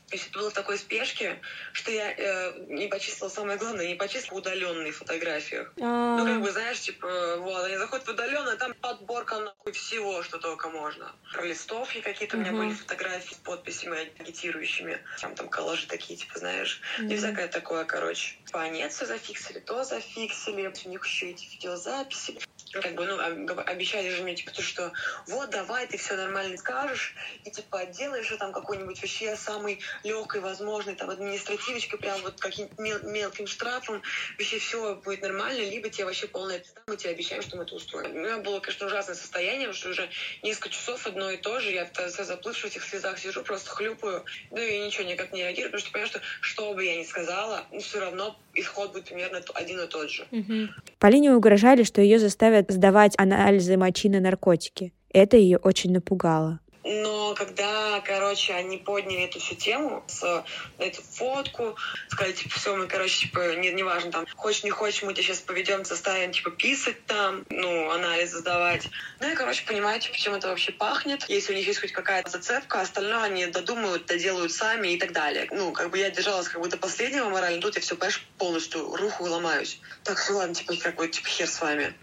то 0.09 0.17
есть 0.17 0.29
это 0.29 0.39
было 0.39 0.51
в 0.51 0.55
такой 0.55 0.77
спешке, 0.77 1.41
что 1.73 1.91
я 1.91 2.13
э, 2.13 2.67
не 2.69 2.89
почистила 2.89 3.29
самое 3.29 3.59
главное, 3.59 3.87
не 3.87 3.95
почистила 3.95 4.39
удаленные 4.39 4.93
фотографии. 4.93 5.67
А. 5.81 6.19
Ну, 6.19 6.27
как 6.27 6.43
бы, 6.43 6.53
знаешь, 6.53 6.81
типа, 6.81 7.37
вот, 7.39 7.65
они 7.65 7.79
заходят 7.79 8.07
в 8.07 8.11
удаленные, 8.11 8.57
там 8.57 8.75
подборка 8.75 9.39
нахуй 9.39 9.73
всего, 9.73 10.23
что 10.23 10.39
только 10.39 10.69
можно. 10.69 11.11
Про 11.33 11.47
листовки 11.47 12.01
какие-то 12.01 12.37
у 12.37 12.41
меня 12.41 12.53
были 12.53 12.75
фотографии 12.75 13.35
с 13.35 13.39
подписями 13.39 14.13
агитирующими. 14.19 15.01
Там, 15.21 15.35
там 15.35 15.49
коллажи 15.49 15.87
такие, 15.87 16.19
типа, 16.19 16.39
знаешь, 16.39 16.81
и 17.01 17.17
всякое 17.17 17.49
такое, 17.49 17.85
короче. 17.85 18.37
Типа, 18.47 18.63
а 18.63 18.69
нет, 18.69 18.93
все 18.93 19.07
зафиксили, 19.07 19.61
то 19.61 19.85
зафиксили. 19.85 20.73
У 20.85 20.89
них 20.89 21.07
еще 21.07 21.31
эти 21.31 21.47
видеозаписи 21.47 22.39
как 22.81 22.95
бы, 22.95 23.07
ну, 23.07 23.19
обещали 23.67 24.09
же 24.11 24.23
мне, 24.23 24.35
типа, 24.35 24.53
то, 24.53 24.63
что 24.63 24.93
вот, 25.29 25.51
давай, 25.51 25.87
ты 25.87 25.97
все 25.97 26.17
нормально 26.17 26.57
скажешь, 26.57 27.15
и, 27.45 27.51
типа, 27.51 27.87
делаешь 27.87 28.29
же 28.29 28.37
там 28.37 28.53
какой-нибудь 28.53 29.01
вообще 29.01 29.37
самый 29.37 29.81
легкой 30.03 30.41
возможной, 30.41 30.95
там, 30.95 31.11
административочкой, 31.11 31.99
прям 31.99 32.21
вот 32.23 32.41
каким-то 32.41 32.81
мел 32.81 32.99
мелким 33.03 33.47
штрафом, 33.47 34.03
вообще 34.39 34.59
все 34.59 34.97
будет 34.97 35.23
нормально, 35.23 35.59
либо 35.59 35.89
тебе 35.89 36.07
вообще 36.07 36.27
полная 36.27 36.59
пизда, 36.59 36.81
мы 36.87 36.97
тебе 36.97 37.11
обещаем, 37.11 37.43
что 37.43 37.57
мы 37.57 37.65
это 37.65 37.75
устроим. 37.75 38.15
У 38.15 38.19
меня 38.19 38.39
было, 38.39 38.61
конечно, 38.61 38.87
ужасное 38.87 39.15
состояние, 39.15 39.69
потому 39.69 39.75
что 39.75 39.91
уже 39.91 40.09
несколько 40.43 40.71
часов 40.71 41.07
одно 41.07 41.31
и 41.31 41.37
то 41.37 41.61
же, 41.61 41.71
я 41.71 41.87
вся 41.87 42.25
заплывшая 42.25 42.71
в 42.71 42.75
этих 42.75 42.85
слезах 42.85 43.19
сижу, 43.19 43.43
просто 43.43 43.71
хлюпаю, 43.71 44.25
ну 44.51 44.59
и 44.59 44.79
ничего 44.85 45.05
никак 45.05 45.33
не 45.33 45.43
реагирую, 45.43 45.71
потому 45.71 45.81
что 45.81 45.93
понимаю, 45.93 46.09
что 46.09 46.21
что 46.41 46.75
бы 46.75 46.85
я 46.85 46.97
ни 46.97 47.05
сказала, 47.05 47.65
ну, 47.73 47.81
все 47.81 48.01
равно 48.01 48.37
исход 48.55 48.93
будет 48.93 49.05
примерно 49.07 49.41
один 49.55 49.81
и 49.81 49.87
тот 49.87 50.11
же. 50.11 50.27
Угу. 50.31 50.69
Полине 50.99 51.33
угрожали, 51.33 51.83
что 51.83 52.01
ее 52.01 52.19
заставят 52.19 52.71
сдавать 52.71 53.15
анализы 53.19 53.77
мочи 53.77 54.09
на 54.09 54.21
наркотики. 54.21 54.93
Это 55.13 55.37
ее 55.37 55.59
очень 55.59 55.93
напугало. 55.93 56.61
Но 56.85 57.35
когда, 57.35 58.03
короче, 58.03 58.53
они 58.53 58.77
подняли 58.77 59.25
эту 59.25 59.41
всю 59.41 59.55
тему, 59.55 60.05
с, 60.07 60.45
эту 60.79 61.03
фотку, 61.03 61.77
сказали, 62.09 62.33
типа, 62.33 62.59
все, 62.59 62.77
мы, 62.77 62.87
короче, 62.87 63.21
типа, 63.21 63.57
не, 63.57 63.73
неважно, 63.73 64.13
там, 64.13 64.27
хочешь, 64.37 64.65
не 64.65 64.71
хочешь, 64.71 65.03
мы 65.03 65.15
тебя 65.15 65.23
сейчас 65.23 65.41
поведем, 65.41 65.87
заставим, 65.87 66.33
типа, 66.33 66.51
писать 66.51 67.05
там, 67.07 67.45
ну, 67.49 67.91
анализы 67.91 68.39
сдавать. 68.39 68.87
Ну, 69.21 69.33
и, 69.33 69.35
короче, 69.35 69.65
понимаете, 69.67 70.11
чем 70.13 70.35
это 70.35 70.49
вообще 70.49 70.73
пахнет. 70.73 71.25
Если 71.29 71.55
у 71.55 71.57
них 71.57 71.67
есть 71.67 71.81
хоть 71.81 71.93
какая-то 71.93 72.29
зацепка, 72.29 72.83
остальное 72.83 73.23
они 73.23 73.47
додумают, 73.47 74.05
доделают 74.05 74.53
сами 74.53 74.89
и 74.89 74.99
так 74.99 75.13
далее. 75.13 75.49
Ну, 75.51 75.73
как 75.73 75.91
бы 75.91 75.99
я 75.99 76.11
держалась 76.11 76.49
как 76.49 76.61
бы 76.61 76.69
до 76.69 76.77
последнего 76.77 77.31
морально, 77.31 77.63
тут 77.63 77.77
я 77.77 77.81
все, 77.81 77.95
понимаешь, 77.97 78.27
полностью 78.37 78.95
руху 78.95 79.25
ломаюсь. 79.25 79.81
Так, 80.03 80.23
ну 80.29 80.37
ладно, 80.37 80.55
типа, 80.55 80.75
как 80.77 80.97
бы, 80.97 81.09
типа, 81.09 81.29
хер 81.29 81.49
с 81.49 81.63
вами. 81.63 81.95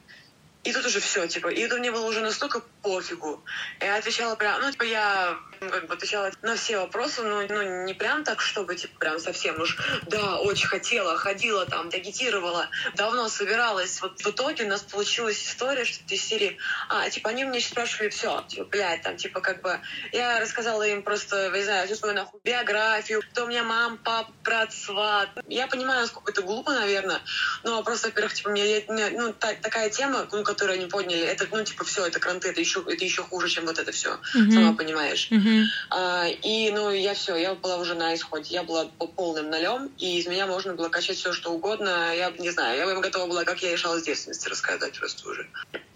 И 0.63 0.74
тут 0.74 0.86
уже 0.86 1.00
все, 1.00 1.28
типа, 1.28 1.48
и 1.48 1.60
это 1.62 1.78
мне 1.78 1.91
было 1.91 2.06
уже 2.06 2.22
настолько 2.22 2.62
пофигу. 2.82 3.44
Я 3.80 3.96
отвечала 3.98 4.36
прям, 4.36 4.62
ну, 4.62 4.72
типа, 4.72 4.84
я 4.84 5.38
ну, 5.62 5.70
как 5.70 5.88
бы 5.88 5.94
отвечала 5.94 6.32
на 6.41 6.56
все 6.56 6.80
вопросы, 6.80 7.22
но 7.22 7.44
ну, 7.44 7.86
не 7.86 7.94
прям 7.94 8.24
так, 8.24 8.41
чтобы, 8.41 8.76
типа, 8.76 8.98
прям 8.98 9.20
совсем 9.20 9.62
уж, 9.62 9.78
да, 10.08 10.39
очень 10.39 10.67
хотела, 10.67 11.17
ходила 11.17 11.65
там, 11.65 11.89
агитировала, 11.89 12.67
давно 12.96 13.30
собиралась. 13.30 14.02
Вот 14.02 14.20
в 14.20 14.28
итоге 14.28 14.65
у 14.65 14.67
нас 14.67 14.82
получилась 14.82 15.41
история, 15.44 15.86
что 15.86 16.04
ты 16.08 16.17
серии, 16.17 16.58
а, 16.89 17.10
типа, 17.10 17.30
они 17.30 17.46
мне 17.46 17.62
спрашивали 17.62 18.10
все, 18.10 18.44
типа, 18.48 18.65
блядь, 18.65 19.04
там, 19.04 19.17
типа, 19.17 19.41
как 19.41 19.62
бы, 19.62 19.80
я 20.12 20.39
рассказала 20.39 20.82
им 20.84 21.04
просто, 21.04 21.52
не 21.52 21.63
знаю, 21.63 21.86
всю 21.86 21.96
свою, 21.96 22.15
нахуй, 22.15 22.39
биографию, 22.44 23.22
кто 23.22 23.46
у 23.46 23.48
меня 23.48 23.63
мам, 23.63 24.00
пап, 24.00 24.32
брат, 24.44 24.74
сват. 24.74 25.30
Я 25.48 25.67
понимаю, 25.67 26.02
насколько 26.02 26.32
это 26.32 26.41
глупо, 26.41 26.72
наверное, 26.72 27.22
но 27.63 27.84
просто, 27.84 28.08
во-первых, 28.08 28.34
типа, 28.34 28.50
мне, 28.50 28.84
ну, 28.88 29.32
та, 29.34 29.54
такая 29.54 29.91
тема, 29.91 30.28
ну, 30.32 30.44
которую 30.44 30.80
они 30.80 30.88
подняли, 30.88 31.24
это, 31.24 31.48
ну, 31.52 31.63
типа, 31.63 31.84
все, 31.84 32.08
это 32.08 32.20
кранты, 32.20 32.50
это 32.50 32.60
еще, 32.60 32.70
это 32.79 33.03
еще 33.03 33.23
хуже, 33.23 33.49
чем 33.49 33.65
вот 33.65 33.77
это 33.77 33.91
все, 33.91 34.19
mm-hmm. 34.36 34.51
сама 34.51 34.73
понимаешь. 34.73 35.27
Mm-hmm. 35.31 35.63
А, 35.89 36.27
и, 36.27 36.71
ну, 36.71 36.89
я 36.91 37.13
все, 37.13 37.36
я 37.36 37.53
была 37.53 37.77
уже 37.77 37.93
на 37.93 38.15
исходе, 38.15 38.53
я 38.53 38.63
была 38.63 38.86
по 38.86 39.07
полным 39.07 39.49
нолем, 39.49 39.91
и 39.97 40.17
из 40.17 40.27
меня 40.27 40.47
можно 40.47 40.73
было 40.73 40.89
качать 40.89 41.17
все, 41.17 41.34
что 41.34 41.51
угодно. 41.51 42.15
Я 42.15 42.31
не 42.31 42.49
знаю, 42.49 42.77
я 42.77 42.86
бы 42.86 43.01
готова 43.01 43.27
была, 43.27 43.43
как 43.43 43.62
я 43.62 43.71
решала 43.71 43.99
с 43.99 44.03
девственности 44.03 44.47
рассказать 44.47 44.97
просто 44.97 45.29
уже. 45.29 45.47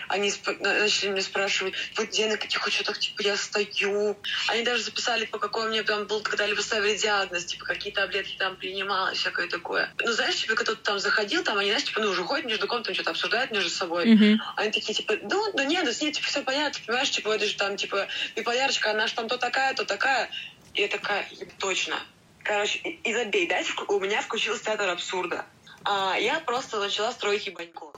Они 0.07 0.31
начали 0.59 1.09
меня 1.09 1.21
спрашивать, 1.21 1.73
вот 1.97 2.07
где 2.07 2.27
на 2.27 2.37
каких 2.37 2.65
учетах, 2.65 2.99
типа, 2.99 3.21
я 3.21 3.37
стою. 3.37 4.17
Они 4.47 4.63
даже 4.63 4.83
записали, 4.83 5.25
по 5.25 5.39
какой 5.39 5.69
мне 5.69 5.83
там 5.83 6.05
был 6.05 6.21
когда-либо 6.21 6.61
ставили 6.61 6.95
диагноз, 6.95 7.45
типа, 7.45 7.65
какие 7.65 7.93
таблетки 7.93 8.35
там 8.37 8.55
принимала, 8.55 9.13
всякое 9.13 9.47
такое. 9.47 9.93
Ну, 9.99 10.11
знаешь, 10.11 10.35
типа, 10.35 10.55
ты 10.55 10.75
там 10.75 10.99
заходил, 10.99 11.43
там 11.43 11.57
они, 11.57 11.69
знаешь, 11.69 11.85
типа, 11.85 12.01
ну, 12.01 12.09
уже 12.09 12.23
ходят 12.23 12.45
между 12.45 12.67
комнатами, 12.67 12.93
что-то 12.93 13.11
обсуждают 13.11 13.51
между 13.51 13.69
собой. 13.69 14.13
Mm-hmm. 14.13 14.37
Они 14.57 14.71
такие, 14.71 14.93
типа, 14.93 15.17
да, 15.23 15.37
да 15.53 15.65
нет, 15.65 15.85
да 15.85 15.93
с 15.93 16.01
ней, 16.01 16.11
типа, 16.11 16.27
все 16.27 16.41
понятно, 16.41 16.79
понимаешь, 16.85 17.09
типа, 17.11 17.29
это 17.35 17.45
же 17.45 17.55
там, 17.55 17.77
типа, 17.77 18.07
биполярочка, 18.35 18.91
она 18.91 19.07
же 19.07 19.13
там 19.13 19.27
то 19.27 19.37
такая, 19.37 19.73
то 19.73 19.85
такая. 19.85 20.29
И 20.73 20.81
я 20.81 20.87
такая, 20.87 21.27
точно. 21.59 21.99
Короче, 22.43 22.77
и 22.79 23.13
забей, 23.13 23.47
дайте, 23.47 23.71
у 23.87 23.99
меня 23.99 24.21
включился 24.21 24.65
театр 24.65 24.89
абсурда. 24.89 25.45
А 25.83 26.17
я 26.17 26.39
просто 26.39 26.79
начала 26.79 27.11
строить 27.11 27.45
ебаньку. 27.45 27.93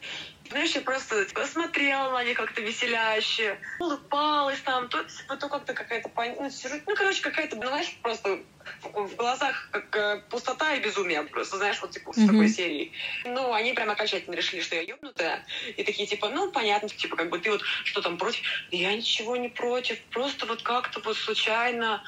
Знаешь, 0.49 0.71
я 0.71 0.81
просто 0.81 1.25
посмотрела 1.33 2.11
на 2.11 2.23
них 2.23 2.37
как-то 2.37 2.61
веселяще, 2.61 3.59
улыбалась 3.79 4.59
там, 4.61 4.87
то, 4.89 5.05
то 5.27 5.49
как-то 5.49 5.73
какая-то, 5.73 6.09
ну, 6.15 6.49
ну, 6.85 6.95
короче, 6.95 7.21
какая-то, 7.21 7.55
ну, 7.57 7.67
знаешь, 7.67 7.97
просто 8.01 8.39
в 8.83 9.15
глазах 9.15 9.69
как 9.71 9.95
э, 9.95 10.21
пустота 10.29 10.73
и 10.73 10.81
безумие, 10.81 11.23
просто, 11.23 11.57
знаешь, 11.57 11.81
вот 11.81 11.91
типа 11.91 12.09
mm-hmm. 12.09 12.23
с 12.23 12.27
такой 12.27 12.49
серии. 12.49 12.91
Ну, 13.25 13.53
они 13.53 13.73
прям 13.73 13.89
окончательно 13.89 14.35
решили, 14.35 14.61
что 14.61 14.75
я 14.75 14.81
ёбнутая, 14.81 15.45
и 15.75 15.83
такие, 15.83 16.07
типа, 16.07 16.29
ну, 16.29 16.51
понятно, 16.51 16.89
типа, 16.89 17.15
как 17.15 17.29
бы 17.29 17.39
ты 17.39 17.51
вот 17.51 17.61
что 17.83 18.01
там 18.01 18.17
против? 18.17 18.41
Я 18.71 18.95
ничего 18.95 19.35
не 19.37 19.49
против, 19.49 19.99
просто 20.05 20.45
вот 20.45 20.61
как-то 20.63 20.99
вот 21.01 21.17
случайно 21.17 22.03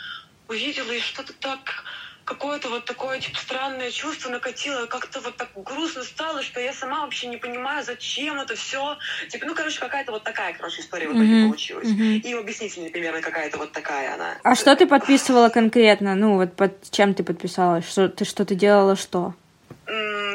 увидела 0.47 0.91
и 0.91 0.99
что-то 0.99 1.33
так 1.33 1.83
какое-то 2.29 2.69
вот 2.69 2.85
такое 2.85 3.19
типа 3.19 3.37
странное 3.39 3.89
чувство 3.89 4.29
накатило, 4.29 4.85
как-то 4.85 5.19
вот 5.19 5.35
так 5.35 5.49
грустно 5.55 6.03
стало, 6.03 6.43
что 6.43 6.59
я 6.59 6.73
сама 6.73 7.01
вообще 7.01 7.25
не 7.27 7.37
понимаю, 7.37 7.83
зачем 7.83 8.39
это 8.39 8.55
все. 8.55 8.97
Типа, 9.29 9.47
ну, 9.47 9.55
короче, 9.55 9.79
какая-то 9.79 10.11
вот 10.11 10.23
такая, 10.23 10.53
короче, 10.53 10.81
история 10.81 11.07
в 11.07 11.13
итоге 11.13 11.25
mm-hmm. 11.25 11.45
получилась. 11.47 11.87
Mm-hmm. 11.87 12.19
И 12.19 12.33
объяснительная 12.33 12.91
примерно 12.91 13.21
какая-то 13.21 13.57
вот 13.57 13.71
такая 13.71 14.13
она. 14.13 14.37
А 14.43 14.53
что 14.53 14.75
ты 14.75 14.85
подписывала 14.85 15.49
конкретно? 15.49 16.13
Ну, 16.13 16.35
вот 16.35 16.55
под 16.55 16.91
чем 16.91 17.15
ты 17.15 17.23
подписалась? 17.23 17.89
Что 17.89 18.07
ты 18.09 18.25
что 18.25 18.45
ты 18.45 18.53
делала 18.53 18.95
что? 18.95 19.33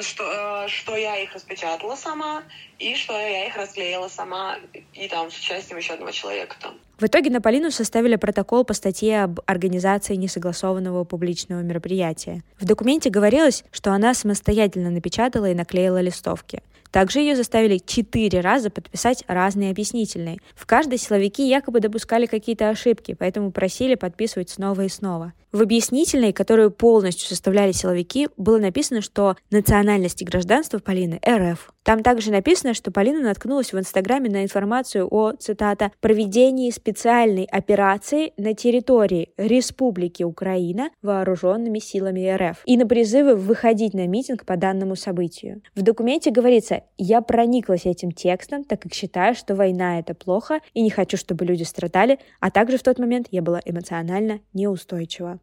Что, 0.01 0.65
э, 0.65 0.69
что 0.69 0.97
я 0.97 1.23
их 1.23 1.33
распечатала 1.33 1.95
сама, 1.95 2.43
и 2.81 2.97
что 2.97 3.13
я 3.13 3.47
их 3.47 3.57
расклеила 3.57 4.09
сама, 4.09 4.59
и 4.93 5.07
там 5.09 5.31
с 5.31 5.39
участием 5.39 5.79
еще 5.79 5.93
одного 5.93 6.11
человека 6.11 6.57
там. 6.61 6.75
В 6.99 7.05
итоге 7.07 7.31
на 7.31 7.41
Полину 7.41 7.71
составили 7.71 8.17
протокол 8.17 8.65
по 8.65 8.73
статье 8.73 9.25
об 9.25 9.41
организации 9.47 10.15
несогласованного 10.15 11.05
публичного 11.05 11.61
мероприятия. 11.61 12.45
В 12.59 12.65
документе 12.65 13.11
говорилось, 13.11 13.65
что 13.73 13.93
она 13.93 14.15
самостоятельно 14.15 14.91
напечатала 14.91 15.51
и 15.51 15.55
наклеила 15.55 16.01
листовки. 16.01 16.63
Также 16.93 17.19
ее 17.19 17.35
заставили 17.35 17.79
четыре 17.85 18.39
раза 18.39 18.71
подписать 18.71 19.25
разные 19.27 19.73
объяснительные. 19.73 20.39
В 20.55 20.65
каждой 20.65 20.99
силовики 20.99 21.49
якобы 21.49 21.81
допускали 21.81 22.27
какие-то 22.27 22.69
ошибки, 22.69 23.17
поэтому 23.19 23.51
просили 23.51 23.97
подписывать 23.97 24.51
снова 24.51 24.83
и 24.83 24.89
снова. 24.89 25.33
В 25.51 25.61
объяснительной, 25.61 26.33
которую 26.33 26.71
полностью 26.71 27.27
составляли 27.27 27.73
силовики, 27.73 28.29
было 28.37 28.59
написано, 28.59 29.01
что 29.01 29.37
национальность 29.51 30.23
и 30.23 30.25
гражданство 30.25 30.79
Полины– 30.79 31.21
РФ. 31.29 31.74
Там 31.85 32.03
также 32.03 32.33
написано, 32.33 32.73
что 32.73 32.91
Полина 32.91 33.21
наткнулась 33.21 33.75
в 33.75 33.79
Инстаграме 33.79 34.31
на 34.31 34.43
информацию 34.43 35.07
о, 35.11 35.33
цитата, 35.33 35.93
«проведении 36.01 36.71
специальной 36.71 37.45
операции 37.45 38.33
на 38.39 38.55
территории 38.55 39.31
Республики 39.37 40.23
Украина 40.23 40.89
вооруженными 41.03 41.79
силами 41.79 42.35
РФ» 42.35 42.63
и 42.65 42.79
на 42.79 42.87
призывы 42.87 43.37
выходить 43.37 43.93
на 43.93 44.07
митинг 44.07 44.47
по 44.47 44.57
данному 44.57 44.97
событию. 44.97 45.61
В 45.75 45.83
документе 45.83 46.31
говорится 46.31 46.85
«Я 46.97 47.21
прониклась 47.21 47.85
этим 47.85 48.13
текстом, 48.13 48.65
так 48.65 48.81
как 48.81 48.95
считаю, 48.95 49.35
что 49.35 49.55
война— 49.55 49.99
это 50.01 50.15
плохо, 50.15 50.61
и 50.73 50.81
не 50.81 50.91
хочу, 50.91 51.19
чтобы 51.19 51.45
люди 51.45 51.65
страдали, 51.65 52.19
а 52.41 52.51
также 52.51 52.79
в 52.79 52.83
тот 52.83 52.99
момент 52.99 53.27
я 53.31 53.43
была 53.43 53.61
эмоционально 53.63 54.41
неустойчива». 54.55 55.39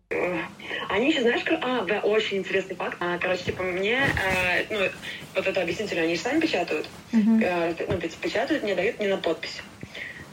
Они 0.90 1.10
еще, 1.10 1.22
знаешь, 1.22 1.44
а, 1.62 1.86
да, 1.86 2.00
очень 2.02 2.40
интересный 2.40 2.76
факт. 2.76 2.98
А, 3.00 3.18
короче, 3.18 3.46
типа, 3.46 3.64
мне, 3.64 3.94
э, 3.96 4.66
ну, 4.70 4.90
вот 5.36 5.48
это 5.48 5.62
объяснительно, 5.62 6.02
они 6.02 6.16
же 6.16 6.22
сами 6.32 6.40
печатают. 6.40 6.88
Uh-huh. 7.12 7.86
Ну, 7.88 7.98
печатают, 7.98 8.64
мне 8.64 8.76
дают 8.76 9.00
не 9.00 9.08
на 9.08 9.18
подпись. 9.18 9.62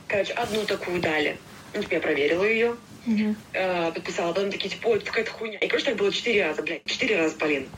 Короче, 0.07 0.33
одну 0.35 0.65
такую 0.65 1.01
дали. 1.01 1.37
Ну, 1.75 1.83
типа, 1.83 1.95
я 1.95 2.01
проверила 2.01 2.45
ее. 2.45 2.77
Uh-huh. 3.07 3.35
Э, 3.53 3.93
подписала, 3.93 4.33
потом 4.33 4.51
такие, 4.51 4.71
типа, 4.71 4.89
ой, 4.89 5.01
какая-то 5.01 5.31
хуйня. 5.31 5.59
И, 5.59 5.67
короче, 5.67 5.87
так 5.87 5.97
было 5.97 6.13
четыре 6.13 6.45
раза, 6.45 6.63
блядь, 6.63 6.85
четыре 6.85 7.19
раза, 7.19 7.37
Полин. 7.37 7.69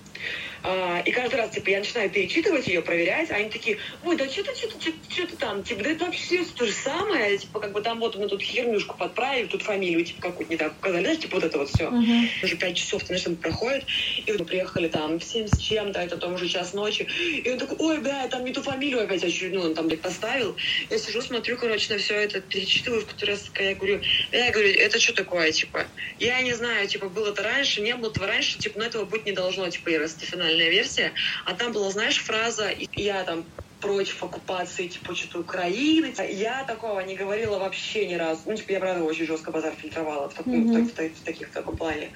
А, 0.63 1.03
и 1.05 1.11
каждый 1.11 1.37
раз, 1.37 1.51
типа, 1.51 1.71
я 1.71 1.79
начинаю 1.79 2.11
перечитывать 2.11 2.67
ее, 2.69 2.83
проверять, 2.83 3.31
а 3.31 3.37
они 3.37 3.49
такие, 3.49 3.79
ой, 4.05 4.17
да 4.17 4.29
что-то, 4.29 4.55
что-то, 4.55 4.77
что-то 5.09 5.37
там, 5.37 5.63
типа, 5.63 5.83
да 5.83 5.91
это 5.91 6.05
вообще 6.05 6.45
то 6.45 6.67
же 6.67 6.73
самое, 6.73 7.39
типа, 7.39 7.61
как 7.61 7.73
бы 7.73 7.81
там 7.81 7.99
вот 8.01 8.17
мы 8.17 8.29
тут 8.29 8.43
хернюшку 8.43 8.97
подправили, 8.97 9.47
тут 9.47 9.63
фамилию, 9.63 10.05
типа, 10.05 10.21
какую-то 10.21 10.53
не 10.53 10.59
так 10.59 10.73
указали, 10.79 11.03
знаешь, 11.03 11.21
типа, 11.21 11.37
вот 11.37 11.45
это 11.45 11.59
вот 11.59 11.71
все. 11.71 11.85
Uh-huh. 11.85 12.29
Уже 12.43 12.57
пять 12.57 12.77
часов, 12.77 13.03
знаешь, 13.05 13.23
там 13.23 13.37
проходит, 13.37 13.87
и 14.27 14.31
вот 14.31 14.41
мы 14.41 14.47
приехали 14.47 14.89
там 14.89 15.19
в 15.19 15.25
семь 15.25 15.47
с 15.47 15.59
чем-то, 15.59 16.01
это 16.01 16.17
там 16.19 16.35
уже 16.35 16.49
час 16.49 16.75
ночи, 16.75 17.03
и 17.03 17.51
он 17.51 17.59
такой, 17.59 17.77
ой, 17.79 17.99
бля, 18.01 18.29
там 18.29 18.45
не 18.45 18.53
ту 18.53 18.63
фамилию 18.63 19.03
опять 19.03 19.25
очередную, 19.25 19.71
он 19.71 19.75
там, 19.75 19.89
блядь, 19.89 20.03
поставил. 20.03 20.57
Я 20.91 20.99
сижу, 20.99 21.23
смотрю, 21.23 21.57
короче, 21.57 21.93
на 21.93 21.99
все 21.99 22.15
это, 22.15 22.41
перечитываю 22.41 23.01
в 23.01 23.07
который 23.07 23.31
раз, 23.31 23.51
я 23.59 23.75
говорю, 23.75 24.01
я 24.33 24.51
говорю, 24.51 24.69
это 24.69 25.01
что 25.01 25.15
такое, 25.15 25.53
типа, 25.53 25.87
я 26.19 26.43
не 26.43 26.53
знаю, 26.53 26.87
типа, 26.87 27.09
было 27.09 27.31
это 27.31 27.43
раньше, 27.43 27.81
не 27.81 27.95
было 27.95 28.11
этого 28.11 28.27
раньше, 28.27 28.59
типа, 28.59 28.79
но 28.79 28.85
этого 28.85 29.05
быть 29.07 29.25
не 29.25 29.33
должно, 29.33 29.69
типа, 29.71 29.89
и 29.89 29.97
это 30.17 30.27
финальная 30.27 30.71
версия, 30.71 31.13
а 31.45 31.55
там 31.55 31.73
была, 31.73 31.91
знаешь, 31.91 32.19
фраза 32.19 32.71
«я 32.95 33.25
там 33.25 33.45
против 33.81 34.23
оккупации, 34.23 34.89
типа, 34.89 35.15
что-то 35.15 35.41
Украины. 35.41 36.15
Я 36.31 36.65
такого 36.65 37.01
не 37.01 37.17
говорила 37.17 37.59
вообще 37.59 38.07
ни 38.07 38.15
разу. 38.15 38.43
Ну, 38.47 38.55
типа, 38.55 38.73
я, 38.73 38.81
правда, 38.81 39.05
очень 39.05 39.27
жестко 39.27 39.51
базар 39.51 39.73
фильтровала 39.75 40.29
в, 40.29 40.35
таком, 40.35 40.71
mm-hmm. 40.71 40.85
в, 40.85 40.95
в, 40.95 41.21
в, 41.21 41.25
таких, 41.25 41.49
в 41.49 41.53
таком 41.53 41.77
плане. 41.77 42.11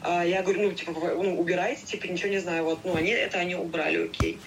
А, 0.00 0.24
я 0.24 0.42
говорю, 0.42 0.68
ну, 0.68 0.72
типа, 0.72 0.92
ну, 0.92 1.40
убирайте, 1.40 1.84
типа, 1.84 2.06
ничего 2.06 2.30
не 2.30 2.38
знаю. 2.38 2.64
Вот, 2.64 2.78
ну, 2.84 2.94
они, 2.94 3.10
это 3.10 3.38
они 3.38 3.56
убрали, 3.56 4.06
окей. 4.06 4.38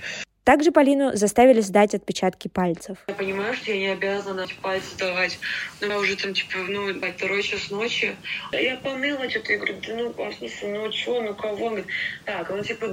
Также 0.51 0.73
Полину 0.73 1.15
заставили 1.15 1.61
сдать 1.61 1.95
отпечатки 1.95 2.49
пальцев. 2.49 2.97
Я 3.07 3.13
понимаю, 3.13 3.53
что 3.53 3.71
я 3.71 3.77
не 3.77 3.87
обязана 3.87 4.45
пальцы 4.61 4.97
давать. 4.97 5.39
Но 5.79 5.87
я 5.87 5.97
уже 5.97 6.17
там, 6.17 6.33
типа, 6.33 6.57
ну, 6.67 6.93
второй 6.93 7.41
час 7.41 7.71
ночи. 7.71 8.13
Я 8.51 8.75
поныла 8.75 9.29
что-то. 9.29 9.53
Я 9.53 9.59
говорю, 9.59 9.75
да 9.81 9.95
ну, 9.95 10.31
смысле, 10.33 10.67
ну 10.67 10.91
что, 10.91 11.21
ну 11.21 11.33
кого? 11.35 11.67
Он 11.67 11.75
говорит, 11.75 11.85
так, 12.25 12.49
ну, 12.49 12.61
типа, 12.61 12.91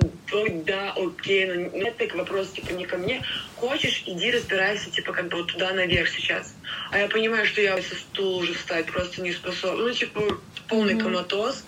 да, 0.66 0.92
окей. 0.92 1.46
Ну, 1.46 1.70
нет 1.76 1.96
так 1.96 2.14
вопрос, 2.14 2.52
типа, 2.52 2.74
не 2.74 2.86
ко 2.86 2.96
мне. 2.96 3.24
Хочешь, 3.56 4.04
иди 4.06 4.30
разбирайся, 4.30 4.92
типа, 4.92 5.12
как 5.12 5.26
бы 5.26 5.38
вот 5.38 5.52
туда 5.52 5.72
наверх 5.72 6.08
сейчас. 6.10 6.54
А 6.92 6.98
я 7.00 7.08
понимаю, 7.08 7.44
что 7.44 7.60
я 7.60 7.76
со 7.82 7.96
стула 7.96 8.36
уже 8.36 8.54
встать 8.54 8.86
просто 8.86 9.20
не 9.20 9.32
способна. 9.32 9.84
Ну, 9.84 9.92
типа, 9.92 10.20
полный 10.68 10.94
mm-hmm. 10.94 11.02
коматоз. 11.02 11.64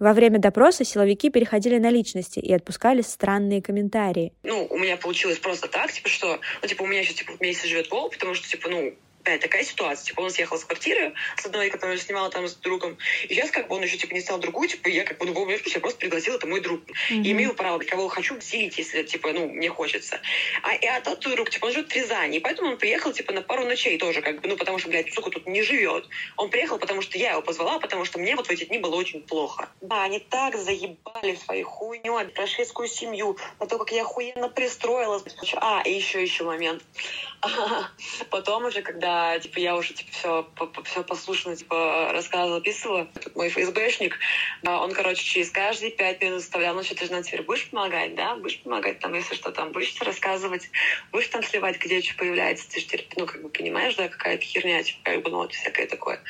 Во 0.00 0.14
время 0.14 0.38
допроса 0.38 0.82
силовики 0.82 1.28
переходили 1.28 1.76
на 1.76 1.90
личности 1.90 2.38
и 2.38 2.50
отпускали 2.54 3.02
странные 3.02 3.60
комментарии. 3.60 4.32
Ну, 4.42 4.66
у 4.70 4.78
меня 4.78 4.96
получилось 4.96 5.38
просто 5.38 5.68
так, 5.68 5.92
типа, 5.92 6.08
что, 6.08 6.40
ну, 6.62 6.68
типа, 6.68 6.82
у 6.82 6.86
меня 6.86 7.00
еще, 7.00 7.12
типа, 7.12 7.32
месяц 7.38 7.66
живет 7.66 7.90
пол, 7.90 8.08
потому 8.08 8.32
что, 8.32 8.48
типа, 8.48 8.70
ну, 8.70 8.94
опять 9.20 9.40
такая 9.40 9.64
ситуация. 9.64 10.06
Типа 10.06 10.20
он 10.20 10.30
съехал 10.30 10.58
с 10.58 10.64
квартиры 10.64 11.14
с 11.36 11.46
одной, 11.46 11.70
которую 11.70 11.98
снимала 11.98 12.30
там 12.30 12.48
с 12.48 12.54
другом. 12.54 12.96
И 13.28 13.34
сейчас 13.34 13.50
как 13.50 13.68
бы 13.68 13.76
он 13.76 13.82
еще 13.82 13.96
типа 13.96 14.14
не 14.14 14.20
снял 14.20 14.38
другую, 14.38 14.68
типа 14.68 14.88
я 14.88 15.04
как 15.04 15.18
бы 15.18 15.26
ну, 15.26 15.32
вовремя 15.32 15.60
я 15.64 15.80
просто 15.80 16.00
пригласила, 16.00 16.36
это 16.36 16.46
мой 16.46 16.60
друг. 16.60 16.80
Mm-hmm. 16.80 17.22
И 17.22 17.32
имею 17.32 17.54
право, 17.54 17.78
кого 17.78 18.08
хочу, 18.08 18.40
силить, 18.40 18.78
если 18.78 19.02
типа, 19.02 19.32
ну, 19.32 19.48
мне 19.48 19.68
хочется. 19.68 20.20
А, 20.62 20.74
и 20.74 20.86
а 20.86 21.00
тот 21.00 21.20
друг, 21.20 21.50
типа, 21.50 21.66
он 21.66 21.72
живет 21.72 21.92
в 21.92 21.94
Рязани, 21.94 22.38
и 22.38 22.40
поэтому 22.40 22.70
он 22.70 22.78
приехал, 22.78 23.12
типа, 23.12 23.32
на 23.32 23.42
пару 23.42 23.64
ночей 23.64 23.98
тоже, 23.98 24.22
как 24.22 24.40
бы, 24.40 24.48
ну, 24.48 24.56
потому 24.56 24.78
что, 24.78 24.88
блядь, 24.88 25.12
сука, 25.12 25.30
тут 25.30 25.46
не 25.46 25.62
живет. 25.62 26.08
Он 26.36 26.50
приехал, 26.50 26.78
потому 26.78 27.02
что 27.02 27.18
я 27.18 27.32
его 27.32 27.42
позвала, 27.42 27.78
потому 27.78 28.04
что 28.04 28.18
мне 28.18 28.36
вот 28.36 28.46
в 28.46 28.50
эти 28.50 28.64
дни 28.64 28.78
было 28.78 28.94
очень 28.96 29.22
плохо. 29.22 29.68
Да, 29.80 30.04
они 30.04 30.20
так 30.20 30.56
заебали 30.56 31.34
своей 31.34 31.62
хуйню, 31.62 32.18
прошедскую 32.34 32.88
семью, 32.88 33.36
на 33.58 33.66
то, 33.66 33.78
как 33.78 33.92
я 33.92 34.02
охуенно 34.02 34.48
пристроилась. 34.48 35.24
А, 35.56 35.82
и 35.84 35.92
еще, 35.92 36.22
еще 36.22 36.44
момент. 36.44 36.82
Потом 38.30 38.66
уже, 38.66 38.82
когда, 38.82 39.09
типа, 39.40 39.58
я 39.58 39.76
уже, 39.76 39.94
типа, 39.94 40.10
все, 40.12 40.46
все 40.84 41.02
послушно, 41.02 41.56
типа, 41.56 42.10
рассказывала, 42.12 42.58
описывала, 42.58 43.06
тут 43.06 43.34
мой 43.36 43.48
ФСБшник, 43.48 44.18
он, 44.64 44.92
короче, 44.92 45.24
через 45.24 45.50
каждые 45.50 45.92
пять 45.92 46.20
минут 46.20 46.40
заставлял, 46.40 46.74
ну 46.74 46.82
что, 46.82 46.94
ты 46.94 47.06
же 47.06 47.12
нам 47.12 47.22
теперь 47.22 47.42
будешь 47.42 47.68
помогать, 47.70 48.14
да? 48.14 48.36
Будешь 48.36 48.60
помогать 48.60 48.98
там, 48.98 49.14
если 49.14 49.34
что, 49.34 49.50
там, 49.50 49.72
будешь 49.72 50.00
рассказывать, 50.00 50.70
будешь 51.12 51.28
там 51.28 51.42
сливать, 51.42 51.78
где 51.78 52.00
что 52.00 52.16
появляется, 52.16 52.70
ты 52.70 52.80
же 52.80 52.86
теперь, 52.86 53.08
ну, 53.16 53.26
как 53.26 53.42
бы, 53.42 53.48
понимаешь, 53.48 53.94
да, 53.96 54.08
какая-то 54.08 54.44
херня, 54.44 54.82
типа, 54.82 54.98
как 55.04 55.22
бы, 55.22 55.30
ну, 55.30 55.36
вот 55.38 55.52
всякое 55.52 55.86
такое. 55.86 56.22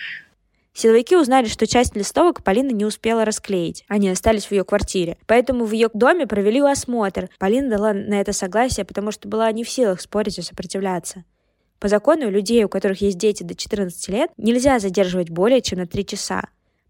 Силовики 0.72 1.16
узнали, 1.16 1.48
что 1.48 1.66
часть 1.66 1.96
листовок 1.96 2.44
Полина 2.44 2.70
не 2.70 2.84
успела 2.84 3.24
расклеить. 3.24 3.84
Они 3.88 4.08
остались 4.08 4.46
в 4.46 4.52
ее 4.52 4.64
квартире. 4.64 5.18
Поэтому 5.26 5.64
в 5.64 5.72
ее 5.72 5.90
доме 5.92 6.28
провели 6.28 6.60
осмотр. 6.60 7.28
Полина 7.40 7.68
дала 7.68 7.92
на 7.92 8.20
это 8.20 8.32
согласие, 8.32 8.86
потому 8.86 9.10
что 9.10 9.28
была 9.28 9.50
не 9.50 9.64
в 9.64 9.68
силах 9.68 10.00
спорить 10.00 10.38
и 10.38 10.42
сопротивляться. 10.42 11.24
По 11.80 11.88
закону 11.88 12.30
людей, 12.30 12.62
у 12.62 12.68
которых 12.68 13.00
есть 13.00 13.16
дети 13.16 13.42
до 13.42 13.54
14 13.54 14.08
лет, 14.08 14.30
нельзя 14.36 14.78
задерживать 14.78 15.30
более 15.30 15.62
чем 15.62 15.78
на 15.78 15.86
3 15.86 16.06
часа. 16.06 16.42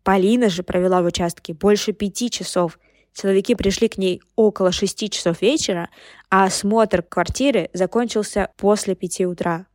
Полина 0.02 0.50
же 0.50 0.64
провела 0.64 1.00
в 1.00 1.06
участке 1.06 1.54
больше 1.54 1.92
пяти 1.92 2.28
часов. 2.28 2.76
Силовики 3.12 3.54
пришли 3.54 3.88
к 3.88 3.98
ней 3.98 4.20
около 4.34 4.72
6 4.72 5.10
часов 5.12 5.42
вечера, 5.42 5.90
а 6.28 6.44
осмотр 6.44 7.02
квартиры 7.02 7.70
закончился 7.72 8.50
после 8.56 8.96
5 8.96 9.20
утра. 9.22 9.66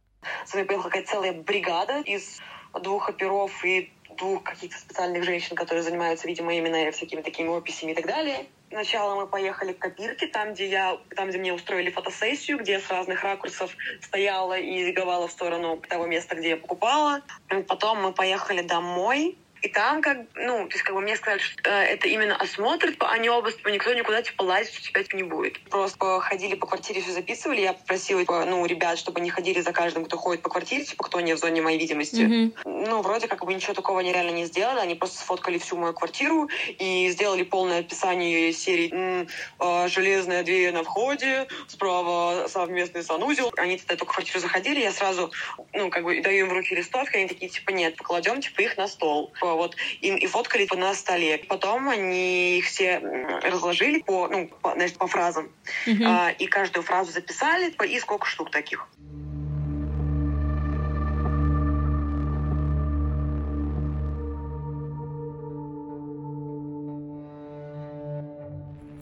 Поехала 0.51 0.83
какая-то 0.83 1.11
целая 1.11 1.33
бригада 1.33 2.01
из 2.01 2.39
двух 2.83 3.07
оперов 3.09 3.51
и 3.63 3.91
двух 4.15 4.43
каких-то 4.43 4.77
специальных 4.77 5.23
женщин, 5.23 5.55
которые 5.55 5.83
занимаются, 5.83 6.27
видимо, 6.27 6.53
именно 6.53 6.91
всякими 6.91 7.21
такими 7.21 7.55
описями 7.55 7.91
и 7.91 7.95
так 7.95 8.05
далее. 8.05 8.45
Сначала 8.69 9.15
мы 9.15 9.27
поехали 9.27 9.73
к 9.73 9.79
копирке, 9.79 10.27
там, 10.27 10.53
где 10.53 10.67
я, 10.67 10.97
там, 11.15 11.29
где 11.29 11.37
мне 11.37 11.53
устроили 11.53 11.89
фотосессию, 11.89 12.59
где 12.59 12.73
я 12.73 12.79
с 12.79 12.89
разных 12.89 13.23
ракурсов 13.23 13.75
стояла 14.01 14.57
и 14.57 14.85
зиговала 14.85 15.27
в 15.27 15.31
сторону 15.31 15.77
того 15.77 16.07
места, 16.07 16.35
где 16.35 16.49
я 16.49 16.57
покупала. 16.57 17.21
Потом 17.67 18.01
мы 18.01 18.11
поехали 18.11 18.61
домой, 18.61 19.37
и 19.61 19.67
там, 19.67 20.01
как, 20.01 20.17
ну, 20.35 20.67
то 20.67 20.73
есть, 20.73 20.83
как 20.83 20.93
бы 20.93 21.01
мне 21.01 21.15
сказали, 21.15 21.39
что 21.39 21.69
э, 21.69 21.85
это 21.85 22.07
именно 22.07 22.35
осмотр, 22.35 22.91
типа, 22.91 23.09
а 23.09 23.17
не 23.17 23.29
типа, 23.51 23.69
никто 23.69 23.93
никуда, 23.93 24.21
типа, 24.21 24.43
лазить 24.43 24.77
у 24.77 24.81
тебя 24.81 25.03
типа, 25.03 25.15
не 25.15 25.23
будет. 25.23 25.59
Просто 25.69 26.19
ходили 26.19 26.55
по 26.55 26.67
квартире, 26.67 27.01
все 27.01 27.11
записывали. 27.11 27.61
Я 27.61 27.73
попросила, 27.73 28.21
типа, 28.21 28.45
ну, 28.45 28.65
ребят, 28.65 28.99
чтобы 28.99 29.21
не 29.21 29.29
ходили 29.29 29.61
за 29.61 29.71
каждым, 29.71 30.05
кто 30.05 30.17
ходит 30.17 30.43
по 30.43 30.49
квартире, 30.49 30.85
типа, 30.85 31.03
кто 31.03 31.19
не 31.19 31.33
в 31.33 31.39
зоне 31.39 31.61
моей 31.61 31.79
видимости. 31.79 32.21
Mm-hmm. 32.21 32.85
Ну, 32.87 33.01
вроде 33.01 33.27
как 33.27 33.43
бы 33.43 33.53
ничего 33.53 33.73
такого 33.73 34.01
они 34.01 34.13
реально 34.13 34.31
не 34.31 34.45
сделали. 34.45 34.79
Они 34.79 34.95
просто 34.95 35.17
сфоткали 35.17 35.57
всю 35.57 35.77
мою 35.77 35.93
квартиру 35.93 36.49
и 36.77 37.09
сделали 37.09 37.43
полное 37.43 37.79
описание 37.79 38.53
серии 38.53 39.25
э, 39.59 39.87
«Железная 39.87 40.43
дверь 40.43 40.73
на 40.73 40.83
входе», 40.83 41.47
справа 41.67 42.47
совместный 42.47 43.03
санузел. 43.03 43.51
Они 43.57 43.77
в 43.77 43.89
эту 43.89 44.05
квартиру 44.05 44.39
заходили, 44.39 44.81
я 44.81 44.91
сразу, 44.91 45.31
ну, 45.73 45.89
как 45.89 46.03
бы 46.03 46.21
даю 46.21 46.45
им 46.45 46.49
в 46.49 46.53
руки 46.53 46.75
листовки, 46.75 47.15
они 47.17 47.27
такие, 47.27 47.49
типа, 47.49 47.71
нет, 47.71 47.95
покладем, 47.95 48.41
типа, 48.41 48.61
их 48.61 48.77
на 48.77 48.87
стол 48.87 49.33
вот, 49.55 49.75
и, 50.01 50.09
и 50.09 50.27
фоткали 50.27 50.67
на 50.75 50.93
столе. 50.93 51.37
Потом 51.37 51.89
они 51.89 52.57
их 52.57 52.65
все 52.65 52.99
разложили 53.43 54.01
по, 54.01 54.27
ну, 54.27 54.49
по, 54.61 54.73
значит, 54.73 54.97
по 54.97 55.07
фразам. 55.07 55.49
Mm-hmm. 55.87 56.03
А, 56.05 56.31
и 56.31 56.45
каждую 56.47 56.83
фразу 56.83 57.11
записали, 57.11 57.73
и 57.87 57.99
сколько 57.99 58.25
штук 58.27 58.51
таких. 58.51 58.87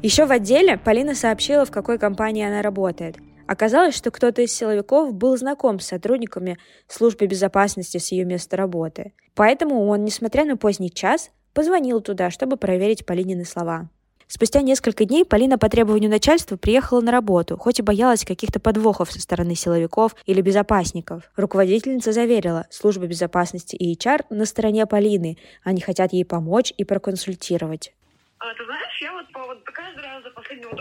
Еще 0.01 0.25
в 0.25 0.31
отделе 0.31 0.77
Полина 0.77 1.15
сообщила, 1.15 1.65
в 1.65 1.71
какой 1.71 1.97
компании 1.97 2.45
она 2.45 2.61
работает– 2.61 3.15
Оказалось, 3.47 3.95
что 3.95 4.11
кто-то 4.11 4.41
из 4.41 4.53
силовиков 4.53 5.13
был 5.13 5.37
знаком 5.37 5.79
с 5.79 5.87
сотрудниками 5.87 6.57
службы 6.87 7.27
безопасности 7.27 7.97
с 7.97 8.11
ее 8.11 8.25
места 8.25 8.57
работы. 8.57 9.13
Поэтому 9.35 9.87
он, 9.87 10.05
несмотря 10.05 10.45
на 10.45 10.57
поздний 10.57 10.91
час, 10.91 11.31
позвонил 11.53 12.01
туда, 12.01 12.31
чтобы 12.31 12.57
проверить 12.57 13.05
Полинины 13.05 13.45
слова. 13.45 13.89
Спустя 14.27 14.61
несколько 14.61 15.05
дней 15.05 15.25
Полина 15.25 15.59
по 15.59 15.69
требованию 15.69 16.09
начальства 16.09 16.57
приехала 16.57 17.01
на 17.01 17.11
работу, 17.11 17.57
хоть 17.57 17.79
и 17.79 17.83
боялась 17.83 18.25
каких-то 18.25 18.59
подвохов 18.59 19.11
со 19.11 19.19
стороны 19.21 19.53
силовиков 19.53 20.15
или 20.25 20.41
безопасников. 20.41 21.29
Руководительница 21.35 22.13
заверила, 22.13 22.65
служба 22.71 23.05
безопасности 23.05 23.75
и 23.75 23.95
HR 23.95 24.25
на 24.29 24.45
стороне 24.45 24.87
Полины, 24.87 25.37
они 25.63 25.81
хотят 25.81 26.13
ей 26.13 26.25
помочь 26.25 26.73
и 26.75 26.83
проконсультировать. 26.83 27.93
А, 28.39 28.53
ты 28.55 28.65
знаешь, 28.65 29.01
я 29.01 29.13
вот, 29.13 29.31
по, 29.31 29.45
вот 29.45 29.63
каждый 29.65 30.03
раз 30.03 30.23
за 30.23 30.31
последнего 30.31 30.71
по 30.71 30.75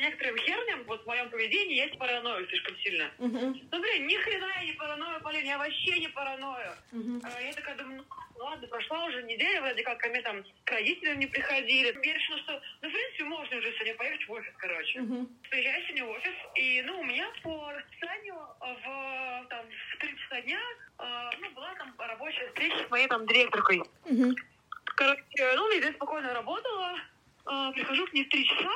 некоторым 0.00 0.36
херням 0.38 0.84
вот 0.84 1.02
в 1.02 1.06
моем 1.06 1.28
поведении 1.30 1.76
есть 1.76 1.98
паранойя 1.98 2.46
слишком 2.46 2.76
сильно. 2.78 3.10
Uh-huh. 3.18 3.68
Ну, 3.70 3.80
блин, 3.80 4.06
ни 4.06 4.16
хрена 4.16 4.46
я 4.56 4.64
не 4.64 4.72
паранойя, 4.72 5.18
Полин, 5.20 5.44
я 5.44 5.58
вообще 5.58 5.98
не 5.98 6.08
паранойя. 6.08 6.76
Uh-huh. 6.92 7.20
А, 7.24 7.40
я 7.40 7.52
такая 7.52 7.76
думаю, 7.76 8.04
ну, 8.36 8.44
ладно, 8.44 8.66
прошла 8.68 9.04
уже 9.04 9.22
неделя, 9.22 9.60
вроде 9.60 9.82
как 9.82 9.98
ко 9.98 10.08
мне 10.08 10.22
там 10.22 10.44
к 10.64 10.70
родителям 10.70 11.18
не 11.18 11.26
приходили. 11.26 11.98
Я 12.02 12.14
решила, 12.14 12.38
что, 12.38 12.62
ну, 12.82 12.88
в 12.88 12.92
принципе, 12.92 13.24
можно 13.24 13.56
уже 13.56 13.72
сегодня 13.74 13.94
поехать 13.94 14.28
в 14.28 14.32
офис, 14.32 14.52
короче. 14.58 14.98
Uh-huh. 15.00 15.26
Приезжаю 15.50 15.82
сегодня 15.82 16.04
в 16.04 16.10
офис, 16.10 16.34
и, 16.54 16.82
ну, 16.82 17.00
у 17.00 17.04
меня 17.04 17.30
по 17.42 17.72
расписанию 17.72 18.36
в, 18.60 19.46
там, 19.48 19.66
в 19.66 19.98
3 19.98 20.16
часа 20.18 20.40
дня, 20.42 20.60
э, 20.98 21.30
ну, 21.40 21.50
была 21.50 21.74
там 21.74 21.94
рабочая 21.98 22.48
встреча 22.48 22.86
с 22.86 22.90
моей 22.90 23.08
там 23.08 23.26
директоркой. 23.26 23.82
Uh-huh. 24.04 24.34
Короче, 24.84 25.22
ну, 25.56 25.70
я 25.70 25.78
здесь 25.80 25.94
спокойно 25.94 26.34
работала. 26.34 26.98
А, 27.48 27.72
прихожу 27.72 28.06
к 28.06 28.12
ней 28.12 28.24
в 28.24 28.28
три 28.28 28.44
часа. 28.46 28.70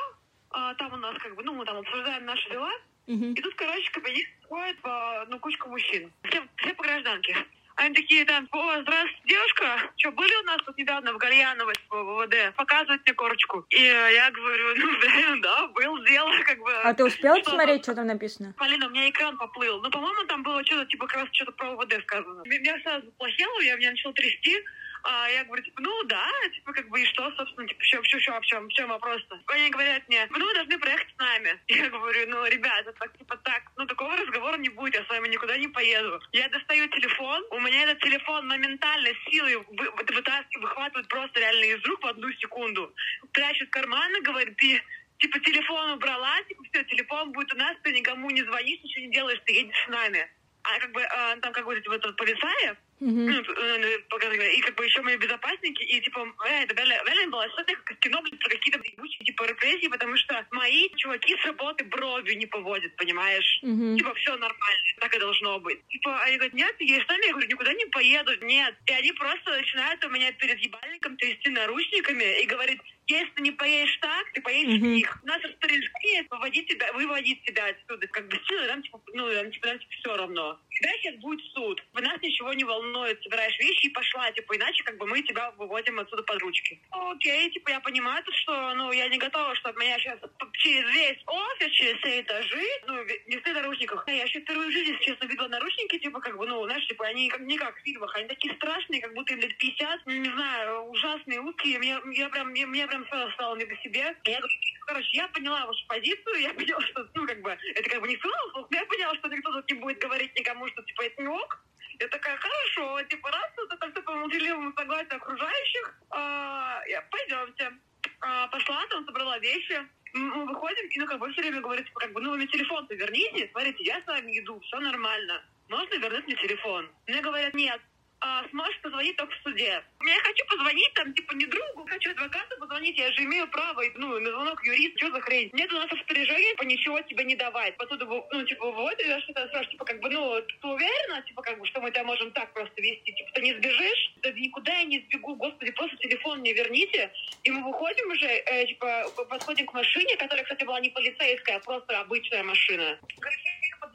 А, 0.53 0.73
там 0.75 0.93
у 0.93 0.97
нас 0.97 1.15
как 1.17 1.35
бы, 1.35 1.43
ну, 1.43 1.53
мы 1.53 1.65
там 1.65 1.77
обсуждаем 1.77 2.25
наши 2.25 2.49
дела. 2.49 2.71
Uh-huh. 3.07 3.33
И 3.33 3.41
тут, 3.41 3.53
короче, 3.55 3.91
кабинет 3.91 4.25
ходит 4.47 4.79
по, 4.81 5.25
ну, 5.27 5.39
кучка 5.39 5.67
мужчин. 5.67 6.11
Все, 6.23 6.41
все 6.57 6.73
по 6.73 6.83
гражданке. 6.83 7.35
Они 7.75 7.95
такие 7.95 8.23
там, 8.25 8.47
о, 8.51 8.81
здравствуйте, 8.81 9.21
девушка, 9.25 9.91
что, 9.97 10.11
были 10.11 10.33
у 10.35 10.43
нас 10.43 10.57
тут 10.63 10.77
недавно 10.77 11.11
в 11.13 11.17
Гальяново 11.17 11.73
в 11.89 12.03
ВВД? 12.03 12.55
Показывать 12.55 13.01
мне 13.03 13.13
корочку. 13.15 13.65
И 13.69 13.81
я 13.81 14.29
говорю, 14.29 14.75
ну, 14.75 14.99
блин, 14.99 15.41
да, 15.41 15.67
был 15.67 16.03
дело, 16.05 16.31
как 16.45 16.59
бы. 16.59 16.71
А 16.71 16.93
ты 16.93 17.03
успела 17.03 17.35
что 17.37 17.45
посмотреть, 17.45 17.83
что 17.83 17.95
там 17.95 18.07
написано? 18.07 18.53
Полина, 18.57 18.87
у 18.87 18.89
меня 18.91 19.09
экран 19.09 19.37
поплыл. 19.37 19.81
Ну, 19.81 19.89
по-моему, 19.89 20.23
там 20.25 20.43
было 20.43 20.63
что-то, 20.63 20.85
типа, 20.85 21.07
как 21.07 21.21
раз 21.21 21.29
что-то 21.31 21.51
про 21.53 21.75
ВВД 21.75 21.99
сказано. 22.03 22.43
Меня 22.45 22.79
сразу 22.83 23.11
плохело, 23.13 23.59
я 23.61 23.75
меня 23.75 23.89
начала 23.89 24.13
трясти. 24.13 24.63
А 25.03 25.29
я 25.29 25.43
говорю, 25.43 25.61
типа, 25.63 25.81
ну 25.81 26.03
да, 26.05 26.25
типа, 26.53 26.71
как 26.71 26.87
бы, 26.87 27.01
и 27.01 27.05
что, 27.05 27.29
собственно, 27.35 27.67
типа, 27.67 27.81
все, 27.83 28.01
все, 28.03 28.17
все, 28.19 28.39
в 28.39 28.45
чем, 28.45 28.67
в 28.69 28.71
чем 28.71 28.87
вопрос-то? 28.87 29.37
Они 29.47 29.69
говорят 29.69 30.07
мне, 30.07 30.25
ну 30.29 30.45
вы 30.45 30.53
должны 30.53 30.79
проехать 30.79 31.13
с 31.13 31.17
нами. 31.17 31.59
Я 31.67 31.89
говорю, 31.89 32.29
ну, 32.29 32.45
ребята, 32.45 32.93
так, 32.93 33.17
типа, 33.17 33.35
так, 33.37 33.63
ну, 33.75 33.85
такого 33.85 34.15
разговора 34.15 34.57
не 34.57 34.69
будет, 34.69 34.95
я 34.95 35.03
с 35.03 35.09
вами 35.09 35.27
никуда 35.27 35.57
не 35.57 35.67
поеду. 35.67 36.21
Я 36.31 36.47
достаю 36.47 36.87
телефон, 36.87 37.43
у 37.51 37.59
меня 37.59 37.83
этот 37.83 37.99
телефон 38.01 38.47
моментально 38.47 39.09
силой 39.29 39.57
вы, 39.57 39.91
вытаскивает, 39.91 40.61
выхватывает 40.61 41.07
просто 41.09 41.39
реально 41.39 41.65
из 41.65 41.83
рук 41.85 42.01
в 42.01 42.07
одну 42.07 42.31
секунду. 42.33 42.93
Прячет 43.33 43.69
карманы, 43.71 44.21
говорит, 44.21 44.55
ты 44.55 44.81
типа 45.19 45.39
телефон 45.39 45.91
убрала, 45.91 46.41
типа 46.47 46.63
все, 46.71 46.83
телефон 46.85 47.31
будет 47.33 47.53
у 47.53 47.57
нас, 47.57 47.75
ты 47.83 47.91
никому 47.91 48.29
не 48.29 48.43
звонишь, 48.43 48.81
ничего 48.83 49.05
не 49.05 49.11
делаешь, 49.11 49.41
ты 49.45 49.53
едешь 49.53 49.85
с 49.85 49.89
нами. 49.89 50.29
А 50.63 50.79
как 50.79 50.91
бы 50.93 51.01
э, 51.01 51.37
там 51.41 51.51
как 51.51 51.65
бы 51.65 51.75
вот 51.75 51.95
это 51.97 52.13
повисает, 52.13 52.77
Mm-hmm. 52.99 53.45
Ну, 53.59 54.47
и 54.57 54.61
как 54.61 54.75
бы 54.75 54.85
еще 54.85 55.01
мои 55.01 55.17
безопасники, 55.17 55.83
и 55.83 55.99
типа, 56.01 56.25
э, 56.47 56.63
это 56.63 56.75
реально, 56.75 57.31
было 57.31 57.47
что 57.49 57.63
как 57.83 57.99
кино, 57.99 58.21
блин, 58.21 58.37
про 58.37 58.49
какие-то 58.49 58.79
ебучие 58.79 59.25
типа 59.25 59.43
репрессии, 59.43 59.87
потому 59.87 60.15
что 60.17 60.45
мои 60.51 60.89
чуваки 60.95 61.35
с 61.35 61.45
работы 61.45 61.83
бровью 61.85 62.37
не 62.37 62.45
поводят, 62.45 62.95
понимаешь? 62.95 63.61
Mm-hmm. 63.63 63.97
Типа, 63.97 64.13
все 64.15 64.31
нормально, 64.31 64.87
так 64.99 65.15
и 65.15 65.19
должно 65.19 65.59
быть. 65.59 65.79
Типа, 65.89 66.17
они 66.23 66.37
говорят, 66.37 66.53
нет, 66.53 66.75
я 66.79 67.03
с 67.03 67.07
нами, 67.07 67.25
я 67.25 67.31
говорю, 67.31 67.49
никуда 67.49 67.73
не 67.73 67.85
поеду, 67.85 68.31
нет. 68.45 68.75
И 68.85 68.91
они 68.93 69.11
просто 69.13 69.51
начинают 69.51 70.03
у 70.05 70.09
меня 70.09 70.31
перед 70.33 70.59
ебальником 70.59 71.17
трясти 71.17 71.49
наручниками 71.49 72.41
и 72.41 72.45
говорить, 72.45 72.79
если 73.07 73.31
ты 73.35 73.41
не 73.41 73.51
поедешь 73.51 73.97
так, 74.01 74.31
ты 74.33 74.41
поедешь 74.41 74.79
Мгм. 74.79 74.93
их. 74.93 75.19
У 75.23 75.27
нас 75.27 75.41
распоряжение 75.43 76.25
выводить 76.29 76.67
тебя, 76.69 76.91
выводить 76.93 77.43
тебя 77.43 77.65
отсюда. 77.65 78.07
Как 78.07 78.27
бы 78.27 78.39
силы 78.47 78.67
нам, 78.67 78.81
типа, 78.81 79.01
ну, 79.13 79.33
нам, 79.33 79.51
типа, 79.51 79.67
нам, 79.67 79.79
типа, 79.79 79.91
все 79.91 80.17
равно. 80.17 80.59
Тебя 80.73 80.91
сейчас 80.97 81.15
будет 81.17 81.43
суд. 81.53 81.83
В 81.93 82.01
нас 82.01 82.19
ничего 82.21 82.53
не 82.53 82.63
волнует. 82.63 83.21
Собираешь 83.23 83.57
вещи 83.59 83.87
и 83.87 83.89
пошла, 83.89 84.31
типа, 84.31 84.57
иначе 84.57 84.83
как 84.83 84.97
бы 84.97 85.05
мы 85.05 85.21
тебя 85.21 85.51
выводим 85.51 85.99
отсюда 85.99 86.23
под 86.23 86.39
ручки. 86.41 86.79
Окей, 86.89 87.51
типа, 87.51 87.69
я 87.69 87.79
понимаю, 87.79 88.23
то, 88.23 88.31
что, 88.31 88.73
ну, 88.75 88.91
я 88.91 89.07
не 89.07 89.17
готова, 89.17 89.55
что 89.55 89.71
меня 89.73 89.97
сейчас 89.99 90.19
через 90.53 90.89
весь 90.93 91.21
офис, 91.25 91.71
через 91.71 91.97
все 91.99 92.21
этажи, 92.21 92.67
ну, 92.87 93.03
не 93.27 93.37
в 93.37 93.45
наручниках. 93.45 94.03
Я 94.07 94.23
еще 94.23 94.41
впервые 94.41 94.69
в 94.69 94.71
жизни, 94.71 94.97
честно, 95.01 95.25
видела 95.25 95.47
наручники, 95.47 95.99
типа, 95.99 96.19
как 96.19 96.37
бы, 96.37 96.47
ну, 96.47 96.63
знаешь, 96.65 96.87
типа, 96.87 97.05
они 97.05 97.29
как, 97.29 97.41
не 97.41 97.57
как 97.57 97.75
в 97.75 97.81
фильмах, 97.81 98.15
они 98.15 98.27
такие 98.27 98.53
страшные, 98.55 99.01
как 99.01 99.13
будто 99.13 99.33
им 99.33 99.39
лет 99.39 99.57
50, 99.57 100.01
ну, 100.05 100.11
не 100.13 100.29
знаю, 100.29 100.83
ужасные, 100.89 101.41
узкие. 101.41 101.79
Мне, 101.79 101.99
я 102.13 102.29
прям, 102.29 102.49
мне, 102.49 102.65
мне 102.65 102.87
прям 102.87 103.07
сразу 103.07 103.31
стало 103.33 103.55
не 103.55 103.65
по 103.65 103.75
себе. 103.77 104.15
Я 104.25 104.41
короче, 104.85 105.09
я 105.13 105.27
поняла 105.29 105.65
вашу 105.65 105.85
позицию, 105.87 106.41
я 106.41 106.53
поняла, 106.53 106.81
что, 106.81 107.07
ну, 107.13 107.25
как 107.25 107.41
бы, 107.41 107.57
это 107.75 107.89
как 107.89 108.01
бы 108.01 108.07
не 108.07 108.17
снова, 108.17 108.67
но 108.69 108.77
я 108.77 108.85
поняла, 108.85 109.15
что 109.15 109.27
никто 109.29 109.51
тут 109.51 109.69
не 109.69 109.79
будет 109.79 109.99
говорить 109.99 110.35
никому, 110.37 110.67
что, 110.73 110.83
типа, 110.83 111.03
это 111.03 111.21
не 111.21 111.27
ок. 111.27 111.59
Я 111.99 112.07
такая, 112.07 112.37
хорошо, 112.37 113.03
типа, 113.03 113.31
раз 113.31 113.51
это 113.57 113.91
все 113.91 114.01
по 114.01 114.13
молчаливому 114.13 114.73
согласию 114.73 115.15
окружающих, 115.15 115.95
а, 116.09 116.81
я, 116.87 117.01
пойдемте. 117.03 117.71
А, 118.19 118.47
пошла, 118.47 118.85
там 118.89 119.05
собрала 119.05 119.37
вещи, 119.39 119.87
мы 120.13 120.45
выходим, 120.45 120.87
и, 120.87 120.99
ну, 120.99 121.07
как 121.07 121.19
бы, 121.19 121.31
все 121.31 121.41
время 121.41 121.61
говорит, 121.61 121.85
типа, 121.85 121.99
как 121.99 122.13
бы, 122.13 122.21
ну, 122.21 122.31
вы 122.31 122.37
мне 122.37 122.47
телефон-то 122.47 122.95
верните, 122.95 123.49
смотрите, 123.51 123.83
я 123.83 124.01
с 124.01 124.07
вами 124.07 124.39
иду, 124.39 124.59
все 124.61 124.79
нормально. 124.79 125.43
Можно 125.69 125.95
вернуть 125.95 126.25
мне 126.25 126.35
телефон? 126.35 126.89
Мне 127.07 127.21
говорят, 127.21 127.53
нет, 127.53 127.81
а, 128.23 128.47
сможешь 128.49 128.79
позвонить 128.81 129.17
только 129.17 129.33
в 129.33 129.43
суде. 129.43 129.83
Я 130.05 130.15
хочу 130.23 130.45
позвонить 130.45 130.93
там, 130.93 131.13
типа, 131.13 131.33
не 131.33 131.45
другу, 131.45 131.85
хочу 131.85 132.11
адвокату 132.11 132.57
позвонить, 132.57 132.97
я 132.97 133.11
же 133.11 133.23
имею 133.23 133.47
право, 133.49 133.83
ну, 133.95 134.17
на 134.19 134.31
звонок 134.31 134.65
юрист, 134.65 134.97
что 134.97 135.11
за 135.11 135.19
хрень? 135.19 135.49
Нет 135.51 135.71
у 135.73 135.75
нас 135.75 135.91
распоряжение, 135.91 136.51
типа, 136.51 136.63
ничего 136.63 137.01
тебе 137.01 137.25
не 137.25 137.35
давать. 137.35 137.75
Потом, 137.75 137.99
ну, 138.31 138.45
типа, 138.45 138.71
вот, 138.71 138.97
я 138.99 139.19
что-то 139.19 139.47
спрашиваю, 139.47 139.71
типа, 139.71 139.85
как 139.85 139.99
бы, 139.99 140.09
ну, 140.09 140.41
ты 140.41 140.67
уверена, 140.67 141.21
типа, 141.23 141.41
как 141.41 141.59
бы, 141.59 141.67
что 141.67 141.81
мы 141.81 141.91
тебя 141.91 142.05
можем 142.05 142.31
так 142.31 142.53
просто 142.53 142.81
вести? 142.81 143.11
Типа, 143.11 143.29
ты 143.33 143.41
не 143.41 143.53
сбежишь? 143.55 144.13
Да 144.21 144.31
никуда 144.31 144.71
я 144.71 144.83
не 144.83 144.99
сбегу, 145.01 145.35
господи, 145.35 145.71
просто 145.71 145.97
телефон 145.97 146.39
мне 146.39 146.53
верните. 146.53 147.11
И 147.43 147.51
мы 147.51 147.61
выходим 147.63 148.09
уже, 148.09 148.27
э, 148.27 148.67
типа, 148.67 149.05
подходим 149.29 149.65
к 149.65 149.73
машине, 149.73 150.15
которая, 150.15 150.43
кстати, 150.43 150.63
была 150.63 150.79
не 150.79 150.89
полицейская, 150.89 151.57
а 151.57 151.59
просто 151.59 151.99
обычная 151.99 152.43
машина. 152.43 152.97
Говорит, 153.19 153.42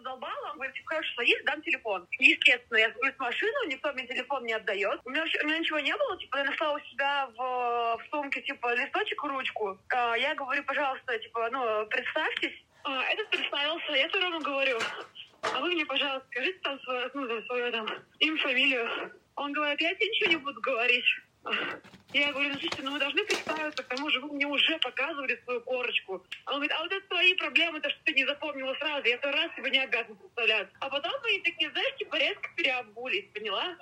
подзадолбала, 0.08 0.50
он 0.50 0.56
говорит, 0.56 0.74
хорошо, 0.86 1.14
садись, 1.16 1.44
дам 1.44 1.62
телефон. 1.62 2.06
Естественно, 2.18 2.78
я 2.78 2.92
сажусь 2.92 3.14
в 3.14 3.20
машину, 3.20 3.64
никто 3.66 3.92
мне 3.92 4.06
телефон 4.06 4.44
не 4.44 4.52
отдает. 4.52 5.00
У 5.04 5.10
меня, 5.10 5.22
у 5.22 5.46
меня 5.46 5.58
ничего 5.58 5.78
не 5.80 5.96
было, 5.96 6.18
типа, 6.18 6.38
я 6.38 6.44
нашла 6.44 6.72
у 6.72 6.80
себя 6.80 7.28
в, 7.36 7.36
в 7.36 8.00
сумке, 8.10 8.40
типа, 8.42 8.74
листочек, 8.74 9.22
ручку. 9.22 9.78
А, 9.90 10.16
я 10.16 10.34
говорю, 10.34 10.62
пожалуйста, 10.64 11.18
типа, 11.18 11.48
ну, 11.50 11.86
представьтесь. 11.86 12.64
А, 12.84 13.04
этот 13.04 13.28
представился, 13.30 13.92
я 13.92 14.08
второму 14.08 14.40
говорю, 14.40 14.78
а 15.42 15.60
вы 15.60 15.70
мне, 15.72 15.84
пожалуйста, 15.86 16.26
скажите 16.30 16.58
там 16.60 16.80
свое, 16.80 17.10
ну, 17.14 17.42
свое 17.42 17.70
там, 17.70 17.86
имя, 18.18 18.38
фамилию. 18.38 19.12
Он 19.36 19.52
говорит, 19.52 19.80
я 19.80 19.94
тебе 19.94 20.08
ничего 20.08 20.30
не 20.30 20.36
буду 20.36 20.60
говорить. 20.60 21.04
Я 22.12 22.32
говорю, 22.32 22.48
ну, 22.48 22.54
слушайте, 22.54 22.82
ну 22.82 22.92
вы 22.92 22.98
должны 22.98 23.22
представиться, 23.24 23.82
к 23.82 23.86
тому 23.86 24.08
же 24.10 24.20
вы 24.20 24.32
мне 24.32 24.46
уже 24.46 24.78
показывали 24.78 25.38
свою 25.44 25.60
корочку. 25.60 26.24
Он 26.46 26.54
говорит, 26.54 26.72
а 26.72 26.82
вот 26.82 26.92
это 26.92 27.06
твои 27.06 27.34
проблемы, 27.34 27.80
то, 27.80 27.90
что 27.90 28.00
ты 28.04 28.12
не 28.14 28.24
запомнила 28.24 28.74
сразу, 28.76 29.06
я 29.06 29.18
второй 29.18 29.42
раз 29.42 29.50
тебя 29.54 29.68
не 29.68 29.78
обязан 29.78 30.16
представляться. 30.16 30.74
А 30.80 30.88
потом 30.88 31.12
они 31.24 31.40
такие, 31.40 31.70
знаешь, 31.70 31.96
типа 31.98 32.16
резко 32.16 32.48
переобулись, 32.56 33.26
поняла? 33.34 33.76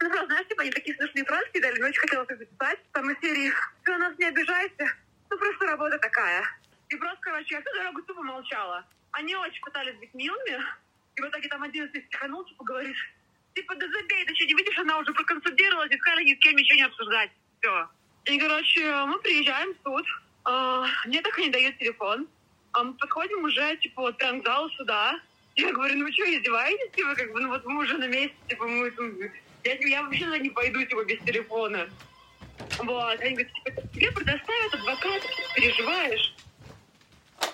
Ну, 0.00 0.08
просто, 0.10 0.26
знаешь, 0.26 0.48
типа, 0.48 0.62
они 0.62 0.70
такие 0.72 0.96
смешные 0.96 1.24
фразы 1.24 1.50
кидали, 1.52 1.80
но 1.80 1.86
очень 1.88 2.00
хотелось 2.00 2.30
их 2.30 2.38
записать. 2.38 2.80
Там 2.92 3.10
из 3.10 3.20
серии 3.20 3.52
«Ты 3.84 3.92
у 3.92 3.98
нас 3.98 4.18
не 4.18 4.24
обижайся». 4.26 4.86
Ну, 5.30 5.38
просто 5.38 5.66
работа 5.66 5.98
такая. 5.98 6.44
И 6.88 6.96
просто, 6.96 7.18
короче, 7.20 7.54
я 7.54 7.60
всю 7.60 7.74
дорогу 7.74 8.02
тупо 8.02 8.22
молчала. 8.22 8.84
Они 9.12 9.36
очень 9.36 9.60
пытались 9.60 9.96
быть 9.96 10.14
милыми. 10.14 10.62
И 11.16 11.20
в 11.20 11.28
итоге 11.28 11.48
там 11.48 11.62
один 11.62 11.84
из 11.84 11.94
них 11.94 12.06
стиханул, 12.06 12.44
типа, 12.44 12.64
говорит, 12.64 12.96
типа, 13.54 13.74
да 13.74 13.86
забей, 13.88 14.24
ты 14.24 14.34
что, 14.34 14.46
не 14.46 14.54
видишь, 14.54 14.78
она 14.78 14.98
уже 14.98 15.12
проконсультировалась 15.12 15.90
и 15.90 15.98
сказала 15.98 16.20
ни 16.20 16.34
с 16.34 16.38
кем 16.38 16.56
ничего 16.56 16.76
не 16.76 16.84
обсуждать. 16.84 17.30
Все. 17.60 17.88
И, 18.26 18.38
короче, 18.38 19.04
мы 19.06 19.18
приезжаем 19.20 19.74
суд. 19.84 20.04
А, 20.44 20.86
Мне 21.06 21.20
так 21.22 21.38
и 21.38 21.44
не 21.44 21.50
дают 21.50 21.78
телефон. 21.78 22.26
А 22.72 22.84
мы 22.84 22.94
подходим 22.94 23.44
уже, 23.44 23.76
типа, 23.78 24.02
вот 24.02 24.18
прям 24.18 24.42
к 24.42 24.44
залу. 24.44 24.70
Я 25.56 25.72
говорю, 25.72 25.96
ну 25.96 26.04
вы 26.04 26.12
что, 26.12 26.22
издеваетесь? 26.22 26.92
Типа, 26.94 27.14
как 27.14 27.32
бы, 27.32 27.40
ну 27.40 27.48
вот 27.48 27.64
мы 27.64 27.82
уже 27.82 27.98
на 27.98 28.06
месте, 28.06 28.36
типа, 28.48 28.64
мы... 28.64 28.92
Я, 29.64 29.74
я 29.74 30.02
вообще 30.04 30.24
туда 30.24 30.38
не 30.38 30.50
пойду, 30.50 30.84
типа, 30.84 31.04
без 31.04 31.18
телефона. 31.24 31.88
Вот. 32.78 33.20
Они 33.20 33.34
говорят, 33.34 33.52
типа, 33.52 33.70
тебе 33.92 34.12
предоставят 34.12 34.74
адвоката, 34.74 35.26
ты 35.26 35.60
переживаешь. 35.60 36.34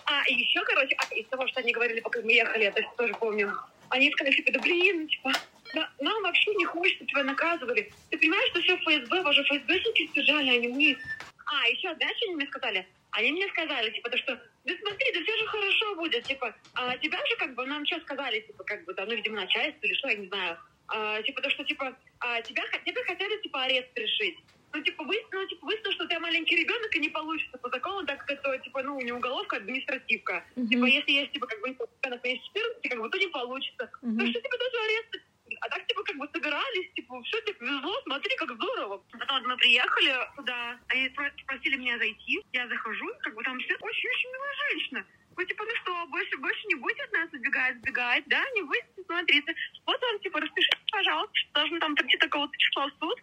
А, 0.04 0.22
и 0.28 0.34
еще, 0.34 0.62
короче, 0.64 0.94
а, 0.98 1.14
из 1.14 1.26
того, 1.28 1.46
что 1.48 1.60
они 1.60 1.72
говорили, 1.72 2.00
пока 2.00 2.20
мы 2.20 2.32
ехали, 2.32 2.64
я 2.64 2.72
тоже 2.72 3.14
помню, 3.14 3.56
они 3.88 4.12
сказали, 4.12 4.34
типа, 4.34 4.52
да 4.52 4.60
блин, 4.60 5.02
ну, 5.02 5.08
типа, 5.08 5.32
нам 5.74 6.22
вообще 6.22 6.54
не 6.54 6.64
хочется, 6.64 7.06
тебя 7.06 7.24
наказывали. 7.24 7.92
Ты 8.10 8.18
понимаешь, 8.18 8.50
что 8.50 8.60
все 8.60 8.76
ФСБ, 8.76 9.22
ваши 9.22 9.42
ФСБшники 9.44 10.08
сбежали, 10.08 10.50
а 10.50 10.58
не 10.58 10.68
мы. 10.68 10.98
А, 11.46 11.68
еще, 11.68 11.94
знаешь, 11.94 12.16
что 12.16 12.26
они 12.26 12.34
мне 12.36 12.46
сказали? 12.46 12.86
Они 13.10 13.32
мне 13.32 13.48
сказали, 13.48 13.90
типа, 13.90 14.10
то, 14.10 14.18
что, 14.18 14.34
да 14.64 14.74
смотри, 14.80 15.12
да 15.12 15.22
все 15.22 15.36
же 15.36 15.46
хорошо 15.46 15.94
будет, 15.94 16.24
типа, 16.24 16.54
а 16.74 16.96
тебя 16.98 17.18
же, 17.26 17.36
как 17.36 17.54
бы, 17.54 17.64
нам 17.66 17.86
что 17.86 18.00
сказали, 18.00 18.40
типа, 18.40 18.64
как 18.64 18.84
бы, 18.84 18.94
да, 18.94 19.04
ну, 19.06 19.14
видимо, 19.14 19.36
начальство 19.36 19.86
или 19.86 19.94
что, 19.94 20.08
я 20.08 20.16
не 20.16 20.26
знаю. 20.26 20.58
А, 20.88 21.22
типа, 21.22 21.40
то, 21.40 21.50
что, 21.50 21.64
типа, 21.64 21.96
а, 22.20 22.42
тебя, 22.42 22.64
тебе 22.84 23.02
хотели, 23.04 23.40
типа, 23.42 23.62
арест 23.62 23.88
решить. 23.94 24.38
Ну, 24.72 24.82
типа, 24.82 25.04
вы, 25.04 25.16
ну, 25.30 25.46
типа, 25.46 25.66
выяснилось, 25.66 25.94
что 25.94 26.06
ты 26.08 26.18
маленький 26.18 26.56
ребенок 26.56 26.94
и 26.96 26.98
не 26.98 27.08
получится 27.08 27.56
по 27.58 27.70
закону, 27.70 28.04
так 28.06 28.18
как 28.26 28.30
это, 28.30 28.58
типа, 28.58 28.82
ну, 28.82 29.00
не 29.00 29.12
уголовка, 29.12 29.56
а 29.56 29.58
административка. 29.60 30.44
Мгм. 30.56 30.68
Типа, 30.68 30.84
если 30.86 31.12
есть, 31.12 31.32
типа, 31.32 31.46
как 31.46 31.60
бы, 31.60 31.68
ребенок 31.68 32.24
меньше 32.24 32.44
14, 32.46 32.90
как 32.90 33.00
бы, 33.00 33.08
то 33.08 33.18
не 33.18 33.28
получится. 33.28 33.90
Мгм. 34.02 34.18
Так 34.18 34.28
что, 34.28 34.40
типа, 34.40 34.58
даже 34.58 34.76
арест. 34.84 35.24
А 35.64 35.68
так, 35.70 35.86
типа, 35.86 36.02
как 36.02 36.16
бы 36.16 36.28
собирались, 36.28 36.92
типа, 36.94 37.22
все 37.22 37.40
тебе 37.40 37.54
повезло, 37.54 37.98
смотри, 38.02 38.36
как 38.36 38.50
здорово. 38.52 39.02
Потом 39.18 39.48
мы 39.48 39.56
приехали 39.56 40.12
туда, 40.36 40.78
они 40.88 41.08
просили 41.46 41.76
меня 41.76 41.96
зайти, 41.96 42.44
я 42.52 42.68
захожу, 42.68 43.08
как 43.20 43.34
бы 43.34 43.42
там 43.42 43.58
все 43.60 43.74
очень-очень 43.80 44.30
милая 44.30 44.54
женщина. 44.68 45.06
Вы, 45.36 45.46
типа, 45.46 45.64
ну 45.64 45.70
что, 45.82 46.06
больше, 46.08 46.36
больше 46.36 46.66
не 46.66 46.74
будете 46.74 47.04
от 47.04 47.12
нас 47.12 47.32
убегать, 47.32 47.78
сбегать, 47.78 48.24
да? 48.26 48.44
Не 48.54 48.62
будете, 48.62 49.02
смотрите. 49.06 49.54
Вот 49.86 50.00
вам, 50.02 50.20
типа, 50.20 50.40
распишите, 50.40 50.76
пожалуйста, 50.92 51.34
что 51.34 51.52
должны 51.54 51.80
там 51.80 51.94
прийти 51.96 52.18
такого-то 52.18 52.56
числа 52.58 52.90
суд. 53.00 53.18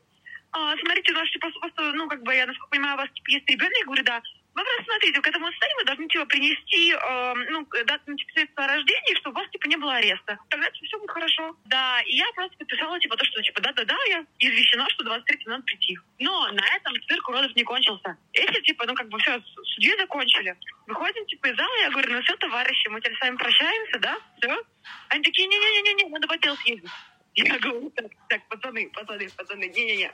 А, 0.52 0.76
смотрите, 0.78 1.14
у 1.14 1.16
вас, 1.16 1.30
типа, 1.30 1.52
ну, 1.94 2.10
как 2.10 2.24
бы, 2.24 2.34
я, 2.34 2.48
насколько 2.48 2.72
понимаю, 2.72 2.96
у 2.96 2.98
вас, 2.98 3.10
типа, 3.12 3.30
есть 3.30 3.48
ребенок, 3.50 3.78
я 3.78 3.86
говорю, 3.86 4.04
да. 4.04 4.22
Вы 4.54 4.64
просто 4.64 4.84
смотрите, 4.84 5.22
к 5.22 5.28
этому 5.28 5.48
состоянию 5.48 5.78
вы 5.80 5.86
должны, 5.86 6.08
типа, 6.08 6.26
принести, 6.26 6.92
э, 6.92 7.34
ну, 7.52 7.66
дату, 7.86 8.04
ну, 8.08 8.16
типа, 8.18 8.32
свидетельство 8.34 8.64
о 8.66 8.68
рождении, 8.68 9.16
чтобы 9.16 9.40
у 9.40 9.42
вас, 9.42 9.50
типа, 9.50 9.68
не 9.68 9.78
было 9.78 9.96
ареста. 9.96 10.38
Тогда 10.50 10.70
все 10.72 11.00
будет 11.00 11.10
хорошо. 11.10 11.56
Да, 11.66 12.02
и 12.02 12.16
я 12.16 12.26
просто 12.36 12.58
подписала, 12.58 13.00
типа, 13.00 13.16
то, 13.16 13.26
что, 13.26 13.42
типа, 13.42 13.62
да-да-да, 13.62 13.98
я 14.10 14.26
извещена, 14.40 14.90
что 14.90 15.04
23 15.04 15.46
надо 15.46 15.64
прийти. 15.64 15.98
Но 16.20 16.52
на 16.52 16.76
этом 16.76 16.94
цирк 17.08 17.30
уродов 17.30 17.56
не 17.56 17.64
кончился. 17.64 18.18
Если, 18.34 18.62
типа, 18.62 18.86
ну, 18.86 18.94
как 18.94 19.08
бы, 19.08 19.18
все, 19.20 19.42
судьи 19.76 19.96
закончили. 19.98 20.56
Выходим, 20.88 21.26
типа, 21.28 21.48
из 21.48 21.56
зала, 21.56 21.76
я 21.82 21.90
говорю, 21.90 22.14
ну, 22.14 22.22
все, 22.22 22.36
товарищи, 22.36 22.90
мы 22.90 23.00
теперь 23.00 23.18
с 23.18 23.22
вами 23.22 23.38
прощаемся, 23.38 24.00
да? 24.00 24.18
Все? 24.38 24.62
Они 25.10 25.24
такие, 25.24 25.48
не-не-не-не, 25.48 26.10
надо 26.10 26.28
в 26.28 26.32
отдел 26.32 26.58
съездить. 26.58 26.92
Я 27.36 27.58
говорю, 27.60 27.90
так, 27.92 28.12
так, 28.28 28.48
пацаны, 28.50 28.90
пацаны, 28.90 29.30
пацаны, 29.38 29.70
не-не-не. 29.70 30.12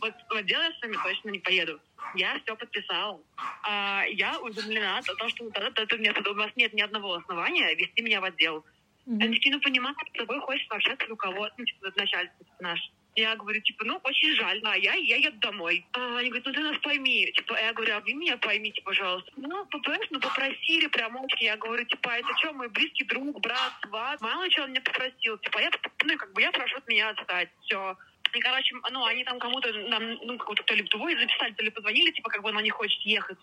Вот 0.00 0.14
в 0.28 0.34
отдел 0.34 0.60
я 0.60 0.72
с 0.72 0.82
вами 0.82 0.96
точно 1.02 1.30
не 1.30 1.38
поеду. 1.38 1.80
Я 2.14 2.38
все 2.40 2.56
подписала. 2.56 3.20
А, 3.64 4.04
я 4.10 4.38
удивлена 4.40 5.00
то, 5.02 5.14
то, 5.14 5.28
что 5.28 5.50
тогда 5.50 5.82
это 5.82 5.98
нет, 5.98 6.26
у 6.26 6.34
вас 6.34 6.50
нет 6.56 6.72
ни 6.72 6.80
одного 6.80 7.14
основания 7.14 7.74
вести 7.74 8.02
меня 8.02 8.20
в 8.20 8.24
отдел. 8.24 8.64
Они 9.06 9.36
такие, 9.36 9.54
ну, 9.54 9.60
понимаешь, 9.60 9.96
с 10.14 10.18
тобой 10.18 10.38
хочешь 10.40 10.66
общаться 10.68 11.06
руководство, 11.06 11.54
ну, 11.56 11.64
типа, 11.64 11.92
начальство 11.96 12.46
наш. 12.60 12.78
Я 13.16 13.34
говорю, 13.34 13.60
типа, 13.60 13.84
ну, 13.84 13.98
очень 14.04 14.32
жаль, 14.36 14.60
а 14.64 14.76
я, 14.76 14.94
я 14.94 15.16
еду 15.16 15.38
домой. 15.38 15.84
А, 15.92 16.18
они 16.18 16.28
говорят, 16.28 16.46
ну, 16.46 16.52
ты 16.52 16.60
нас 16.60 16.78
пойми. 16.78 17.32
Типа, 17.32 17.58
я 17.58 17.72
говорю, 17.72 17.96
а 17.96 18.00
вы 18.00 18.12
меня 18.12 18.36
поймите, 18.36 18.80
пожалуйста. 18.82 19.32
Ну, 19.36 19.66
понимаешь, 19.66 20.06
ну, 20.10 20.20
попросили 20.20 20.86
прям 20.88 21.16
очень. 21.16 21.46
Я 21.46 21.56
говорю, 21.56 21.84
типа, 21.86 22.10
это 22.10 22.28
что, 22.38 22.52
мой 22.52 22.68
близкий 22.68 23.04
друг, 23.04 23.40
брат, 23.40 23.72
сват? 23.82 24.20
Мало 24.20 24.48
что 24.50 24.64
он 24.64 24.70
меня 24.70 24.82
попросил. 24.82 25.38
Типа, 25.38 25.58
я, 25.58 25.70
ну, 26.04 26.16
как 26.16 26.32
бы, 26.32 26.42
я 26.42 26.52
прошу 26.52 26.76
от 26.76 26.86
меня 26.86 27.08
отстать. 27.08 27.48
Все. 27.62 27.96
И, 28.34 28.40
короче, 28.40 28.74
ну, 28.90 29.04
они 29.04 29.24
там 29.24 29.38
кому-то, 29.38 29.72
нам, 29.72 30.14
ну, 30.24 30.38
какого-то 30.38 30.62
то 30.64 30.74
ли 30.74 30.82
твой 30.84 31.14
записали, 31.18 31.52
то 31.54 31.62
ли 31.62 31.70
позвонили, 31.70 32.10
типа, 32.12 32.30
как 32.30 32.42
бы 32.42 32.50
она 32.50 32.62
не 32.62 32.70
хочет 32.70 33.00
ехать. 33.02 33.38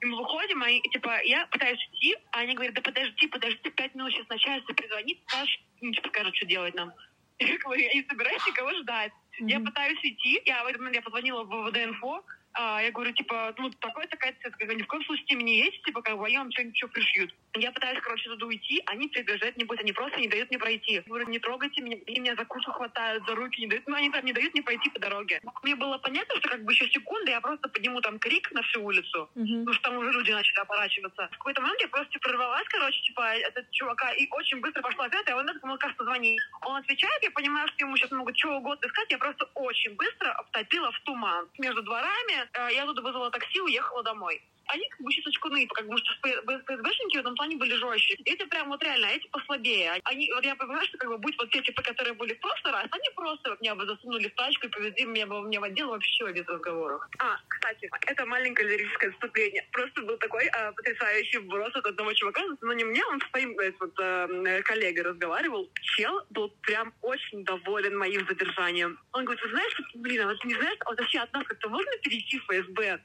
И 0.00 0.06
мы 0.06 0.18
выходим, 0.18 0.62
а, 0.62 0.70
и, 0.70 0.80
типа, 0.90 1.20
я 1.24 1.46
пытаюсь 1.46 1.78
идти, 1.92 2.16
а 2.32 2.40
они 2.40 2.54
говорят, 2.54 2.74
да 2.74 2.82
подожди, 2.82 3.26
подожди, 3.28 3.70
пять 3.70 3.94
минут 3.94 4.12
сейчас 4.12 4.28
начальство 4.28 4.74
перезвонит, 4.74 5.18
скажешь, 5.26 5.60
ну, 5.80 5.92
типа, 5.92 6.08
скажут, 6.08 6.36
что 6.36 6.46
делать 6.46 6.74
нам. 6.74 6.92
Я 7.38 7.58
говорю, 7.58 7.82
я 7.82 7.94
не 7.94 8.02
собираюсь 8.08 8.46
никого 8.46 8.72
ждать. 8.74 9.12
Я 9.40 9.58
Мгм. 9.58 9.66
пытаюсь 9.66 9.98
идти, 10.02 10.40
я 10.44 10.62
в 10.62 10.66
этот 10.66 10.78
момент 10.78 10.96
я 10.96 11.02
позвонила 11.02 11.42
в 11.42 11.50
ВВД-инфо, 11.50 12.22
А, 12.56 12.80
я 12.82 12.92
говорю, 12.92 13.12
типа, 13.12 13.52
ну, 13.58 13.70
такой 13.70 14.06
такая 14.06 14.32
цвет, 14.40 14.54
как 14.56 14.72
ни 14.74 14.82
в 14.82 14.86
коем 14.86 15.04
случае 15.04 15.26
с 15.26 15.30
ними 15.30 15.42
не 15.42 15.58
едете, 15.58 15.78
типа, 15.82 16.02
как 16.02 16.16
бы, 16.16 16.26
они 16.26 16.38
вам 16.38 16.52
что-нибудь 16.52 16.76
что 16.76 16.88
пришьют. 16.88 17.34
Я 17.56 17.72
пытаюсь, 17.72 17.98
короче, 18.00 18.28
туда 18.30 18.46
уйти, 18.46 18.80
они 18.86 19.08
приближают 19.08 19.56
не 19.56 19.64
будут, 19.64 19.82
они 19.82 19.92
просто 19.92 20.20
не 20.20 20.28
дают 20.28 20.50
мне 20.50 20.58
пройти. 20.58 20.92
Я 20.94 21.02
говорю, 21.02 21.28
не 21.28 21.38
трогайте 21.40 21.80
меня, 21.82 21.96
и 21.96 22.20
меня 22.20 22.36
за 22.36 22.44
кушу 22.44 22.70
хватают, 22.72 23.24
за 23.26 23.34
руки, 23.34 23.60
не 23.60 23.66
дают, 23.66 23.86
ну, 23.88 23.96
они 23.96 24.10
там 24.10 24.24
не 24.24 24.32
дают 24.32 24.54
мне 24.54 24.62
пройти 24.62 24.88
по 24.90 25.00
дороге. 25.00 25.40
Мне 25.62 25.74
было 25.74 25.98
понятно, 25.98 26.36
что, 26.36 26.48
как 26.48 26.64
бы, 26.64 26.72
еще 26.72 26.88
секунды, 26.90 27.30
я 27.32 27.40
просто 27.40 27.68
подниму 27.68 28.00
там 28.00 28.18
крик 28.20 28.50
на 28.52 28.62
всю 28.62 28.84
улицу, 28.84 29.28
Мгм. 29.34 29.60
потому 29.64 29.74
что 29.74 29.82
там 29.90 29.98
уже 29.98 30.12
люди 30.12 30.30
начали 30.30 30.60
оборачиваться. 30.60 31.26
В 31.32 31.38
какой-то 31.38 31.60
момент 31.60 31.80
я 31.80 31.88
просто 31.88 32.18
прорвалась, 32.20 32.68
короче, 32.68 33.00
типа, 33.02 33.34
этот 33.36 33.68
чувака, 33.72 34.12
и 34.12 34.28
очень 34.30 34.60
быстро 34.60 34.80
пошла 34.82 35.06
ответ, 35.06 35.28
а 35.28 35.36
он 35.36 35.48
ему 35.48 35.76
кажется, 35.78 36.04
звонит. 36.04 36.40
Он 36.62 36.76
отвечает, 36.76 37.22
я 37.22 37.30
понимаю, 37.32 37.66
что 37.68 37.78
ему 37.84 37.96
сейчас 37.96 38.12
могут 38.12 38.36
чего 38.36 38.56
угодно 38.58 38.86
искать, 38.86 39.10
я 39.10 39.18
просто 39.18 39.44
очень 39.54 39.94
быстро 39.96 40.30
обтопила 40.32 40.92
в 40.92 41.00
туман. 41.00 41.48
Между 41.58 41.82
дворами 41.82 42.43
я 42.70 42.86
туда 42.86 43.02
вызвала 43.02 43.30
такси, 43.30 43.60
уехала 43.60 44.02
домой. 44.02 44.42
Они 44.68 44.88
как 44.88 45.00
бы 45.00 45.12
сейчас 45.12 45.26
очкуны, 45.26 45.66
как 45.66 45.86
бы, 45.86 45.96
что 45.98 46.12
ФСБшники 46.22 47.16
в 47.16 47.20
этом 47.20 47.34
плане 47.34 47.56
были 47.56 47.74
жестче. 47.74 48.14
Эти 48.24 48.44
прям 48.46 48.68
вот 48.68 48.82
реально, 48.82 49.06
эти 49.06 49.26
послабее. 49.28 50.00
Они, 50.04 50.30
вот 50.32 50.44
я 50.44 50.54
понимаю, 50.54 50.86
что 50.86 50.98
как 50.98 51.08
бы 51.10 51.18
будь 51.18 51.36
вот 51.38 51.50
те, 51.50 51.62
типа, 51.62 51.82
которые 51.82 52.14
были 52.14 52.34
в 52.34 52.40
прошлый 52.40 52.72
раз, 52.72 52.86
они 52.90 53.08
просто 53.14 53.56
меня 53.60 53.74
бы 53.74 53.86
засунули 53.86 54.28
в 54.28 54.34
тачку 54.34 54.66
и 54.66 54.70
повезли 54.70 55.04
меня 55.04 55.26
бы 55.26 55.42
мне 55.42 55.60
в 55.60 55.64
отдел 55.64 55.88
вообще 55.88 56.32
без 56.32 56.46
разговоров. 56.46 57.02
А, 57.18 57.36
кстати, 57.48 57.90
это 58.06 58.26
маленькое 58.26 58.68
лирическое 58.68 59.10
отступление. 59.10 59.66
Просто 59.72 60.02
был 60.02 60.16
такой 60.18 60.46
а, 60.48 60.72
потрясающий 60.72 61.38
вброс 61.38 61.74
от 61.74 61.86
одного 61.86 62.12
чувака, 62.14 62.42
но 62.60 62.72
не 62.72 62.84
мне, 62.84 63.04
он 63.06 63.20
с 63.20 63.30
своим 63.30 63.54
говорит, 63.54 63.76
вот, 63.80 63.94
э, 63.98 64.62
коллегой 64.62 65.02
разговаривал. 65.02 65.70
Чел 65.96 66.22
был 66.30 66.48
прям 66.62 66.92
очень 67.02 67.44
доволен 67.44 67.96
моим 67.96 68.26
задержанием. 68.26 68.98
Он 69.12 69.24
говорит, 69.24 69.44
вы 69.44 69.50
знаешь, 69.50 69.80
блин, 69.94 70.22
а 70.22 70.26
вот 70.26 70.44
не 70.44 70.54
знаешь, 70.54 70.78
а 70.80 70.90
вот 70.90 70.98
вообще 70.98 71.18
от 71.18 71.32
нас 71.32 71.44
как-то 71.46 71.68
можно 71.68 71.90
перейти 72.02 72.38
в 72.38 72.44
ФСБ? 72.44 73.00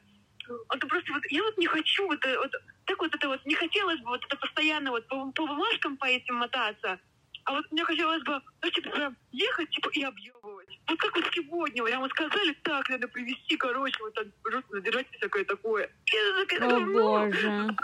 Это 0.74 0.88
просто 0.88 1.14
вот, 1.14 1.24
я 1.30 1.44
вот 1.44 1.58
не 1.58 1.68
хочу, 1.68 2.08
вот, 2.08 2.26
э, 2.26 2.38
вот 2.38 2.52
так 2.86 3.00
вот 3.00 3.14
это 3.16 3.28
вот, 3.28 3.46
не 3.46 3.56
хотелось 3.56 4.00
бы 4.00 4.10
вот 4.10 4.26
это 4.26 4.38
постоянно 4.38 4.92
вот 4.92 5.08
по, 5.08 5.32
по 5.32 5.48
бумажкам 5.48 5.98
по 5.98 6.06
этим 6.06 6.36
мотаться, 6.36 7.00
а 7.50 7.54
вот 7.54 7.66
мне 7.72 7.84
хотелось 7.84 8.22
бы, 8.24 8.40
ну, 8.62 8.70
типа, 8.70 8.90
прям 8.92 9.18
ехать, 9.32 9.70
типа, 9.72 9.90
и 9.94 10.04
объебывать. 10.04 10.68
Вот 10.88 11.00
как 11.00 11.16
вот 11.16 11.26
сегодня, 11.34 11.84
прям 11.84 12.02
вот 12.02 12.12
сказали, 12.12 12.56
так, 12.62 12.88
надо 12.90 13.08
привезти, 13.08 13.58
короче, 13.58 13.98
вот 14.04 14.14
так, 14.14 14.28
жестко 14.52 14.76
задержать 14.76 15.08
всякое 15.12 15.46
такое. 15.46 15.90
Я 16.14 16.46
такая, 16.46 16.70
О, 16.70 16.80
ну, 16.80 16.94
боже. 16.94 17.76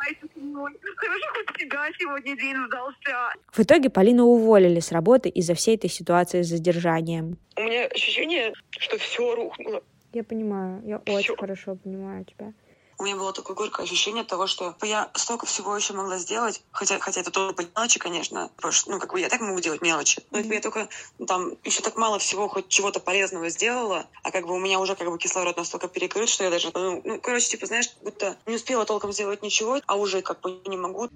Хорошо, 0.96 1.26
хоть 1.34 1.60
себя 1.60 1.90
сегодня 1.98 2.38
день 2.38 2.58
сдался. 2.68 3.34
В 3.52 3.60
итоге 3.60 3.90
Полину 3.90 4.26
уволили 4.26 4.80
с 4.80 4.92
работы 4.92 5.30
из-за 5.30 5.56
всей 5.56 5.78
этой 5.78 5.90
ситуации 5.90 6.44
с 6.44 6.48
задержанием. 6.48 7.40
У 7.56 7.62
меня 7.64 7.88
ощущение, 7.88 8.54
что 8.70 9.00
все 9.00 9.34
рухнуло. 9.34 9.82
Я 10.16 10.24
понимаю, 10.24 10.82
я 10.86 11.00
Всё. 11.00 11.14
очень 11.14 11.36
хорошо 11.36 11.76
понимаю 11.76 12.24
тебя. 12.24 12.54
У 12.98 13.04
меня 13.04 13.18
было 13.18 13.34
такое 13.34 13.54
горькое 13.58 13.84
ощущение 13.84 14.24
того, 14.24 14.48
что 14.48 14.78
я 14.82 15.12
столько 15.14 15.46
всего 15.46 15.76
еще 15.76 15.92
могла 15.94 16.18
сделать, 16.18 16.64
хотя, 16.72 16.98
хотя 17.00 17.20
это 17.20 17.30
тоже 17.30 17.54
по 17.54 17.62
мелочи, 17.64 18.00
конечно, 18.00 18.50
просто, 18.56 18.90
ну, 18.90 19.00
как 19.00 19.12
бы 19.12 19.20
я 19.20 19.28
так 19.28 19.42
могу 19.42 19.60
делать 19.60 19.82
мелочи, 19.82 20.22
но 20.32 20.40
это 20.40 20.54
я 20.54 20.62
только 20.62 20.88
ну, 21.20 21.26
там 21.26 21.58
еще 21.66 21.82
так 21.82 21.98
мало 21.98 22.18
всего 22.20 22.48
хоть 22.48 22.70
чего-то 22.70 23.02
полезного 23.02 23.50
сделала, 23.50 24.10
а 24.24 24.32
как 24.32 24.48
бы 24.48 24.54
у 24.54 24.60
меня 24.60 24.80
уже 24.80 24.96
как 24.96 25.10
бы 25.10 25.18
кислород 25.18 25.58
настолько 25.58 25.90
перекрыт, 25.90 26.30
что 26.30 26.46
я 26.46 26.50
даже, 26.50 26.72
ну, 26.74 27.02
ну, 27.04 27.20
короче, 27.20 27.50
типа, 27.50 27.66
знаешь, 27.66 27.90
будто 28.02 28.38
не 28.46 28.56
успела 28.56 28.86
толком 28.86 29.12
сделать 29.12 29.44
ничего, 29.44 29.82
а 29.86 29.96
уже 29.98 30.22
как 30.22 30.40
бы 30.40 30.62
не 30.66 30.78
могу. 30.78 31.10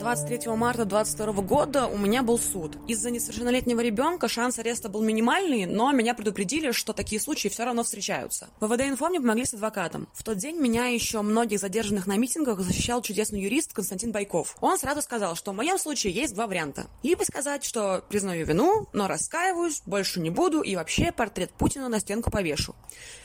23 0.00 0.50
марта 0.56 0.86
22 0.86 1.42
года 1.42 1.86
у 1.86 1.98
меня 1.98 2.22
был 2.22 2.38
суд. 2.38 2.78
Из-за 2.88 3.10
несовершеннолетнего 3.10 3.80
ребенка 3.80 4.28
шанс 4.28 4.58
ареста 4.58 4.88
был 4.88 5.02
минимальный, 5.02 5.66
но 5.66 5.92
меня 5.92 6.14
предупредили, 6.14 6.72
что 6.72 6.94
такие 6.94 7.20
случаи 7.20 7.48
все 7.48 7.66
равно 7.66 7.84
встречаются. 7.84 8.48
ВВД 8.60 8.80
Инфо 8.80 9.10
мне 9.10 9.20
помогли 9.20 9.44
с 9.44 9.52
адвокатом. 9.52 10.08
В 10.14 10.24
тот 10.24 10.38
день 10.38 10.56
меня 10.56 10.86
еще 10.86 11.20
многих 11.20 11.60
задержанных 11.60 12.06
на 12.06 12.16
митингах 12.16 12.60
защищал 12.60 13.02
чудесный 13.02 13.42
юрист 13.42 13.74
Константин 13.74 14.10
Байков. 14.10 14.56
Он 14.62 14.78
сразу 14.78 15.02
сказал, 15.02 15.36
что 15.36 15.52
в 15.52 15.56
моем 15.56 15.78
случае 15.78 16.14
есть 16.14 16.34
два 16.34 16.46
варианта. 16.46 16.86
Либо 17.02 17.22
сказать, 17.24 17.62
что 17.62 18.02
признаю 18.08 18.46
вину, 18.46 18.86
но 18.94 19.06
раскаиваюсь, 19.06 19.82
больше 19.84 20.20
не 20.20 20.30
буду 20.30 20.62
и 20.62 20.76
вообще 20.76 21.12
портрет 21.12 21.50
Путина 21.50 21.90
на 21.90 22.00
стенку 22.00 22.30
повешу. 22.30 22.74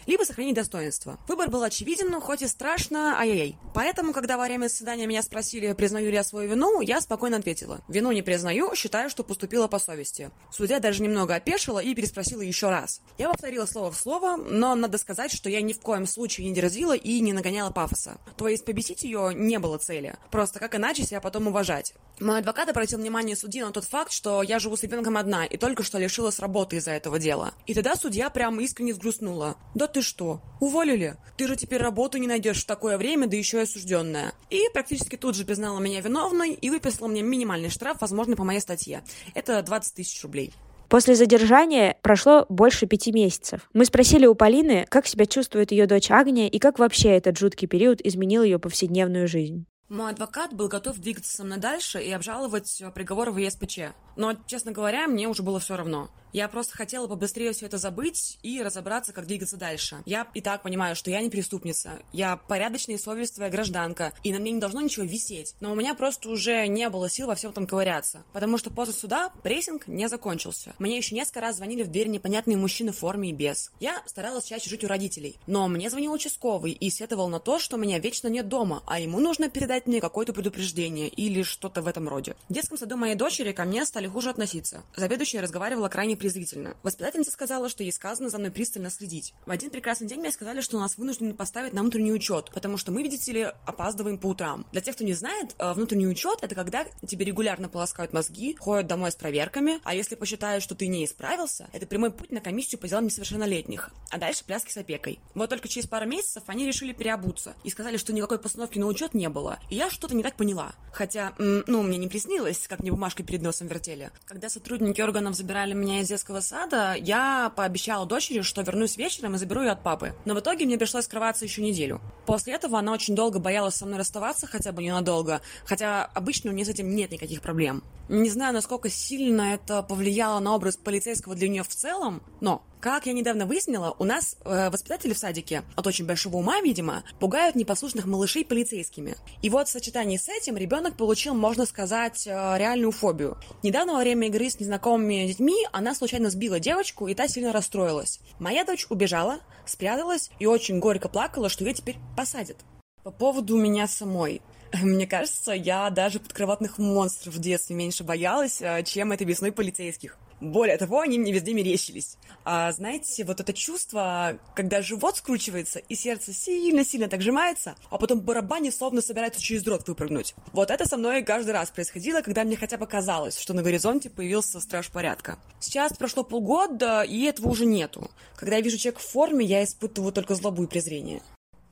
Либо 0.05 0.23
сохранить 0.23 0.55
достоинство. 0.55 1.17
Выбор 1.27 1.49
был 1.49 1.63
очевиден, 1.63 2.09
но 2.09 2.21
хоть 2.21 2.41
и 2.41 2.47
страшно, 2.47 3.19
ай-яй-яй. 3.19 3.57
Поэтому, 3.73 4.13
когда 4.13 4.37
во 4.37 4.45
время 4.45 4.67
заседания 4.67 5.07
меня 5.07 5.21
спросили, 5.21 5.73
признаю 5.73 6.09
ли 6.09 6.13
я 6.13 6.23
свою 6.23 6.49
вину, 6.49 6.81
я 6.81 7.01
спокойно 7.01 7.37
ответила. 7.37 7.81
Вину 7.87 8.11
не 8.11 8.21
признаю, 8.21 8.75
считаю, 8.75 9.09
что 9.09 9.23
поступила 9.23 9.67
по 9.67 9.79
совести. 9.79 10.31
Судья 10.51 10.79
даже 10.79 11.01
немного 11.01 11.35
опешила 11.35 11.79
и 11.79 11.95
переспросила 11.95 12.41
еще 12.41 12.69
раз. 12.69 13.01
Я 13.17 13.29
повторила 13.29 13.65
слово 13.65 13.91
в 13.91 13.97
слово, 13.97 14.37
но 14.37 14.75
надо 14.75 14.97
сказать, 14.97 15.31
что 15.31 15.49
я 15.49 15.61
ни 15.61 15.73
в 15.73 15.79
коем 15.79 16.05
случае 16.05 16.47
не 16.47 16.53
дерзила 16.53 16.95
и 16.95 17.19
не 17.19 17.33
нагоняла 17.33 17.71
пафоса. 17.71 18.17
То 18.37 18.47
есть 18.47 18.65
побесить 18.65 19.03
ее 19.03 19.31
не 19.33 19.59
было 19.59 19.77
цели. 19.77 20.15
Просто 20.31 20.59
как 20.59 20.75
иначе 20.75 21.03
себя 21.03 21.21
потом 21.21 21.47
уважать. 21.47 21.93
Мой 22.19 22.39
адвокат 22.39 22.69
обратил 22.69 22.99
внимание 22.99 23.35
судьи 23.35 23.61
на 23.61 23.71
тот 23.71 23.85
факт, 23.85 24.11
что 24.11 24.41
я 24.41 24.59
живу 24.59 24.77
с 24.77 24.83
ребенком 24.83 25.17
одна 25.17 25.45
и 25.45 25.57
только 25.57 25.83
что 25.83 25.97
лишилась 25.97 26.39
работы 26.39 26.77
из-за 26.77 26.91
этого 26.91 27.19
дела. 27.19 27.53
И 27.65 27.73
тогда 27.73 27.95
судья 27.95 28.29
прямо 28.29 28.61
искренне 28.61 28.93
взгрустнула. 28.93 29.57
«Да 29.73 29.87
ты 29.95 30.01
что? 30.01 30.41
Уволили? 30.59 31.15
Ты 31.37 31.47
же 31.47 31.55
теперь 31.55 31.81
работу 31.81 32.17
не 32.17 32.27
найдешь 32.27 32.63
в 32.63 32.67
такое 32.67 32.97
время, 32.97 33.27
да 33.27 33.37
еще 33.37 33.59
и 33.59 33.61
осужденная». 33.61 34.33
И 34.49 34.61
практически 34.73 35.15
тут 35.15 35.35
же 35.35 35.45
признала 35.45 35.79
меня 35.79 36.01
виновной 36.01 36.51
и 36.51 36.69
выписала 36.69 37.07
мне 37.07 37.21
минимальный 37.21 37.69
штраф, 37.69 38.01
возможно, 38.01 38.35
по 38.35 38.43
моей 38.43 38.59
статье. 38.59 39.05
Это 39.35 39.63
20 39.63 39.93
тысяч 39.93 40.21
рублей. 40.21 40.53
После 40.89 41.15
задержания 41.15 41.97
прошло 42.01 42.45
больше 42.49 42.87
пяти 42.87 43.13
месяцев. 43.13 43.69
Мы 43.71 43.85
спросили 43.85 44.25
у 44.25 44.35
Полины, 44.35 44.85
как 44.89 45.07
себя 45.07 45.25
чувствует 45.25 45.71
ее 45.71 45.87
дочь 45.87 46.11
Агния 46.11 46.49
и 46.49 46.59
как 46.59 46.77
вообще 46.77 47.11
этот 47.11 47.39
жуткий 47.39 47.69
период 47.69 48.01
изменил 48.01 48.43
ее 48.43 48.59
повседневную 48.59 49.29
жизнь. 49.29 49.65
Мой 49.87 50.11
адвокат 50.11 50.51
был 50.51 50.67
готов 50.67 50.97
двигаться 50.97 51.31
со 51.31 51.43
мной 51.43 51.59
дальше 51.59 52.01
и 52.01 52.11
обжаловать 52.11 52.81
э, 52.81 52.89
приговор 52.89 53.29
в 53.29 53.37
ЕСПЧ. 53.37 53.79
Но, 54.15 54.33
честно 54.47 54.71
говоря, 54.71 55.07
мне 55.07 55.27
уже 55.27 55.43
было 55.43 55.59
все 55.59 55.77
равно. 55.77 56.09
Я 56.35 56.49
просто 56.49 56.75
хотела 56.75 57.07
побыстрее 57.07 57.53
все 57.53 57.65
это 57.65 57.77
забыть 57.77 58.39
и 58.43 58.61
разобраться, 58.61 59.13
как 59.13 59.25
двигаться 59.25 59.55
дальше. 59.55 60.03
Я 60.05 60.27
и 60.33 60.41
так 60.41 60.63
понимаю, 60.63 60.93
что 60.93 61.09
я 61.09 61.21
не 61.21 61.29
преступница. 61.29 61.93
Я 62.11 62.35
порядочная 62.35 62.95
и 62.95 62.99
совестливая 62.99 63.49
гражданка, 63.49 64.11
и 64.21 64.33
на 64.33 64.39
мне 64.39 64.51
не 64.51 64.59
должно 64.59 64.81
ничего 64.81 65.05
висеть. 65.05 65.55
Но 65.61 65.71
у 65.71 65.75
меня 65.75 65.95
просто 65.95 66.27
уже 66.27 66.67
не 66.67 66.89
было 66.89 67.09
сил 67.09 67.27
во 67.27 67.35
всем 67.35 67.51
этом 67.51 67.65
ковыряться. 67.65 68.25
Потому 68.33 68.57
что 68.57 68.69
после 68.69 68.93
суда 68.93 69.31
прессинг 69.43 69.87
не 69.87 70.09
закончился. 70.09 70.73
Мне 70.77 70.97
еще 70.97 71.15
несколько 71.15 71.39
раз 71.39 71.55
звонили 71.55 71.83
в 71.83 71.87
дверь 71.87 72.09
непонятные 72.09 72.57
мужчины 72.57 72.91
в 72.91 72.97
форме 72.97 73.29
и 73.29 73.31
без. 73.33 73.71
Я 73.79 74.03
старалась 74.05 74.43
чаще 74.43 74.69
жить 74.69 74.83
у 74.83 74.89
родителей. 74.89 75.37
Но 75.47 75.69
мне 75.69 75.89
звонил 75.89 76.11
участковый 76.11 76.73
и 76.73 76.89
сетовал 76.89 77.29
на 77.29 77.39
то, 77.39 77.59
что 77.59 77.77
меня 77.77 77.97
вечно 77.99 78.27
нет 78.27 78.49
дома, 78.49 78.83
а 78.87 78.99
ему 78.99 79.21
нужно 79.21 79.49
передать 79.49 79.87
мне 79.87 80.01
какое-то 80.01 80.33
предупреждение 80.33 81.07
или 81.07 81.43
что-то 81.43 81.81
в 81.81 81.87
этом 81.87 82.09
роде. 82.09 82.35
В 82.49 82.53
детском 82.53 82.77
саду 82.77 82.97
моей 82.97 83.15
дочери 83.15 83.53
ко 83.53 83.63
мне 83.63 83.85
стали 83.85 84.07
хуже 84.07 84.31
относиться. 84.31 84.83
Заведующая 84.97 85.41
разговаривала 85.41 85.87
крайне 85.87 86.17
презрительно. 86.25 86.75
Воспитательница 86.81 87.29
сказала, 87.29 87.69
что 87.69 87.83
ей 87.83 87.91
сказано 87.91 88.29
за 88.29 88.39
мной 88.39 88.49
пристально 88.49 88.89
следить. 88.89 89.35
В 89.45 89.51
один 89.51 89.69
прекрасный 89.69 90.07
день 90.07 90.21
мне 90.21 90.31
сказали, 90.31 90.61
что 90.61 90.79
нас 90.79 90.97
вынуждены 90.97 91.35
поставить 91.35 91.73
на 91.73 91.81
внутренний 91.81 92.11
учет, 92.11 92.49
потому 92.51 92.77
что 92.77 92.91
мы, 92.91 93.03
видите 93.03 93.31
ли, 93.31 93.47
опаздываем 93.67 94.17
по 94.17 94.27
утрам. 94.27 94.65
Для 94.71 94.81
тех, 94.81 94.95
кто 94.95 95.03
не 95.03 95.13
знает, 95.13 95.53
э, 95.59 95.73
внутренний 95.73 96.07
учет 96.07 96.39
это 96.41 96.55
когда 96.55 96.85
тебе 97.05 97.25
регулярно 97.25 97.69
полоскают 97.69 98.11
мозги, 98.11 98.55
ходят 98.59 98.87
домой 98.87 99.11
с 99.11 99.15
проверками, 99.15 99.79
а 99.83 99.93
если 99.93 100.15
посчитают, 100.15 100.63
что 100.63 100.73
ты 100.73 100.87
не 100.87 101.05
исправился, 101.05 101.69
это 101.73 101.85
прямой 101.85 102.11
путь 102.11 102.31
на 102.31 102.41
комиссию 102.41 102.81
по 102.81 102.87
делам 102.87 103.05
несовершеннолетних. 103.05 103.91
А 104.09 104.17
дальше 104.17 104.43
пляски 104.45 104.71
с 104.71 104.77
опекой. 104.77 105.19
Вот 105.35 105.51
только 105.51 105.67
через 105.67 105.87
пару 105.87 106.07
месяцев 106.07 106.41
они 106.47 106.65
решили 106.65 106.91
переобуться 106.91 107.53
и 107.63 107.69
сказали, 107.69 107.97
что 107.97 108.13
никакой 108.13 108.39
постановки 108.39 108.79
на 108.79 108.87
учет 108.87 109.13
не 109.13 109.29
было. 109.29 109.59
И 109.69 109.75
я 109.75 109.91
что-то 109.91 110.15
не 110.15 110.23
так 110.23 110.37
поняла. 110.37 110.73
Хотя, 110.91 111.33
ну, 111.37 111.83
мне 111.83 111.97
не 111.97 112.07
приснилось, 112.07 112.67
как 112.67 112.79
мне 112.79 112.91
бумажкой 112.91 113.25
перед 113.25 113.43
носом 113.43 113.67
вертели. 113.67 114.09
Когда 114.25 114.49
сотрудники 114.49 115.01
органов 115.01 115.35
забирали 115.35 115.73
меня 115.73 115.99
из 115.99 116.07
детского 116.15 116.39
сада, 116.39 116.95
я 116.97 117.51
пообещала 117.55 118.05
дочери, 118.05 118.41
что 118.41 118.61
вернусь 118.61 118.95
вечером 118.95 119.35
и 119.35 119.37
заберу 119.37 119.61
ее 119.61 119.71
от 119.71 119.83
папы. 119.83 120.13
Но 120.23 120.33
в 120.33 120.39
итоге 120.39 120.65
мне 120.65 120.77
пришлось 120.77 121.05
скрываться 121.05 121.43
еще 121.43 121.61
неделю. 121.61 121.99
После 122.25 122.53
этого 122.53 122.79
она 122.79 122.93
очень 122.93 123.15
долго 123.15 123.39
боялась 123.39 123.75
со 123.75 123.85
мной 123.85 123.99
расставаться, 123.99 124.47
хотя 124.47 124.71
бы 124.71 124.81
ненадолго, 124.81 125.41
хотя 125.65 126.05
обычно 126.05 126.51
у 126.51 126.53
нее 126.53 126.65
с 126.65 126.69
этим 126.69 126.95
нет 126.95 127.11
никаких 127.11 127.41
проблем. 127.41 127.83
Не 128.07 128.29
знаю, 128.29 128.53
насколько 128.53 128.89
сильно 128.89 129.53
это 129.55 129.81
повлияло 129.83 130.39
на 130.39 130.55
образ 130.55 130.77
полицейского 130.77 131.35
для 131.35 131.49
нее 131.49 131.63
в 131.63 131.67
целом, 131.67 132.21
но 132.39 132.63
как 132.85 133.07
я 133.07 133.13
недавно 133.13 133.47
выяснила, 133.47 133.95
у 133.97 134.03
нас 134.03 134.37
э, 134.45 134.69
воспитатели 134.69 135.13
в 135.13 135.17
садике, 135.17 135.63
от 135.75 135.87
очень 135.87 136.05
большого 136.05 136.37
ума, 136.37 136.61
видимо, 136.61 137.03
пугают 137.19 137.55
непослушных 137.55 138.05
малышей 138.05 138.45
полицейскими. 138.45 139.15
И 139.41 139.49
вот 139.49 139.67
в 139.67 139.71
сочетании 139.71 140.17
с 140.17 140.29
этим 140.29 140.55
ребенок 140.55 140.95
получил, 140.95 141.33
можно 141.33 141.65
сказать, 141.65 142.27
э, 142.27 142.29
реальную 142.29 142.91
фобию. 142.91 143.39
Недавно 143.63 143.93
во 143.93 144.01
время 144.01 144.27
игры 144.27 144.51
с 144.51 144.59
незнакомыми 144.59 145.25
детьми 145.25 145.65
она 145.71 145.95
случайно 145.95 146.29
сбила 146.29 146.59
девочку, 146.59 147.07
и 147.07 147.15
та 147.15 147.27
сильно 147.27 147.51
расстроилась. 147.51 148.19
Моя 148.37 148.63
дочь 148.63 148.85
убежала, 148.89 149.39
спряталась 149.65 150.29
и 150.37 150.45
очень 150.45 150.77
горько 150.77 151.09
плакала, 151.09 151.49
что 151.49 151.63
ее 151.65 151.73
теперь 151.73 151.97
посадят. 152.15 152.57
По 153.03 153.09
поводу 153.09 153.57
меня 153.57 153.87
самой. 153.87 154.43
Мне 154.83 155.07
кажется, 155.07 155.53
я 155.53 155.89
даже 155.89 156.19
подкроватных 156.19 156.77
монстров 156.77 157.33
в 157.33 157.39
детстве 157.39 157.75
меньше 157.75 158.03
боялась, 158.03 158.61
э, 158.61 158.83
чем 158.83 159.11
этой 159.11 159.25
весной 159.25 159.51
полицейских. 159.51 160.19
Более 160.51 160.77
того, 160.77 161.01
они 161.01 161.17
мне 161.17 161.31
везде 161.31 161.53
мерещились. 161.53 162.17
А 162.43 162.71
знаете, 162.71 163.23
вот 163.23 163.39
это 163.39 163.53
чувство, 163.53 164.37
когда 164.55 164.81
живот 164.81 165.17
скручивается 165.17 165.79
и 165.79 165.95
сердце 165.95 166.33
сильно-сильно 166.33 167.07
так 167.07 167.21
сжимается, 167.21 167.75
а 167.89 167.97
потом 167.97 168.21
барабане 168.21 168.71
словно 168.71 169.01
собирается 169.01 169.41
через 169.41 169.63
дрот 169.63 169.87
выпрыгнуть. 169.87 170.35
Вот 170.53 170.69
это 170.69 170.85
со 170.85 170.97
мной 170.97 171.23
каждый 171.23 171.51
раз 171.51 171.71
происходило, 171.71 172.21
когда 172.21 172.43
мне 172.43 172.55
хотя 172.55 172.77
бы 172.77 172.85
казалось, 172.85 173.39
что 173.39 173.53
на 173.53 173.63
горизонте 173.63 174.09
появился 174.09 174.59
страж 174.59 174.89
порядка. 174.89 175.39
Сейчас 175.59 175.93
прошло 175.93 176.23
полгода, 176.23 177.01
и 177.01 177.23
этого 177.23 177.49
уже 177.49 177.65
нету. 177.65 178.11
Когда 178.35 178.57
я 178.57 178.61
вижу 178.61 178.77
человека 178.77 179.01
в 179.01 179.05
форме, 179.05 179.45
я 179.45 179.63
испытываю 179.63 180.11
только 180.11 180.35
злобу 180.35 180.63
и 180.63 180.67
презрение. 180.67 181.21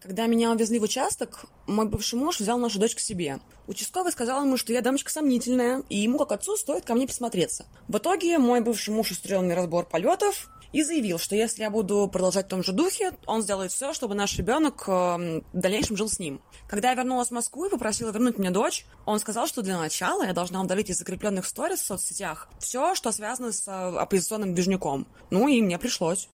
Когда 0.03 0.27
меня 0.27 0.51
увезли 0.51 0.79
в 0.79 0.83
участок, 0.83 1.45
мой 1.65 1.87
бывший 1.87 2.19
муж 2.19 2.37
взял 2.37 2.57
нашу 2.57 2.77
дочь 2.77 2.93
к 2.93 2.99
себе. 2.99 3.39
Участковый 3.67 4.11
сказал 4.11 4.43
ему, 4.43 4.57
что 4.57 4.73
я 4.73 4.81
дамочка 4.81 5.09
сомнительная, 5.09 5.81
и 5.87 5.97
ему, 5.99 6.19
как 6.19 6.33
отцу, 6.33 6.57
стоит 6.57 6.83
ко 6.83 6.93
мне 6.93 7.07
посмотреться. 7.07 7.65
В 7.87 7.97
итоге 7.99 8.37
мой 8.37 8.59
бывший 8.59 8.93
муж 8.93 9.11
устроил 9.11 9.43
мне 9.43 9.53
разбор 9.53 9.85
полетов 9.85 10.49
и 10.73 10.83
заявил, 10.83 11.19
что 11.19 11.37
если 11.37 11.61
я 11.61 11.69
буду 11.69 12.09
продолжать 12.11 12.47
в 12.47 12.49
том 12.49 12.63
же 12.63 12.73
духе, 12.73 13.13
он 13.27 13.43
сделает 13.43 13.71
все, 13.71 13.93
чтобы 13.93 14.13
наш 14.13 14.37
ребенок 14.37 14.83
э, 14.87 14.91
в 14.91 15.43
дальнейшем 15.53 15.95
жил 15.95 16.09
с 16.09 16.19
ним. 16.19 16.41
Когда 16.67 16.89
я 16.89 16.95
вернулась 16.95 17.29
в 17.29 17.31
Москву 17.31 17.67
и 17.67 17.69
попросила 17.69 18.11
вернуть 18.11 18.37
мне 18.37 18.51
дочь, 18.51 18.85
он 19.05 19.19
сказал, 19.19 19.47
что 19.47 19.61
для 19.61 19.77
начала 19.77 20.23
я 20.23 20.33
должна 20.33 20.61
удалить 20.61 20.89
из 20.89 20.97
закрепленных 20.97 21.45
сторис 21.45 21.79
в 21.79 21.85
соцсетях 21.85 22.49
все, 22.59 22.93
что 22.93 23.13
связано 23.13 23.53
с 23.53 23.65
э, 23.69 23.71
оппозиционным 23.71 24.53
движняком. 24.53 25.07
Ну 25.29 25.47
и 25.47 25.61
мне 25.61 25.79
пришлось. 25.79 26.27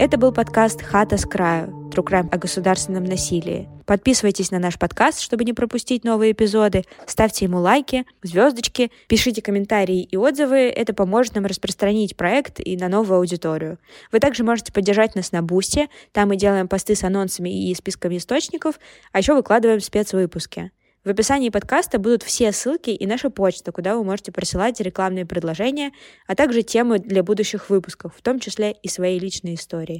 Это 0.00 0.16
был 0.16 0.32
подкаст 0.32 0.80
«Хата 0.80 1.18
с 1.18 1.26
краю» 1.26 1.90
Crime 1.90 2.30
о 2.32 2.38
государственном 2.38 3.04
насилии. 3.04 3.68
Подписывайтесь 3.84 4.50
на 4.50 4.58
наш 4.58 4.78
подкаст, 4.78 5.20
чтобы 5.20 5.44
не 5.44 5.52
пропустить 5.52 6.04
новые 6.04 6.32
эпизоды. 6.32 6.84
Ставьте 7.04 7.44
ему 7.44 7.58
лайки, 7.58 8.06
звездочки, 8.22 8.90
пишите 9.08 9.42
комментарии 9.42 10.00
и 10.00 10.16
отзывы. 10.16 10.70
Это 10.70 10.94
поможет 10.94 11.34
нам 11.34 11.44
распространить 11.44 12.16
проект 12.16 12.60
и 12.60 12.78
на 12.78 12.88
новую 12.88 13.18
аудиторию. 13.18 13.76
Вы 14.10 14.20
также 14.20 14.42
можете 14.42 14.72
поддержать 14.72 15.16
нас 15.16 15.32
на 15.32 15.42
Бусте. 15.42 15.88
Там 16.12 16.30
мы 16.30 16.36
делаем 16.36 16.66
посты 16.66 16.94
с 16.94 17.04
анонсами 17.04 17.68
и 17.68 17.74
списками 17.74 18.16
источников, 18.16 18.80
а 19.12 19.18
еще 19.18 19.34
выкладываем 19.34 19.80
спецвыпуски. 19.80 20.70
В 21.02 21.08
описании 21.08 21.48
подкаста 21.48 21.98
будут 21.98 22.22
все 22.22 22.52
ссылки 22.52 22.90
и 22.90 23.06
наша 23.06 23.30
почта, 23.30 23.72
куда 23.72 23.96
вы 23.96 24.04
можете 24.04 24.32
присылать 24.32 24.80
рекламные 24.80 25.24
предложения, 25.24 25.92
а 26.26 26.34
также 26.34 26.62
темы 26.62 26.98
для 26.98 27.22
будущих 27.22 27.70
выпусков, 27.70 28.14
в 28.14 28.20
том 28.20 28.38
числе 28.38 28.72
и 28.82 28.88
свои 28.88 29.18
личные 29.18 29.54
истории. 29.54 29.98